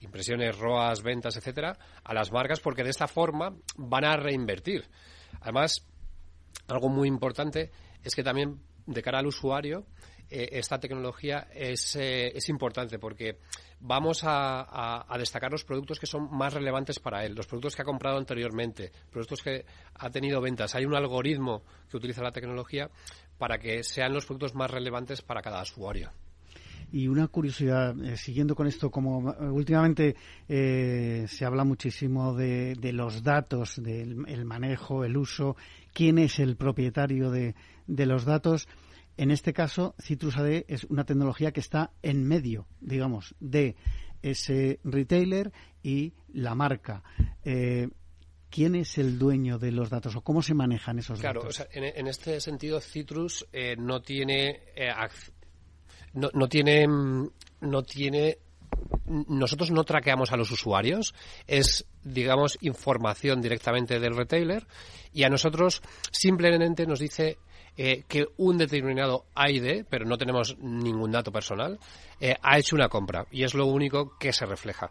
impresiones, 0.02 0.58
ROAS, 0.58 1.02
ventas, 1.02 1.36
etcétera, 1.36 1.78
a 2.02 2.14
las 2.14 2.32
marcas 2.32 2.60
porque 2.60 2.82
de 2.82 2.90
esta 2.90 3.06
forma 3.06 3.54
van 3.76 4.04
a 4.04 4.16
reinvertir. 4.16 4.84
Además, 5.40 5.86
algo 6.68 6.88
muy 6.88 7.08
importante 7.08 7.70
es 8.02 8.14
que 8.14 8.22
también 8.22 8.60
de 8.86 9.02
cara 9.02 9.20
al 9.20 9.26
usuario 9.26 9.86
eh, 10.28 10.48
esta 10.52 10.80
tecnología 10.80 11.48
es, 11.52 11.94
eh, 11.96 12.32
es 12.34 12.48
importante 12.48 12.98
porque 12.98 13.38
vamos 13.82 14.22
a, 14.24 15.04
destacar 15.18 15.50
los 15.50 15.64
productos 15.64 15.98
que 15.98 16.06
son 16.06 16.28
más 16.30 16.54
relevantes 16.54 16.98
para 16.98 17.24
él, 17.24 17.34
los 17.34 17.46
productos 17.46 17.76
que 17.76 17.82
ha 17.82 17.84
comprado 17.84 18.16
anteriormente, 18.16 18.92
productos 19.10 19.42
que 19.42 19.64
ha 19.94 20.10
tenido 20.10 20.40
ventas. 20.40 20.74
Hay 20.74 20.84
un 20.84 20.94
algoritmo 20.94 21.62
que 21.90 21.96
utiliza 21.96 22.22
la 22.22 22.32
tecnología 22.32 22.90
para 23.38 23.58
que 23.58 23.82
sean 23.82 24.12
los 24.12 24.24
productos 24.24 24.54
más 24.54 24.70
relevantes 24.70 25.20
para 25.20 25.42
cada 25.42 25.62
usuario. 25.62 26.10
Y 26.92 27.08
una 27.08 27.26
curiosidad, 27.26 27.98
eh, 28.04 28.16
siguiendo 28.16 28.54
con 28.54 28.66
esto, 28.66 28.90
como 28.90 29.32
últimamente 29.50 30.14
eh, 30.46 31.24
se 31.26 31.44
habla 31.44 31.64
muchísimo 31.64 32.34
de, 32.34 32.76
los 32.92 33.22
datos, 33.22 33.82
del 33.82 34.44
manejo, 34.44 35.04
el 35.04 35.16
uso, 35.16 35.56
quién 35.92 36.18
es 36.18 36.38
el 36.38 36.56
propietario 36.56 37.30
de 37.30 37.54
los 38.06 38.24
datos. 38.24 38.68
En 39.16 39.30
este 39.30 39.52
caso, 39.52 39.94
Citrus 40.00 40.36
AD 40.36 40.64
es 40.68 40.84
una 40.84 41.04
tecnología 41.04 41.52
que 41.52 41.60
está 41.60 41.92
en 42.02 42.26
medio, 42.26 42.66
digamos, 42.80 43.34
de 43.40 43.76
ese 44.22 44.80
retailer 44.84 45.52
y 45.82 46.14
la 46.32 46.54
marca. 46.54 47.02
Eh, 47.44 47.88
¿Quién 48.50 48.74
es 48.74 48.98
el 48.98 49.18
dueño 49.18 49.58
de 49.58 49.72
los 49.72 49.88
datos 49.88 50.14
o 50.14 50.20
cómo 50.20 50.42
se 50.42 50.54
manejan 50.54 50.98
esos 50.98 51.20
datos? 51.20 51.56
Claro, 51.56 51.70
en, 51.72 52.06
este 52.06 52.40
sentido, 52.40 52.80
Citrus 52.80 53.46
eh, 53.52 53.76
no 53.76 54.02
tiene 54.02 54.60
eh, 54.76 54.92
no, 56.12 56.28
no, 56.34 56.48
tiene 56.48 56.86
no 56.86 57.82
tiene 57.82 58.38
nosotros 59.06 59.70
no 59.70 59.84
traqueamos 59.84 60.32
a 60.32 60.36
los 60.36 60.50
usuarios, 60.50 61.14
es, 61.46 61.86
digamos, 62.02 62.58
información 62.60 63.40
directamente 63.40 63.98
del 63.98 64.16
retailer 64.16 64.66
y 65.12 65.24
a 65.24 65.28
nosotros 65.28 65.82
simplemente 66.10 66.86
nos 66.86 66.98
dice 66.98 67.38
eh, 67.76 68.04
que 68.06 68.26
un 68.36 68.58
determinado 68.58 69.24
ID, 69.36 69.84
pero 69.88 70.04
no 70.04 70.18
tenemos 70.18 70.58
ningún 70.58 71.10
dato 71.10 71.32
personal, 71.32 71.78
eh, 72.20 72.36
ha 72.42 72.58
hecho 72.58 72.76
una 72.76 72.88
compra 72.88 73.26
y 73.30 73.44
es 73.44 73.54
lo 73.54 73.66
único 73.66 74.18
que 74.18 74.32
se 74.32 74.44
refleja. 74.44 74.90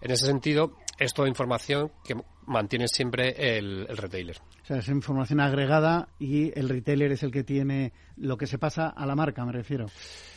En 0.00 0.10
ese 0.10 0.26
sentido, 0.26 0.76
es 0.98 1.14
toda 1.14 1.28
información 1.28 1.92
que 2.04 2.16
mantiene 2.46 2.88
siempre 2.88 3.58
el, 3.58 3.86
retailer. 3.88 4.38
O 4.62 4.66
sea, 4.66 4.78
es 4.78 4.88
información 4.88 5.40
agregada 5.40 6.08
y 6.18 6.56
el 6.58 6.68
retailer 6.68 7.12
es 7.12 7.22
el 7.22 7.30
que 7.30 7.44
tiene 7.44 7.92
lo 8.16 8.36
que 8.36 8.46
se 8.46 8.58
pasa 8.58 8.88
a 8.88 9.06
la 9.06 9.14
marca, 9.14 9.44
me 9.44 9.52
refiero. 9.52 9.86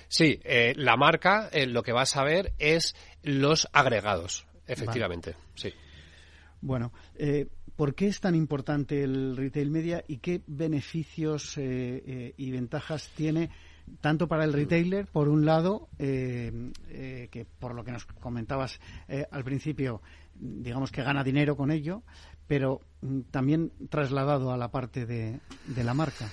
Sí, 0.08 0.40
eh, 0.44 0.74
la 0.76 0.96
marca 0.96 1.50
lo 1.68 1.84
que 1.84 1.92
va 1.92 2.02
a 2.02 2.06
saber 2.06 2.54
es 2.60 2.96
los 3.24 3.68
agregados, 3.74 4.46
efectivamente, 4.68 5.36
sí. 5.56 5.74
Bueno, 6.62 6.92
eh, 7.16 7.48
¿por 7.80 7.96
qué 7.96 8.08
es 8.08 8.20
tan 8.20 8.36
importante 8.36 9.04
el 9.04 9.38
retail 9.38 9.72
media 9.72 10.04
y 10.06 10.18
qué 10.18 10.42
beneficios 10.48 11.58
eh, 11.58 12.04
eh, 12.06 12.34
y 12.36 12.52
ventajas 12.52 13.10
tiene 13.16 13.52
tanto 14.02 14.28
para 14.28 14.44
el 14.44 14.52
retailer, 14.52 15.08
por 15.08 15.30
un 15.30 15.46
lado, 15.46 15.88
que 15.98 17.48
por 17.58 17.74
lo 17.74 17.86
que 17.86 17.94
nos 17.94 18.06
comentabas 18.06 18.82
al 19.32 19.46
principio, 19.46 20.02
digamos 20.36 20.92
que 20.92 21.04
gana 21.04 21.24
dinero 21.24 21.56
con 21.56 21.72
ello, 21.72 22.04
pero 22.48 22.82
mm, 23.00 23.22
también 23.32 23.72
trasladado 23.90 24.52
a 24.52 24.58
la 24.58 24.70
parte 24.72 25.06
de, 25.06 25.40
la 25.82 25.94
marca? 25.94 26.30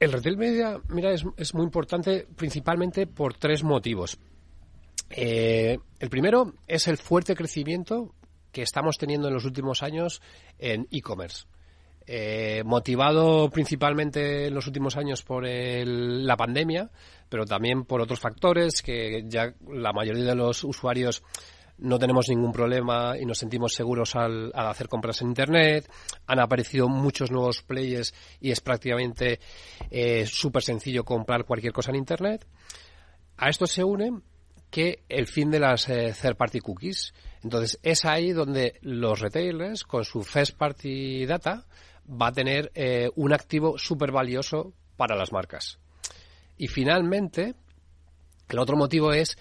El 0.00 0.10
retail 0.10 0.36
media, 0.36 0.80
mira, 0.88 1.12
es 1.12 1.54
muy 1.54 1.64
importante 1.64 2.26
principalmente 2.34 3.06
por 3.06 3.34
tres 3.34 3.62
motivos. 3.62 4.18
el 5.08 6.10
primero 6.10 6.54
es 6.66 6.88
el 6.88 6.96
fuerte 6.96 7.36
crecimiento 7.36 8.16
que 8.56 8.62
estamos 8.62 8.96
teniendo 8.96 9.28
en 9.28 9.34
los 9.34 9.44
últimos 9.44 9.82
años 9.82 10.22
en 10.58 10.88
e-commerce. 10.90 11.44
Eh, 12.06 12.62
motivado 12.64 13.50
principalmente 13.50 14.46
en 14.46 14.54
los 14.54 14.66
últimos 14.66 14.96
años 14.96 15.22
por 15.22 15.44
la 15.46 16.36
pandemia, 16.38 16.90
pero 17.28 17.44
también 17.44 17.84
por 17.84 18.00
otros 18.00 18.18
factores 18.18 18.80
que 18.80 19.24
ya 19.26 19.52
la 19.68 19.92
mayoría 19.92 20.24
de 20.24 20.34
los 20.34 20.64
usuarios 20.64 21.22
no 21.76 21.98
tenemos 21.98 22.30
ningún 22.30 22.50
problema 22.50 23.18
y 23.20 23.26
nos 23.26 23.36
sentimos 23.36 23.74
seguros 23.74 24.16
al, 24.16 24.50
hacer 24.54 24.88
compras 24.88 25.20
en 25.20 25.28
Internet. 25.28 25.92
Han 26.26 26.40
aparecido 26.40 26.88
muchos 26.88 27.30
nuevos 27.30 27.60
players 27.60 28.14
y 28.40 28.52
es 28.52 28.62
prácticamente 28.62 29.38
eh, 29.90 30.24
súper 30.24 30.62
sencillo 30.62 31.04
comprar 31.04 31.44
cualquier 31.44 31.74
cosa 31.74 31.90
en 31.90 31.96
Internet. 31.96 32.46
A 33.36 33.50
esto 33.50 33.66
se 33.66 33.84
une 33.84 34.22
que 34.76 35.04
el 35.08 35.26
fin 35.26 35.50
de 35.50 35.58
las 35.58 35.88
eh, 35.88 36.14
third 36.20 36.36
party 36.36 36.60
cookies. 36.60 37.14
Entonces 37.42 37.78
es 37.82 38.04
ahí 38.04 38.32
donde 38.32 38.74
los 38.82 39.20
retailers 39.20 39.84
con 39.84 40.04
su 40.04 40.22
first 40.22 40.54
party 40.54 41.24
data 41.24 41.64
va 42.06 42.26
a 42.26 42.32
tener 42.32 42.72
eh, 42.74 43.08
un 43.14 43.32
activo 43.32 43.78
súper 43.78 44.12
valioso 44.12 44.74
para 44.98 45.16
las 45.16 45.32
marcas. 45.32 45.78
Y 46.58 46.68
finalmente, 46.68 47.54
el 48.50 48.58
otro 48.58 48.76
motivo 48.76 49.14
es 49.14 49.38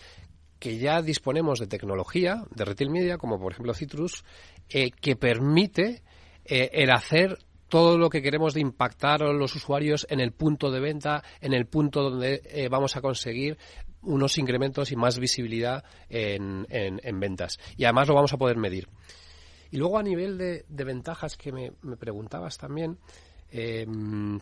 que 0.58 0.78
ya 0.78 1.02
disponemos 1.02 1.60
de 1.60 1.68
tecnología 1.68 2.46
de 2.52 2.64
retail 2.64 2.90
media, 2.90 3.18
como 3.18 3.38
por 3.38 3.52
ejemplo 3.52 3.74
Citrus, 3.74 4.24
eh, 4.70 4.90
que 4.90 5.18
permite 5.18 6.02
el 6.46 6.92
hacer 6.92 7.40
todo 7.68 7.98
lo 7.98 8.10
que 8.10 8.22
queremos 8.22 8.54
de 8.54 8.62
impactar 8.62 9.24
a 9.24 9.34
los 9.34 9.54
usuarios 9.56 10.08
en 10.10 10.22
el 10.22 10.32
punto 10.32 10.72
de 10.72 10.80
venta, 10.80 11.24
en 11.42 11.54
el 11.54 11.66
punto 11.66 12.04
donde 12.04 12.70
vamos 12.70 12.96
a 12.96 13.02
conseguir 13.02 13.58
unos 14.06 14.38
incrementos 14.38 14.92
y 14.92 14.96
más 14.96 15.20
visibilidad 15.20 15.84
en, 16.10 16.66
en, 16.70 17.20
ventas. 17.20 17.60
Y 17.78 17.86
además 17.86 18.08
lo 18.08 18.16
vamos 18.16 18.34
a 18.34 18.38
poder 18.38 18.58
medir. 18.58 18.88
Y 19.72 19.78
luego 19.78 19.98
a 19.98 20.04
nivel 20.04 20.38
de, 20.38 20.66
ventajas 20.70 21.36
que 21.38 21.52
me, 21.52 21.72
preguntabas 21.98 22.58
también, 22.58 22.98
em, 23.50 24.40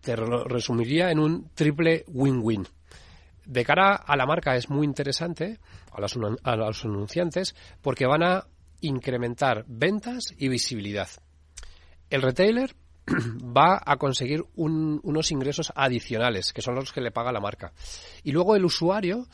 te 0.00 0.16
resumiría 0.16 1.10
en 1.10 1.18
un 1.18 1.50
triple 1.54 2.04
win-win. 2.08 2.66
De 3.44 3.64
cara 3.64 3.96
a 3.96 4.16
la 4.16 4.26
marca 4.26 4.54
es 4.56 4.70
muy 4.70 4.86
interesante, 4.86 5.58
a 5.90 6.00
los, 6.00 6.16
a 6.44 6.56
los 6.56 6.84
anunciantes, 6.84 7.54
porque 7.80 8.06
van 8.06 8.22
a 8.22 8.46
incrementar 8.80 9.64
ventas 9.66 10.32
y 10.36 10.48
visibilidad. 10.48 11.08
El 12.10 12.22
retailer 12.22 12.74
va 13.56 13.80
a 13.84 13.96
conseguir 13.96 14.44
unos 14.54 15.30
ingresos 15.30 15.72
adicionales, 15.74 16.52
que 16.52 16.62
son 16.62 16.74
los 16.74 16.92
que 16.92 17.00
le 17.00 17.10
paga 17.10 17.32
la 17.32 17.40
marca. 17.40 17.72
Y 18.22 18.32
luego 18.32 18.54
el 18.56 18.64
usuario 18.64 19.26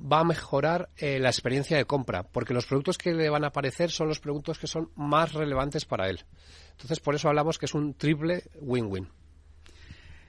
va 0.00 0.20
a 0.20 0.24
mejorar 0.24 0.90
eh, 0.96 1.18
la 1.18 1.28
experiencia 1.28 1.76
de 1.76 1.84
compra, 1.84 2.22
porque 2.22 2.54
los 2.54 2.66
productos 2.66 2.98
que 2.98 3.12
le 3.12 3.28
van 3.28 3.44
a 3.44 3.48
aparecer 3.48 3.90
son 3.90 4.08
los 4.08 4.20
productos 4.20 4.58
que 4.58 4.66
son 4.66 4.90
más 4.94 5.32
relevantes 5.32 5.84
para 5.84 6.08
él. 6.08 6.24
Entonces, 6.72 7.00
por 7.00 7.14
eso 7.14 7.28
hablamos 7.28 7.58
que 7.58 7.66
es 7.66 7.74
un 7.74 7.94
triple 7.94 8.44
win-win. 8.60 9.08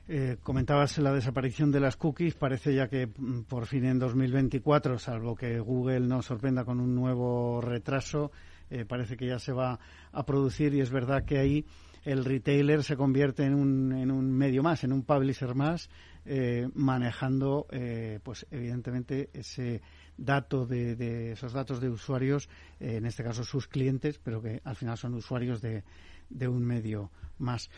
Eh, 0.09 0.37
comentabas 0.41 0.97
la 0.99 1.11
desaparición 1.11 1.69
de 1.69 1.81
las 1.81 1.97
cookies. 1.97 2.35
Parece 2.35 2.73
ya 2.73 2.87
que 2.87 3.07
mm, 3.07 3.41
por 3.41 3.65
fin 3.65 3.85
en 3.85 3.99
2024, 3.99 4.97
salvo 4.99 5.35
que 5.35 5.59
Google 5.59 5.99
nos 6.01 6.25
sorprenda 6.25 6.63
con 6.63 6.79
un 6.79 6.95
nuevo 6.95 7.59
retraso, 7.59 8.31
eh, 8.69 8.85
parece 8.85 9.17
que 9.17 9.27
ya 9.27 9.39
se 9.39 9.51
va 9.51 9.79
a 10.13 10.25
producir 10.25 10.73
y 10.73 10.79
es 10.79 10.91
verdad 10.91 11.25
que 11.25 11.37
ahí 11.39 11.65
el 12.07 12.23
retailer 12.23 12.85
se 12.85 12.95
convierte 12.95 13.43
en 13.43 13.53
un, 13.53 13.91
en 13.91 14.11
un 14.11 14.31
medio 14.31 14.63
más, 14.63 14.85
en 14.85 14.93
un 14.93 15.03
publisher 15.03 15.53
más, 15.55 15.89
eh, 16.25 16.69
manejando, 16.73 17.67
eh, 17.69 18.21
pues 18.23 18.47
evidentemente, 18.49 19.29
ese 19.33 19.81
dato 20.17 20.65
de, 20.65 21.33
esos 21.33 21.51
datos 21.51 21.81
de 21.81 21.89
usuarios, 21.89 22.47
eh, 22.79 22.95
en 22.95 23.05
este 23.05 23.25
caso 23.25 23.43
sus 23.43 23.67
clientes, 23.67 24.19
pero 24.19 24.41
que 24.41 24.61
al 24.63 24.77
final 24.77 24.97
son 24.97 25.15
usuarios 25.15 25.61
de, 25.61 25.83
de 26.29 26.47
un 26.47 26.63
medio 26.63 27.11
más. 27.39 27.69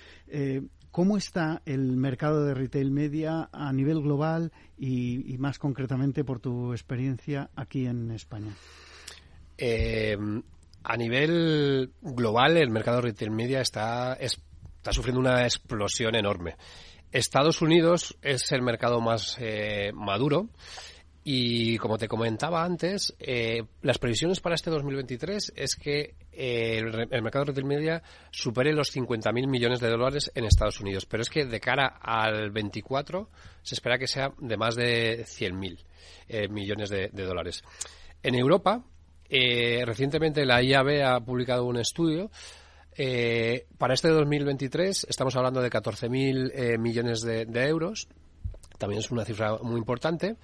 ¿Cómo 0.91 1.17
está 1.17 1.63
el 1.65 1.97
mercado 1.97 2.45
de 2.45 2.53
retail 2.53 2.91
media 2.91 3.49
a 3.51 3.73
nivel 3.73 3.99
global 3.99 4.51
y, 4.77 5.33
y 5.33 5.39
más 5.39 5.57
concretamente 5.57 6.23
por 6.23 6.39
tu 6.39 6.71
experiencia 6.71 7.49
aquí 7.55 7.87
en 7.87 8.11
España? 8.11 8.53
A 10.83 10.97
nivel 10.97 11.91
global, 12.01 12.57
el 12.57 12.69
mercado 12.69 13.01
retail 13.01 13.31
media 13.31 13.61
está, 13.61 14.13
está 14.13 14.91
sufriendo 14.91 15.19
una 15.19 15.43
explosión 15.43 16.15
enorme. 16.15 16.55
Estados 17.11 17.61
Unidos 17.61 18.17
es 18.21 18.51
el 18.51 18.61
mercado 18.61 19.01
más 19.01 19.35
eh, 19.39 19.91
maduro 19.93 20.49
y, 21.23 21.77
como 21.77 21.97
te 21.97 22.07
comentaba 22.07 22.63
antes, 22.63 23.15
eh, 23.19 23.63
las 23.81 23.97
previsiones 23.97 24.39
para 24.39 24.55
este 24.55 24.69
2023 24.69 25.53
es 25.55 25.75
que 25.75 26.15
eh, 26.31 26.77
el, 26.77 27.21
mercado 27.21 27.45
retail 27.45 27.65
media 27.65 28.03
supere 28.31 28.73
los 28.73 28.95
50.000 28.95 29.47
millones 29.47 29.79
de 29.79 29.89
dólares 29.89 30.31
en 30.35 30.45
Estados 30.45 30.79
Unidos. 30.79 31.05
Pero 31.05 31.23
es 31.23 31.29
que 31.29 31.45
de 31.45 31.59
cara 31.59 31.87
al 32.01 32.51
24 32.51 33.29
se 33.63 33.75
espera 33.75 33.97
que 33.97 34.07
sea 34.07 34.31
de 34.39 34.57
más 34.57 34.75
de 34.75 35.25
100.000 35.25 36.49
millones 36.49 36.89
de 36.89 37.09
dólares. 37.09 37.63
En 38.21 38.35
Europa, 38.35 38.83
eh, 39.29 39.83
recientemente 39.85 40.45
la 40.45 40.61
IAB 40.63 41.03
ha 41.05 41.19
publicado 41.19 41.65
un 41.65 41.77
estudio. 41.77 42.31
Eh, 42.97 43.67
para 43.77 43.93
este 43.93 44.09
2023 44.09 45.07
estamos 45.09 45.35
hablando 45.35 45.61
de 45.61 45.69
14.000 45.69 46.51
eh, 46.53 46.77
millones 46.77 47.21
de, 47.21 47.45
euros, 47.67 48.09
también 48.77 48.99
es 48.99 49.11
una 49.11 49.23
cifra 49.23 49.57
muy 49.61 49.77
importante. 49.77 50.37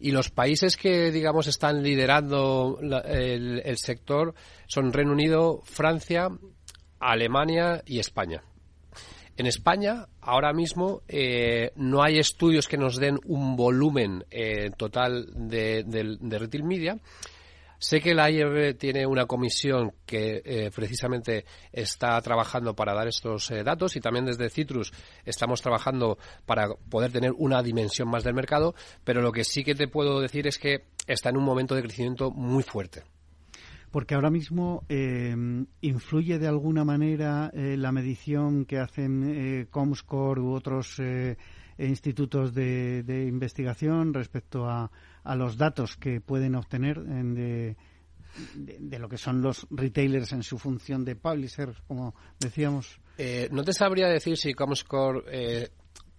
Y 0.00 0.10
los 0.10 0.30
países 0.30 0.76
que, 0.76 1.12
digamos, 1.12 1.46
están 1.46 1.82
liderando 1.82 2.78
el, 3.04 3.76
sector 3.78 4.34
son 4.66 4.92
Reino 4.92 5.12
Unido, 5.12 5.62
Francia, 5.64 6.28
Alemania 6.98 7.82
y 7.86 8.00
España. 8.00 8.42
En 9.36 9.46
España, 9.46 10.06
ahora 10.20 10.52
mismo, 10.52 11.02
eh, 11.08 11.72
no 11.76 12.02
hay 12.02 12.18
estudios 12.18 12.68
que 12.68 12.76
nos 12.76 12.96
den 12.96 13.18
un 13.24 13.56
volumen 13.56 14.24
total 14.76 15.26
de, 15.34 15.84
de 15.84 16.38
retail 16.38 16.64
media, 16.64 16.98
Sé 17.78 18.00
que 18.00 18.14
la 18.14 18.30
IRB 18.30 18.76
tiene 18.76 19.06
una 19.06 19.26
comisión 19.26 19.92
que 20.06 20.42
eh, 20.44 20.70
precisamente 20.74 21.44
está 21.72 22.20
trabajando 22.20 22.74
para 22.74 22.94
dar 22.94 23.08
estos 23.08 23.50
eh, 23.50 23.62
datos 23.62 23.96
y 23.96 24.00
también 24.00 24.24
desde 24.24 24.50
Citrus 24.50 24.92
estamos 25.24 25.60
trabajando 25.60 26.18
para 26.46 26.68
poder 26.88 27.12
tener 27.12 27.32
una 27.36 27.62
dimensión 27.62 28.08
más 28.08 28.24
del 28.24 28.34
mercado, 28.34 28.74
pero 29.04 29.22
lo 29.22 29.32
que 29.32 29.44
sí 29.44 29.64
que 29.64 29.74
te 29.74 29.88
puedo 29.88 30.20
decir 30.20 30.46
es 30.46 30.58
que 30.58 30.84
está 31.06 31.30
en 31.30 31.36
un 31.36 31.44
momento 31.44 31.74
de 31.74 31.82
crecimiento 31.82 32.30
muy 32.30 32.62
fuerte. 32.62 33.02
Porque 33.90 34.14
ahora 34.14 34.30
mismo 34.30 34.84
eh, 34.88 35.36
influye 35.80 36.38
de 36.38 36.48
alguna 36.48 36.84
manera 36.84 37.52
la 37.54 37.92
medición 37.92 38.64
que 38.64 38.78
hacen 38.78 39.68
Comscore 39.70 40.40
u 40.40 40.52
otros 40.52 41.00
institutos 41.78 42.54
de 42.54 43.26
investigación 43.28 44.14
respecto 44.14 44.68
a 44.68 44.90
a 45.24 45.34
los 45.34 45.56
datos 45.56 45.96
que 45.96 46.20
pueden 46.20 46.54
obtener 46.54 47.00
de, 47.00 47.76
de, 48.54 48.98
lo 48.98 49.08
que 49.08 49.16
son 49.16 49.40
los 49.40 49.66
retailers 49.70 50.32
en 50.32 50.42
su 50.42 50.58
función 50.58 51.04
de 51.04 51.16
publisher, 51.16 51.74
como 51.88 52.14
decíamos? 52.38 53.00
Eh, 53.16 53.48
no 53.50 53.64
te 53.64 53.72
sabría 53.72 54.06
decir 54.08 54.36
si 54.36 54.52
Comscore 54.52 55.22
eh, 55.28 55.70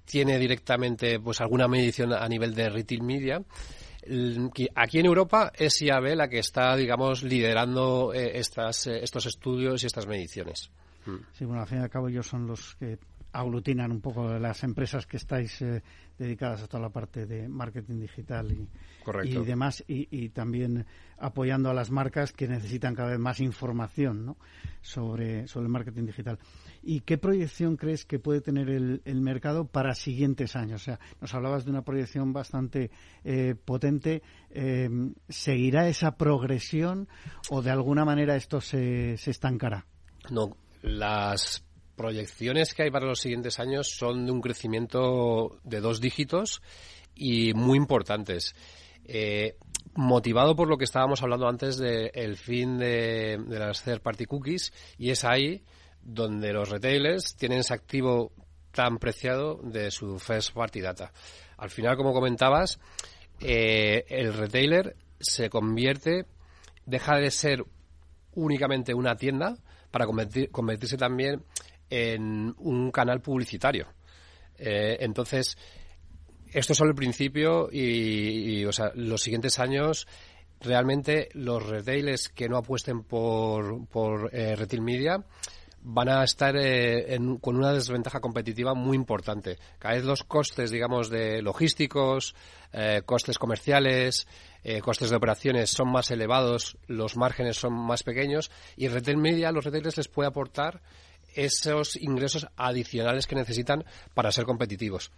tiene 0.05 0.39
directamente 0.39 1.19
pues 1.19 1.39
alguna 1.39 1.67
medición 1.67 2.13
a 2.13 2.27
nivel 2.27 2.55
de 2.55 2.69
retail 2.69 3.03
media. 3.03 3.41
Aquí 4.75 4.99
en 4.99 5.05
Europa 5.05 5.51
es 5.55 5.81
IAB 5.81 6.15
la 6.15 6.27
que 6.27 6.39
está, 6.39 6.75
digamos, 6.75 7.23
liderando 7.23 8.11
eh, 8.13 8.37
estas, 8.39 8.87
estos 8.87 9.25
estudios 9.27 9.83
y 9.83 9.87
estas 9.87 10.07
mediciones. 10.07 10.71
Sí, 11.33 11.45
bueno, 11.45 11.61
al 11.61 11.67
fin 11.67 11.79
y 11.79 11.81
al 11.81 11.89
cabo 11.89 12.09
ellos 12.09 12.25
son 12.25 12.47
los 12.47 12.75
que 12.75 12.97
aglutinan 13.35 13.91
un 13.91 13.99
poco 13.99 14.39
las 14.39 14.63
empresas 14.63 15.05
que 15.05 15.17
estáis 15.17 15.61
eh, 15.61 15.83
dedicadas 16.17 16.63
a 16.63 16.67
toda 16.67 16.83
la 16.83 16.89
parte 16.89 17.25
de 17.25 17.49
marketing 17.49 17.99
digital 17.99 18.49
y, 18.51 18.69
y 19.25 19.43
demás, 19.43 19.83
y, 19.87 20.29
también 20.29 20.85
apoyando 21.17 21.69
a 21.69 21.73
las 21.73 21.91
marcas 21.91 22.31
que 22.31 22.47
necesitan 22.47 22.95
cada 22.95 23.09
vez 23.09 23.19
más 23.19 23.41
información 23.41 24.37
sobre, 24.81 25.47
sobre 25.47 25.65
el 25.65 25.71
marketing 25.71 26.05
digital. 26.05 26.39
¿Y 26.81 27.01
qué 27.01 27.17
proyección 27.17 27.75
crees 27.75 28.05
que 28.05 28.19
puede 28.19 28.39
tener 28.39 28.69
el, 28.69 29.21
mercado 29.21 29.65
para 29.65 29.95
siguientes 29.95 30.55
años? 30.55 30.81
O 30.81 30.85
sea, 30.85 30.99
nos 31.19 31.33
hablabas 31.33 31.65
de 31.65 31.71
una 31.71 31.83
proyección 31.83 32.31
bastante 32.31 32.89
eh, 33.25 33.55
potente. 33.65 34.23
Eh, 34.49 34.89
¿Seguirá 35.27 35.89
esa 35.89 36.15
progresión 36.15 37.09
o 37.49 37.61
de 37.61 37.71
alguna 37.71 38.05
manera 38.05 38.37
esto 38.37 38.61
se, 38.61 39.17
se 39.17 39.31
estancará? 39.31 39.85
No, 40.29 40.55
las 40.81 41.64
proyecciones 41.95 42.73
que 42.73 42.83
hay 42.83 42.91
para 42.91 43.05
los 43.05 43.19
siguientes 43.19 43.59
años 43.59 43.89
son 43.89 44.25
de 44.25 44.31
un 44.31 44.41
crecimiento 44.41 45.59
de 45.63 45.81
dos 45.81 46.01
dígitos 46.01 46.61
y 47.15 47.53
muy 47.53 47.77
importantes. 47.77 48.55
Eh, 49.05 49.57
motivado 49.95 50.55
por 50.55 50.67
lo 50.67 50.77
que 50.77 50.83
estábamos 50.83 51.21
hablando 51.23 51.47
antes 51.47 51.77
del 51.77 52.35
fin 52.37 52.77
de, 52.77 53.39
las 53.47 53.83
third 53.83 54.01
party 54.01 54.25
cookies 54.25 54.73
y 54.97 55.11
es 55.11 55.23
ahí 55.23 55.63
donde 56.01 56.51
los 56.51 56.69
retailers 56.69 57.35
tienen 57.35 57.59
ese 57.59 57.73
activo 57.73 58.31
tan 58.71 58.97
preciado 58.97 59.59
de 59.63 59.89
su 59.89 60.19
first 60.19 60.53
party 60.53 60.81
data. 60.81 61.13
Al 61.57 61.69
final, 61.69 61.95
como 61.95 62.13
comentabas, 62.13 62.79
eh, 63.39 64.05
el 64.09 64.33
retailer 64.33 64.97
se 65.19 65.49
convierte, 65.49 66.25
deja 66.85 67.15
de 67.15 67.31
ser 67.31 67.63
únicamente 68.33 68.93
una 68.93 69.15
tienda 69.15 69.55
para 69.91 70.05
convertirse 70.05 70.97
también 70.97 71.45
en 71.89 72.53
un 72.57 72.91
canal 72.91 73.21
publicitario. 73.21 73.87
Eh, 74.57 74.97
entonces, 75.01 75.57
esto 76.51 76.73
es 76.73 76.77
solo 76.77 76.91
el 76.91 76.95
principio 76.95 77.69
y, 77.71 78.63
o 78.65 78.71
sea, 78.71 78.91
los 78.95 79.21
siguientes 79.21 79.59
años 79.59 80.07
realmente 80.61 81.29
los 81.33 81.67
retailers 81.67 82.29
que 82.29 82.47
no 82.47 82.57
apuesten 82.57 83.03
por, 83.03 83.87
por 83.87 84.33
eh, 84.33 84.55
retail 84.55 84.81
media 84.81 85.25
van 85.87 86.09
a 86.09 86.23
estar 86.23 86.55
eh, 86.57 87.19
con 87.41 87.57
una 87.57 87.71
desventaja 87.71 88.19
competitiva 88.19 88.73
muy 88.73 88.95
importante. 88.95 89.59
Cada 89.77 89.93
vez 89.93 90.03
los 90.03 90.23
costes, 90.23 90.71
digamos, 90.71 91.09
de 91.09 91.43
logísticos, 91.43 92.33
costes 93.05 93.37
comerciales, 93.37 94.27
costes 94.81 95.11
de 95.11 95.15
operaciones 95.15 95.69
son 95.69 95.91
más 95.91 96.09
elevados, 96.11 96.77
los 96.87 97.15
márgenes 97.15 97.55
son 97.55 97.73
más 97.73 98.03
pequeños 98.03 98.51
y 98.75 98.87
retail 98.87 99.17
media 99.17 99.51
los 99.51 99.63
retailers 99.63 99.95
les 99.95 100.07
puede 100.07 100.27
aportar 100.27 100.81
esos 101.35 101.95
ingresos 101.95 102.47
adicionales 102.55 103.27
que 103.27 103.35
necesitan 103.35 103.83
para 104.13 104.31
ser 104.31 104.45
competitivos. 104.45 105.11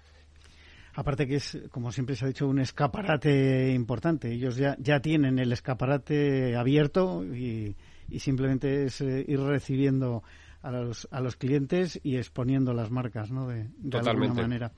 Aparte 0.97 1.27
que 1.27 1.35
es, 1.35 1.55
como 1.69 1.91
siempre 1.91 2.15
se 2.15 2.25
ha 2.25 2.27
dicho, 2.27 2.47
un 2.47 2.57
escaparate 2.57 3.71
importante. 3.71 4.31
Ellos 4.31 4.55
ya, 4.55 4.75
ya 4.79 4.99
tienen 4.99 5.37
el 5.37 5.51
escaparate 5.51 6.55
abierto 6.55 7.23
y, 7.23 7.75
simplemente 8.17 8.85
es 8.85 9.01
eh, 9.01 9.23
ir 9.27 9.39
recibiendo 9.39 10.23
a 10.63 10.71
los, 10.71 11.07
a 11.11 11.21
los 11.21 11.35
clientes 11.35 11.99
y 12.01 12.17
exponiendo 12.17 12.73
las 12.73 12.89
marcas, 12.89 13.29
¿no? 13.29 13.47
De, 13.47 13.69
alguna 13.93 14.33
manera. 14.33 14.71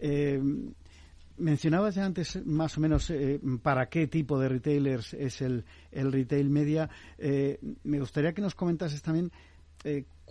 Eh, 0.00 0.42
mencionabas 1.38 1.94
ya 1.94 2.06
antes 2.06 2.44
más 2.44 2.76
o 2.76 2.80
menos 2.80 3.08
eh, 3.10 3.38
para 3.62 3.88
qué 3.88 4.08
tipo 4.08 4.40
de 4.40 4.48
retailers 4.48 5.14
es 5.14 5.42
el, 5.42 5.64
el 5.92 6.10
retail 6.10 6.50
media. 6.50 6.90
me 7.84 8.00
gustaría 8.00 8.32
que 8.32 8.42
nos 8.42 8.56
comentases 8.56 9.00
también 9.00 9.30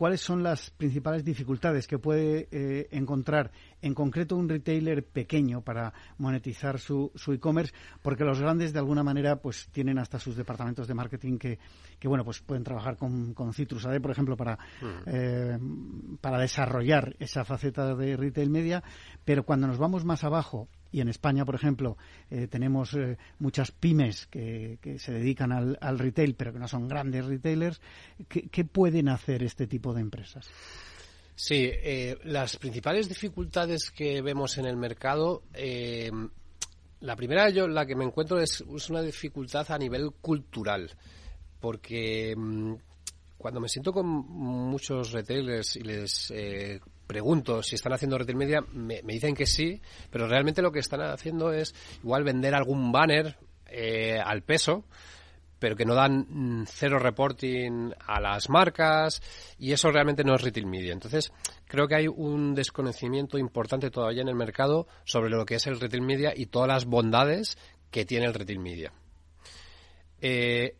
cuáles 0.01 0.21
son 0.21 0.41
las 0.41 0.71
principales 0.71 1.23
dificultades 1.23 1.85
que 1.85 1.99
puede 1.99 2.47
eh, 2.49 2.87
encontrar 2.89 3.51
en 3.83 3.93
concreto 3.93 4.35
un 4.35 4.49
retailer 4.49 5.05
pequeño 5.05 5.61
para 5.61 5.93
monetizar 6.17 6.79
su, 6.79 7.11
e-commerce, 7.27 7.71
porque 8.01 8.23
los 8.23 8.39
grandes 8.39 8.73
de 8.73 8.79
alguna 8.79 9.03
manera 9.03 9.35
pues 9.35 9.69
tienen 9.71 9.99
hasta 9.99 10.17
sus 10.17 10.35
departamentos 10.35 10.87
de 10.87 10.95
marketing 10.95 11.37
que, 11.37 11.59
que 11.99 12.07
bueno 12.07 12.25
pues 12.25 12.39
pueden 12.39 12.63
trabajar 12.63 12.97
con, 12.97 13.35
con 13.35 13.53
Citrus 13.53 13.85
AD, 13.85 14.01
por 14.01 14.09
ejemplo, 14.09 14.35
para, 14.35 14.57
eh, 15.05 15.59
para 16.19 16.39
desarrollar 16.39 17.15
esa 17.19 17.45
faceta 17.45 17.93
de 17.93 18.17
retail 18.17 18.49
media, 18.49 18.83
pero 19.23 19.43
cuando 19.43 19.67
nos 19.67 19.77
vamos 19.77 20.03
más 20.03 20.23
abajo 20.23 20.67
y 20.91 20.99
en 20.99 21.07
España, 21.07 21.45
por 21.45 21.55
ejemplo, 21.55 21.97
eh, 22.29 22.47
tenemos 22.47 22.93
eh, 22.93 23.17
muchas 23.39 23.71
pymes 23.71 24.27
que, 24.27 24.77
se 24.99 25.13
dedican 25.13 25.51
al, 25.51 25.99
retail, 25.99 26.35
pero 26.35 26.51
que 26.51 26.59
no 26.59 26.67
son 26.67 26.87
grandes 26.87 27.25
retailers. 27.25 27.79
¿Qué, 28.27 28.65
pueden 28.65 29.07
hacer 29.07 29.43
este 29.43 29.67
tipo 29.67 29.93
de 29.93 30.01
empresas? 30.01 30.49
Sí, 31.35 31.69
eh, 31.71 32.17
las 32.25 32.57
principales 32.57 33.07
dificultades 33.07 33.89
que 33.89 34.21
vemos 34.21 34.57
en 34.57 34.65
el 34.65 34.75
mercado, 34.75 35.43
la 36.99 37.15
primera 37.15 37.49
yo 37.49 37.67
la 37.67 37.85
que 37.85 37.95
me 37.95 38.05
encuentro 38.05 38.39
es, 38.39 38.61
una 38.89 39.01
dificultad 39.01 39.71
a 39.71 39.77
nivel 39.77 40.11
cultural, 40.21 40.91
porque 41.59 42.35
mm, 42.35 42.73
cuando 43.37 43.61
me 43.61 43.69
siento 43.69 43.93
con 43.93 44.05
muchos 44.05 45.11
retailers 45.13 45.77
y 45.77 45.83
les 45.83 46.31
pregunto 47.11 47.61
si 47.61 47.75
están 47.75 47.91
haciendo 47.91 48.17
retail 48.17 48.37
media, 48.37 48.61
me, 48.71 49.01
dicen 49.03 49.35
que 49.35 49.45
sí, 49.45 49.81
pero 50.09 50.27
realmente 50.27 50.61
lo 50.61 50.71
que 50.71 50.79
están 50.79 51.01
haciendo 51.01 51.51
es 51.51 51.75
igual 52.01 52.23
vender 52.23 52.55
algún 52.55 52.89
banner 52.89 53.35
eh, 53.65 54.17
al 54.23 54.43
peso, 54.43 54.85
pero 55.59 55.75
que 55.75 55.83
no 55.83 55.93
dan 55.93 56.25
mm, 56.29 56.67
cero 56.67 56.99
reporting 56.99 57.91
a 58.07 58.21
las 58.21 58.49
marcas 58.49 59.21
y 59.59 59.73
eso 59.73 59.91
realmente 59.91 60.23
no 60.23 60.35
es 60.35 60.41
retail 60.41 60.67
media. 60.67 60.93
Entonces, 60.93 61.33
creo 61.67 61.85
que 61.85 61.95
hay 61.95 62.07
un 62.07 62.55
desconocimiento 62.55 63.37
importante 63.37 63.91
todavía 63.91 64.21
en 64.21 64.29
el 64.29 64.35
mercado 64.35 64.87
sobre 65.03 65.31
lo 65.31 65.45
que 65.45 65.55
es 65.55 65.67
el 65.67 65.81
retail 65.81 66.03
media 66.03 66.31
y 66.33 66.45
todas 66.45 66.69
las 66.69 66.85
bondades 66.85 67.57
que 67.91 68.05
tiene 68.05 68.25
el 68.25 68.33
retail 68.33 68.59
media. 68.59 68.93
Eh, 70.21 70.77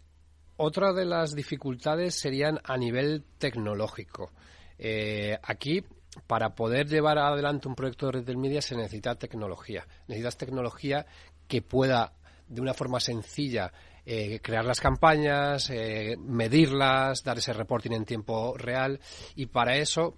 otra 0.55 0.93
de 0.93 1.03
las 1.03 1.35
dificultades 1.35 2.17
serían 2.17 2.57
a 2.63 2.77
nivel 2.77 3.25
tecnológico. 3.37 4.31
Eh, 4.79 5.37
aquí 5.43 5.83
para 6.27 6.55
poder 6.55 6.87
llevar 6.87 7.17
adelante 7.17 7.67
un 7.67 7.75
proyecto 7.75 8.07
de 8.07 8.11
retail 8.13 8.37
media 8.37 8.61
se 8.61 8.75
necesita 8.75 9.15
tecnología. 9.15 9.87
Necesitas 10.07 10.37
tecnología 10.37 11.05
que 11.47 11.61
pueda, 11.61 12.13
de 12.47 12.61
una 12.61 12.73
forma 12.73 12.99
sencilla, 12.99 13.71
eh, 14.05 14.39
crear 14.41 14.65
las 14.65 14.81
campañas, 14.81 15.69
eh, 15.69 16.15
medirlas, 16.17 17.23
dar 17.23 17.37
ese 17.37 17.53
reporting 17.53 17.91
en 17.91 18.05
tiempo 18.05 18.57
real 18.57 18.99
y 19.35 19.45
para 19.45 19.77
eso 19.77 20.17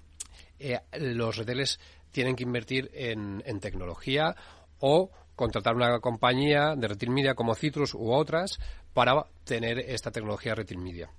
eh, 0.58 0.80
los 1.00 1.36
retailers 1.38 1.80
tienen 2.12 2.36
que 2.36 2.44
invertir 2.44 2.90
en, 2.94 3.44
en, 3.46 3.60
tecnología 3.60 4.36
o 4.80 5.12
contratar 5.36 5.76
una 5.76 6.00
compañía 6.00 6.76
de 6.78 6.88
retail 6.88 7.12
media 7.12 7.36
como 7.36 7.56
Citrus 7.56 7.94
u 7.94 8.14
otras 8.14 8.58
para 8.94 9.26
tener 9.44 9.80
esta 9.80 10.12
tecnología 10.12 10.56
retail 10.56 10.80
media. 10.80 11.10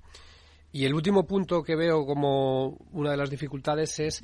Y 0.72 0.86
el 0.86 0.94
último 0.94 1.24
punto 1.26 1.62
que 1.62 1.76
veo 1.76 2.04
como 2.06 2.78
una 2.92 3.10
de 3.10 3.16
las 3.16 3.30
dificultades 3.30 4.00
es 4.00 4.22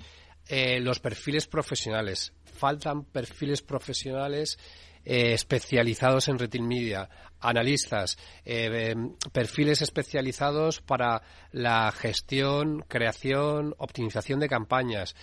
eh, 0.53 0.80
los 0.80 0.98
perfiles 0.98 1.46
profesionales. 1.46 2.32
Faltan 2.44 3.05
perfiles 3.05 3.62
profesionales 3.62 4.59
eh, 5.05 5.32
especializados 5.32 6.26
en 6.26 6.40
retail 6.40 6.64
media, 6.64 7.09
analistas, 7.38 8.18
eh, 8.44 8.96
perfiles 9.30 9.80
especializados 9.80 10.80
para 10.80 11.22
la 11.53 11.92
gestión, 11.92 12.84
creación, 12.88 13.76
optimización 13.78 14.40
de 14.40 14.48
campañas, 14.48 15.14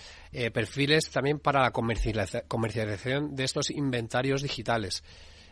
perfiles 0.54 1.10
también 1.10 1.40
para 1.40 1.60
la 1.60 1.72
comercialización 1.72 3.36
de 3.36 3.44
estos 3.44 3.68
inventarios 3.68 4.40
digitales. 4.40 5.04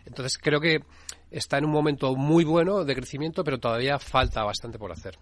Entonces 0.06 0.38
creo 0.38 0.60
que 0.60 0.80
está 1.30 1.58
en 1.58 1.66
un 1.66 1.72
momento 1.72 2.16
muy 2.16 2.44
bueno 2.44 2.82
de 2.84 2.94
crecimiento, 2.94 3.44
pero 3.44 3.58
todavía 3.58 3.98
falta 3.98 4.42
bastante 4.42 4.78
por 4.78 4.90
hacer. 4.90 5.18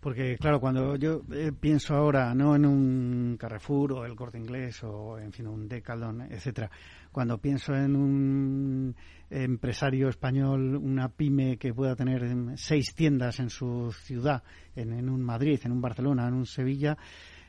Porque, 0.00 0.38
claro, 0.38 0.60
cuando 0.60 0.96
yo 0.96 1.20
eh, 1.30 1.52
pienso 1.52 1.94
ahora, 1.94 2.34
no 2.34 2.56
en 2.56 2.64
un 2.64 3.36
Carrefour 3.38 3.92
o 3.92 4.06
el 4.06 4.16
Corte 4.16 4.38
Inglés 4.38 4.82
o, 4.82 5.18
en 5.18 5.30
fin, 5.30 5.46
un 5.46 5.68
Decathlon, 5.68 6.22
etcétera, 6.22 6.70
cuando 7.12 7.36
pienso 7.36 7.74
en 7.74 7.94
un 7.94 8.96
empresario 9.28 10.08
español, 10.08 10.76
una 10.76 11.10
pyme 11.10 11.58
que 11.58 11.74
pueda 11.74 11.96
tener 11.96 12.22
seis 12.56 12.94
tiendas 12.94 13.40
en 13.40 13.50
su 13.50 13.92
ciudad, 13.92 14.42
en, 14.74 15.10
un 15.10 15.22
Madrid, 15.22 15.60
en 15.64 15.72
un 15.72 15.82
Barcelona, 15.82 16.28
en 16.28 16.34
un 16.34 16.46
Sevilla, 16.46 16.96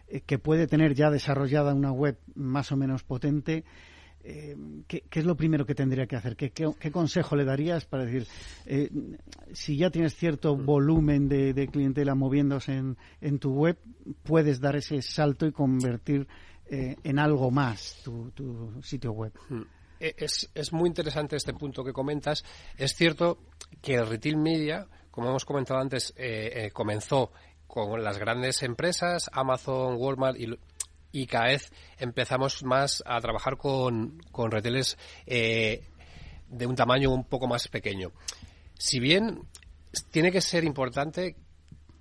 eh, 0.10 0.20
que 0.20 0.38
puede 0.38 0.68
tener 0.68 0.94
ya 0.94 1.10
desarrollada 1.10 1.74
una 1.74 1.94
web 1.94 2.20
más 2.36 2.74
o 2.74 2.76
menos 2.76 3.04
potente, 3.04 3.64
eh, 4.24 4.56
¿qué, 4.88 5.04
es 5.12 5.26
lo 5.26 5.36
primero 5.36 5.66
que 5.66 5.76
tendría 5.76 6.06
que 6.06 6.16
hacer? 6.16 6.36
¿Qué, 6.36 6.92
consejo 6.92 7.36
le 7.36 7.46
darías 7.46 7.86
para 7.86 8.06
decir, 8.06 8.28
eh, 8.66 8.90
si 9.54 9.78
ya 9.78 9.90
tienes 9.90 10.16
cierto 10.16 10.56
volumen 10.56 11.28
de, 11.28 11.70
clientela 11.72 12.16
moviéndose 12.16 12.82
en, 13.22 13.40
tu 13.40 13.54
web, 13.54 13.78
puedes 14.24 14.60
dar 14.60 14.76
ese 14.76 15.02
salto 15.02 15.46
y 15.46 15.52
convertir 15.52 16.28
eh, 16.68 16.96
en 17.04 17.20
algo 17.20 17.52
más 17.52 18.02
tu, 18.04 18.82
sitio 18.84 19.12
web? 19.12 19.34
Mm. 19.50 19.62
E, 20.00 20.16
es, 20.18 20.74
muy 20.74 20.88
interesante 20.88 21.36
este 21.36 21.54
punto 21.54 21.84
que 21.84 21.94
comentas. 21.94 22.44
Es 22.78 22.96
cierto 22.96 23.40
que 23.82 23.96
el 23.96 24.08
retail 24.08 24.38
media, 24.38 24.88
como 25.10 25.30
hemos 25.30 25.46
comentado 25.46 25.80
antes, 25.80 26.14
comenzó 26.74 27.32
con 27.72 28.04
las 28.04 28.18
grandes 28.18 28.64
empresas, 28.64 29.30
Amazon, 29.32 29.96
Walmart 29.98 30.38
y 30.38 30.48
y 31.12 31.26
cada 31.26 31.48
vez 31.48 31.72
empezamos 32.00 32.64
más 32.64 33.04
a 33.06 33.20
trabajar 33.20 33.58
con, 33.58 34.20
con 34.32 34.52
reteles 34.52 34.98
eh, 35.26 35.84
de 36.48 36.66
un 36.66 36.76
tamaño 36.76 37.12
un 37.12 37.26
poco 37.26 37.48
más 37.48 37.68
pequeño. 37.68 38.12
Si 38.78 39.00
bien 39.00 39.42
tiene 40.10 40.32
que 40.32 40.42
ser 40.42 40.64
importante 40.64 41.36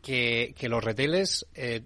que, 0.02 0.54
los 0.62 0.82
reteles 0.82 1.46
eh, 1.54 1.82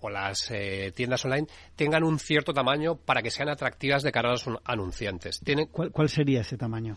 o 0.00 0.10
las 0.10 0.50
eh, 0.50 0.92
tiendas 0.94 1.24
online 1.24 1.46
tengan 1.74 2.04
un 2.04 2.18
cierto 2.18 2.52
tamaño 2.52 2.96
para 2.96 3.22
que 3.22 3.30
sean 3.30 3.48
atractivas 3.48 4.02
de 4.02 4.12
cara 4.12 4.28
a 4.28 4.32
los 4.32 4.46
anunciantes. 4.64 5.40
¿Cuál, 5.70 5.90
¿Cuál 5.90 6.08
sería 6.08 6.42
ese 6.42 6.56
tamaño? 6.56 6.96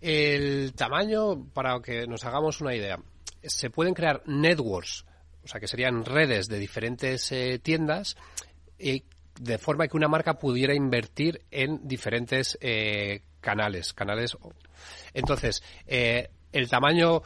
El 0.00 0.72
tamaño, 0.74 1.44
para 1.52 1.80
que 1.80 2.06
nos 2.06 2.24
hagamos 2.24 2.60
una 2.60 2.74
idea, 2.74 2.98
se 3.42 3.68
pueden 3.68 3.92
crear 3.94 4.22
networks, 4.26 5.04
o 5.44 5.48
sea, 5.48 5.60
que 5.60 5.66
serían 5.66 6.04
redes 6.04 6.48
de 6.48 6.58
diferentes 6.58 7.34
tiendas 7.62 8.16
de 9.40 9.58
forma 9.58 9.88
que 9.88 9.96
una 9.96 10.08
marca 10.08 10.38
pudiera 10.38 10.74
invertir 10.74 11.42
en 11.50 11.86
diferentes 11.86 12.58
eh, 12.60 13.22
canales, 13.40 13.92
canales. 13.92 14.36
Entonces, 15.14 15.62
eh, 15.86 16.30
el 16.52 16.68
tamaño 16.68 17.22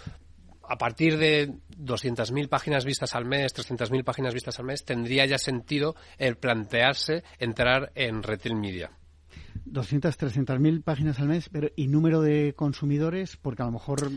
a 0.68 0.78
partir 0.78 1.18
de 1.18 1.50
200.000 1.78 2.48
páginas 2.48 2.84
vistas 2.84 3.14
al 3.14 3.24
mes, 3.24 3.54
300.000 3.54 4.04
páginas 4.04 4.32
vistas 4.32 4.58
al 4.58 4.66
mes, 4.66 4.84
tendría 4.84 5.26
ya 5.26 5.38
sentido 5.38 5.94
el 6.18 6.36
plantearse 6.36 7.22
entrar 7.38 7.92
en 7.94 8.22
retail 8.22 8.56
media. 8.56 8.90
200, 9.66 10.18
300.000 10.18 10.82
páginas 10.82 11.18
al 11.20 11.28
mes, 11.28 11.48
pero 11.48 11.68
¿y 11.76 11.88
número 11.88 12.20
de 12.20 12.54
consumidores? 12.54 13.36
Porque 13.36 13.62
a 13.62 13.66
lo 13.66 13.72
mejor 13.72 14.10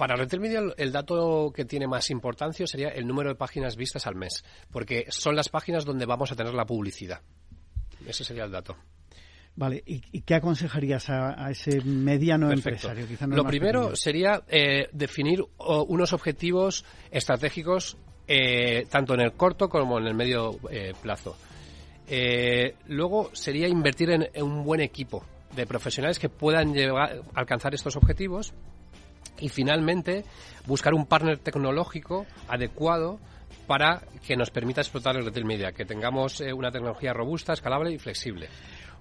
para 0.00 0.16
Retail 0.16 0.40
Media 0.40 0.62
el 0.78 0.92
dato 0.92 1.52
que 1.54 1.66
tiene 1.66 1.86
más 1.86 2.08
importancia 2.08 2.66
sería 2.66 2.88
el 2.88 3.06
número 3.06 3.28
de 3.28 3.34
páginas 3.34 3.76
vistas 3.76 4.06
al 4.06 4.14
mes, 4.14 4.42
porque 4.72 5.04
son 5.10 5.36
las 5.36 5.50
páginas 5.50 5.84
donde 5.84 6.06
vamos 6.06 6.32
a 6.32 6.36
tener 6.36 6.54
la 6.54 6.64
publicidad. 6.64 7.20
Ese 8.06 8.24
sería 8.24 8.44
el 8.44 8.50
dato. 8.50 8.78
Vale, 9.56 9.82
¿y, 9.84 10.22
qué 10.22 10.36
aconsejarías 10.36 11.10
a, 11.10 11.50
ese 11.50 11.82
mediano 11.82 12.50
empresario? 12.50 13.06
Lo 13.26 13.44
primero 13.44 13.94
sería 13.94 14.42
eh, 14.48 14.88
definir 14.92 15.44
unos 15.58 16.14
objetivos 16.14 16.86
estratégicos 17.10 17.98
eh, 18.26 18.86
tanto 18.88 19.12
en 19.12 19.20
el 19.20 19.32
corto 19.34 19.68
como 19.68 19.98
en 19.98 20.06
el 20.06 20.14
medio 20.14 20.58
eh, 20.70 20.94
plazo. 21.02 21.36
luego 22.86 23.34
sería 23.34 23.68
invertir 23.68 24.12
en, 24.12 24.30
en, 24.32 24.44
un 24.44 24.64
buen 24.64 24.80
equipo 24.80 25.26
de 25.54 25.66
profesionales 25.66 26.18
que 26.18 26.30
puedan 26.30 26.72
llevar, 26.72 27.20
alcanzar 27.34 27.74
estos 27.74 27.96
objetivos 27.96 28.54
y 29.40 29.48
finalmente 29.48 30.24
buscar 30.66 30.94
un 30.94 31.06
partner 31.06 31.38
tecnológico 31.38 32.26
adecuado 32.48 33.18
para 33.66 34.02
que 34.26 34.36
nos 34.36 34.50
permita 34.50 34.80
explotar 34.80 35.16
el 35.16 35.24
retail 35.24 35.44
media, 35.44 35.72
que 35.72 35.84
tengamos 35.84 36.40
eh, 36.40 36.52
una 36.52 36.70
tecnología 36.70 37.12
robusta, 37.12 37.52
escalable 37.52 37.92
y 37.92 37.98
flexible. 37.98 38.48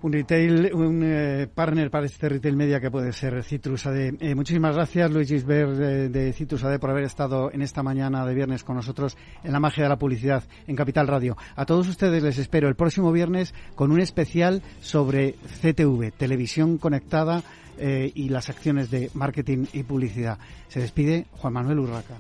Un 0.02 0.14
retail, 0.14 0.74
un 0.74 1.02
eh, 1.04 1.48
partner 1.54 1.92
para 1.92 2.06
este 2.06 2.30
retail 2.30 2.56
media 2.56 2.80
que 2.80 2.90
puede 2.90 3.12
ser 3.12 3.44
Citrus 3.44 3.86
AD. 3.86 4.14
Eh, 4.22 4.34
muchísimas 4.34 4.74
gracias, 4.74 5.12
Luis 5.12 5.28
Gisbert 5.28 5.72
de 5.72 6.32
Citrus 6.32 6.64
AD, 6.64 6.80
por 6.80 6.90
haber 6.90 7.04
estado 7.04 7.52
en 7.52 7.62
esta 7.62 7.84
mañana 7.84 8.26
de 8.26 8.34
viernes 8.34 8.64
con 8.64 8.78
nosotros 8.78 9.18
en 9.44 9.52
la 9.52 9.60
magia 9.60 9.84
de 9.84 9.90
la 9.90 10.00
publicidad 10.00 10.44
en 10.68 10.78
Capital 10.78 11.08
Radio. 11.08 11.36
A 11.58 11.66
todos 11.66 11.90
ustedes 11.90 12.24
les 12.24 12.38
espero 12.38 12.70
el 12.70 12.76
próximo 12.76 13.12
viernes 13.12 13.54
con 13.76 13.92
un 13.92 14.00
especial 14.00 14.62
sobre 14.80 15.36
CTV, 15.62 16.12
televisión 16.12 16.78
conectada 16.78 17.44
eh, 17.78 18.12
y 18.16 18.30
las 18.30 18.50
acciones 18.50 18.90
de 18.92 19.10
marketing 19.14 19.66
y 19.74 19.84
publicidad. 19.84 20.38
Se 20.70 20.80
despide 20.80 21.28
Juan 21.32 21.54
Manuel 21.54 21.80
Urraca. 21.80 22.16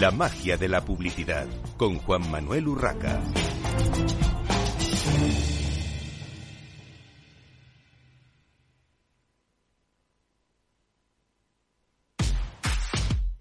La 0.00 0.12
magia 0.12 0.56
de 0.56 0.68
la 0.68 0.84
publicidad 0.84 1.48
con 1.76 1.98
Juan 1.98 2.30
Manuel 2.30 2.68
Urraca. 2.68 3.20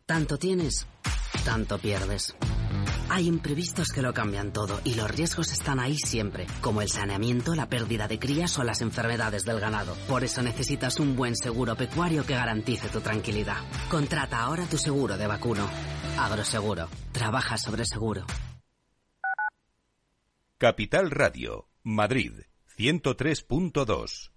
Tanto 0.07 0.39
tienes, 0.39 0.87
tanto 1.45 1.77
pierdes. 1.77 2.35
Hay 3.09 3.27
imprevistos 3.27 3.89
que 3.89 4.01
lo 4.01 4.13
cambian 4.13 4.51
todo 4.51 4.81
y 4.83 4.95
los 4.95 5.09
riesgos 5.09 5.51
están 5.51 5.79
ahí 5.79 5.97
siempre, 5.97 6.45
como 6.61 6.81
el 6.81 6.89
saneamiento, 6.89 7.55
la 7.55 7.69
pérdida 7.69 8.07
de 8.07 8.19
crías 8.19 8.57
o 8.59 8.63
las 8.63 8.81
enfermedades 8.81 9.45
del 9.45 9.59
ganado. 9.59 9.95
Por 10.09 10.23
eso 10.23 10.41
necesitas 10.41 10.99
un 10.99 11.15
buen 11.15 11.35
seguro 11.35 11.75
pecuario 11.75 12.25
que 12.25 12.33
garantice 12.33 12.89
tu 12.89 12.99
tranquilidad. 12.99 13.57
Contrata 13.89 14.39
ahora 14.39 14.65
tu 14.65 14.77
seguro 14.77 15.17
de 15.17 15.27
vacuno. 15.27 15.69
Agroseguro. 16.17 16.89
Trabaja 17.11 17.57
sobre 17.57 17.85
seguro. 17.85 18.25
Capital 20.57 21.11
Radio, 21.11 21.69
Madrid, 21.83 22.33
103.2. 22.77 24.36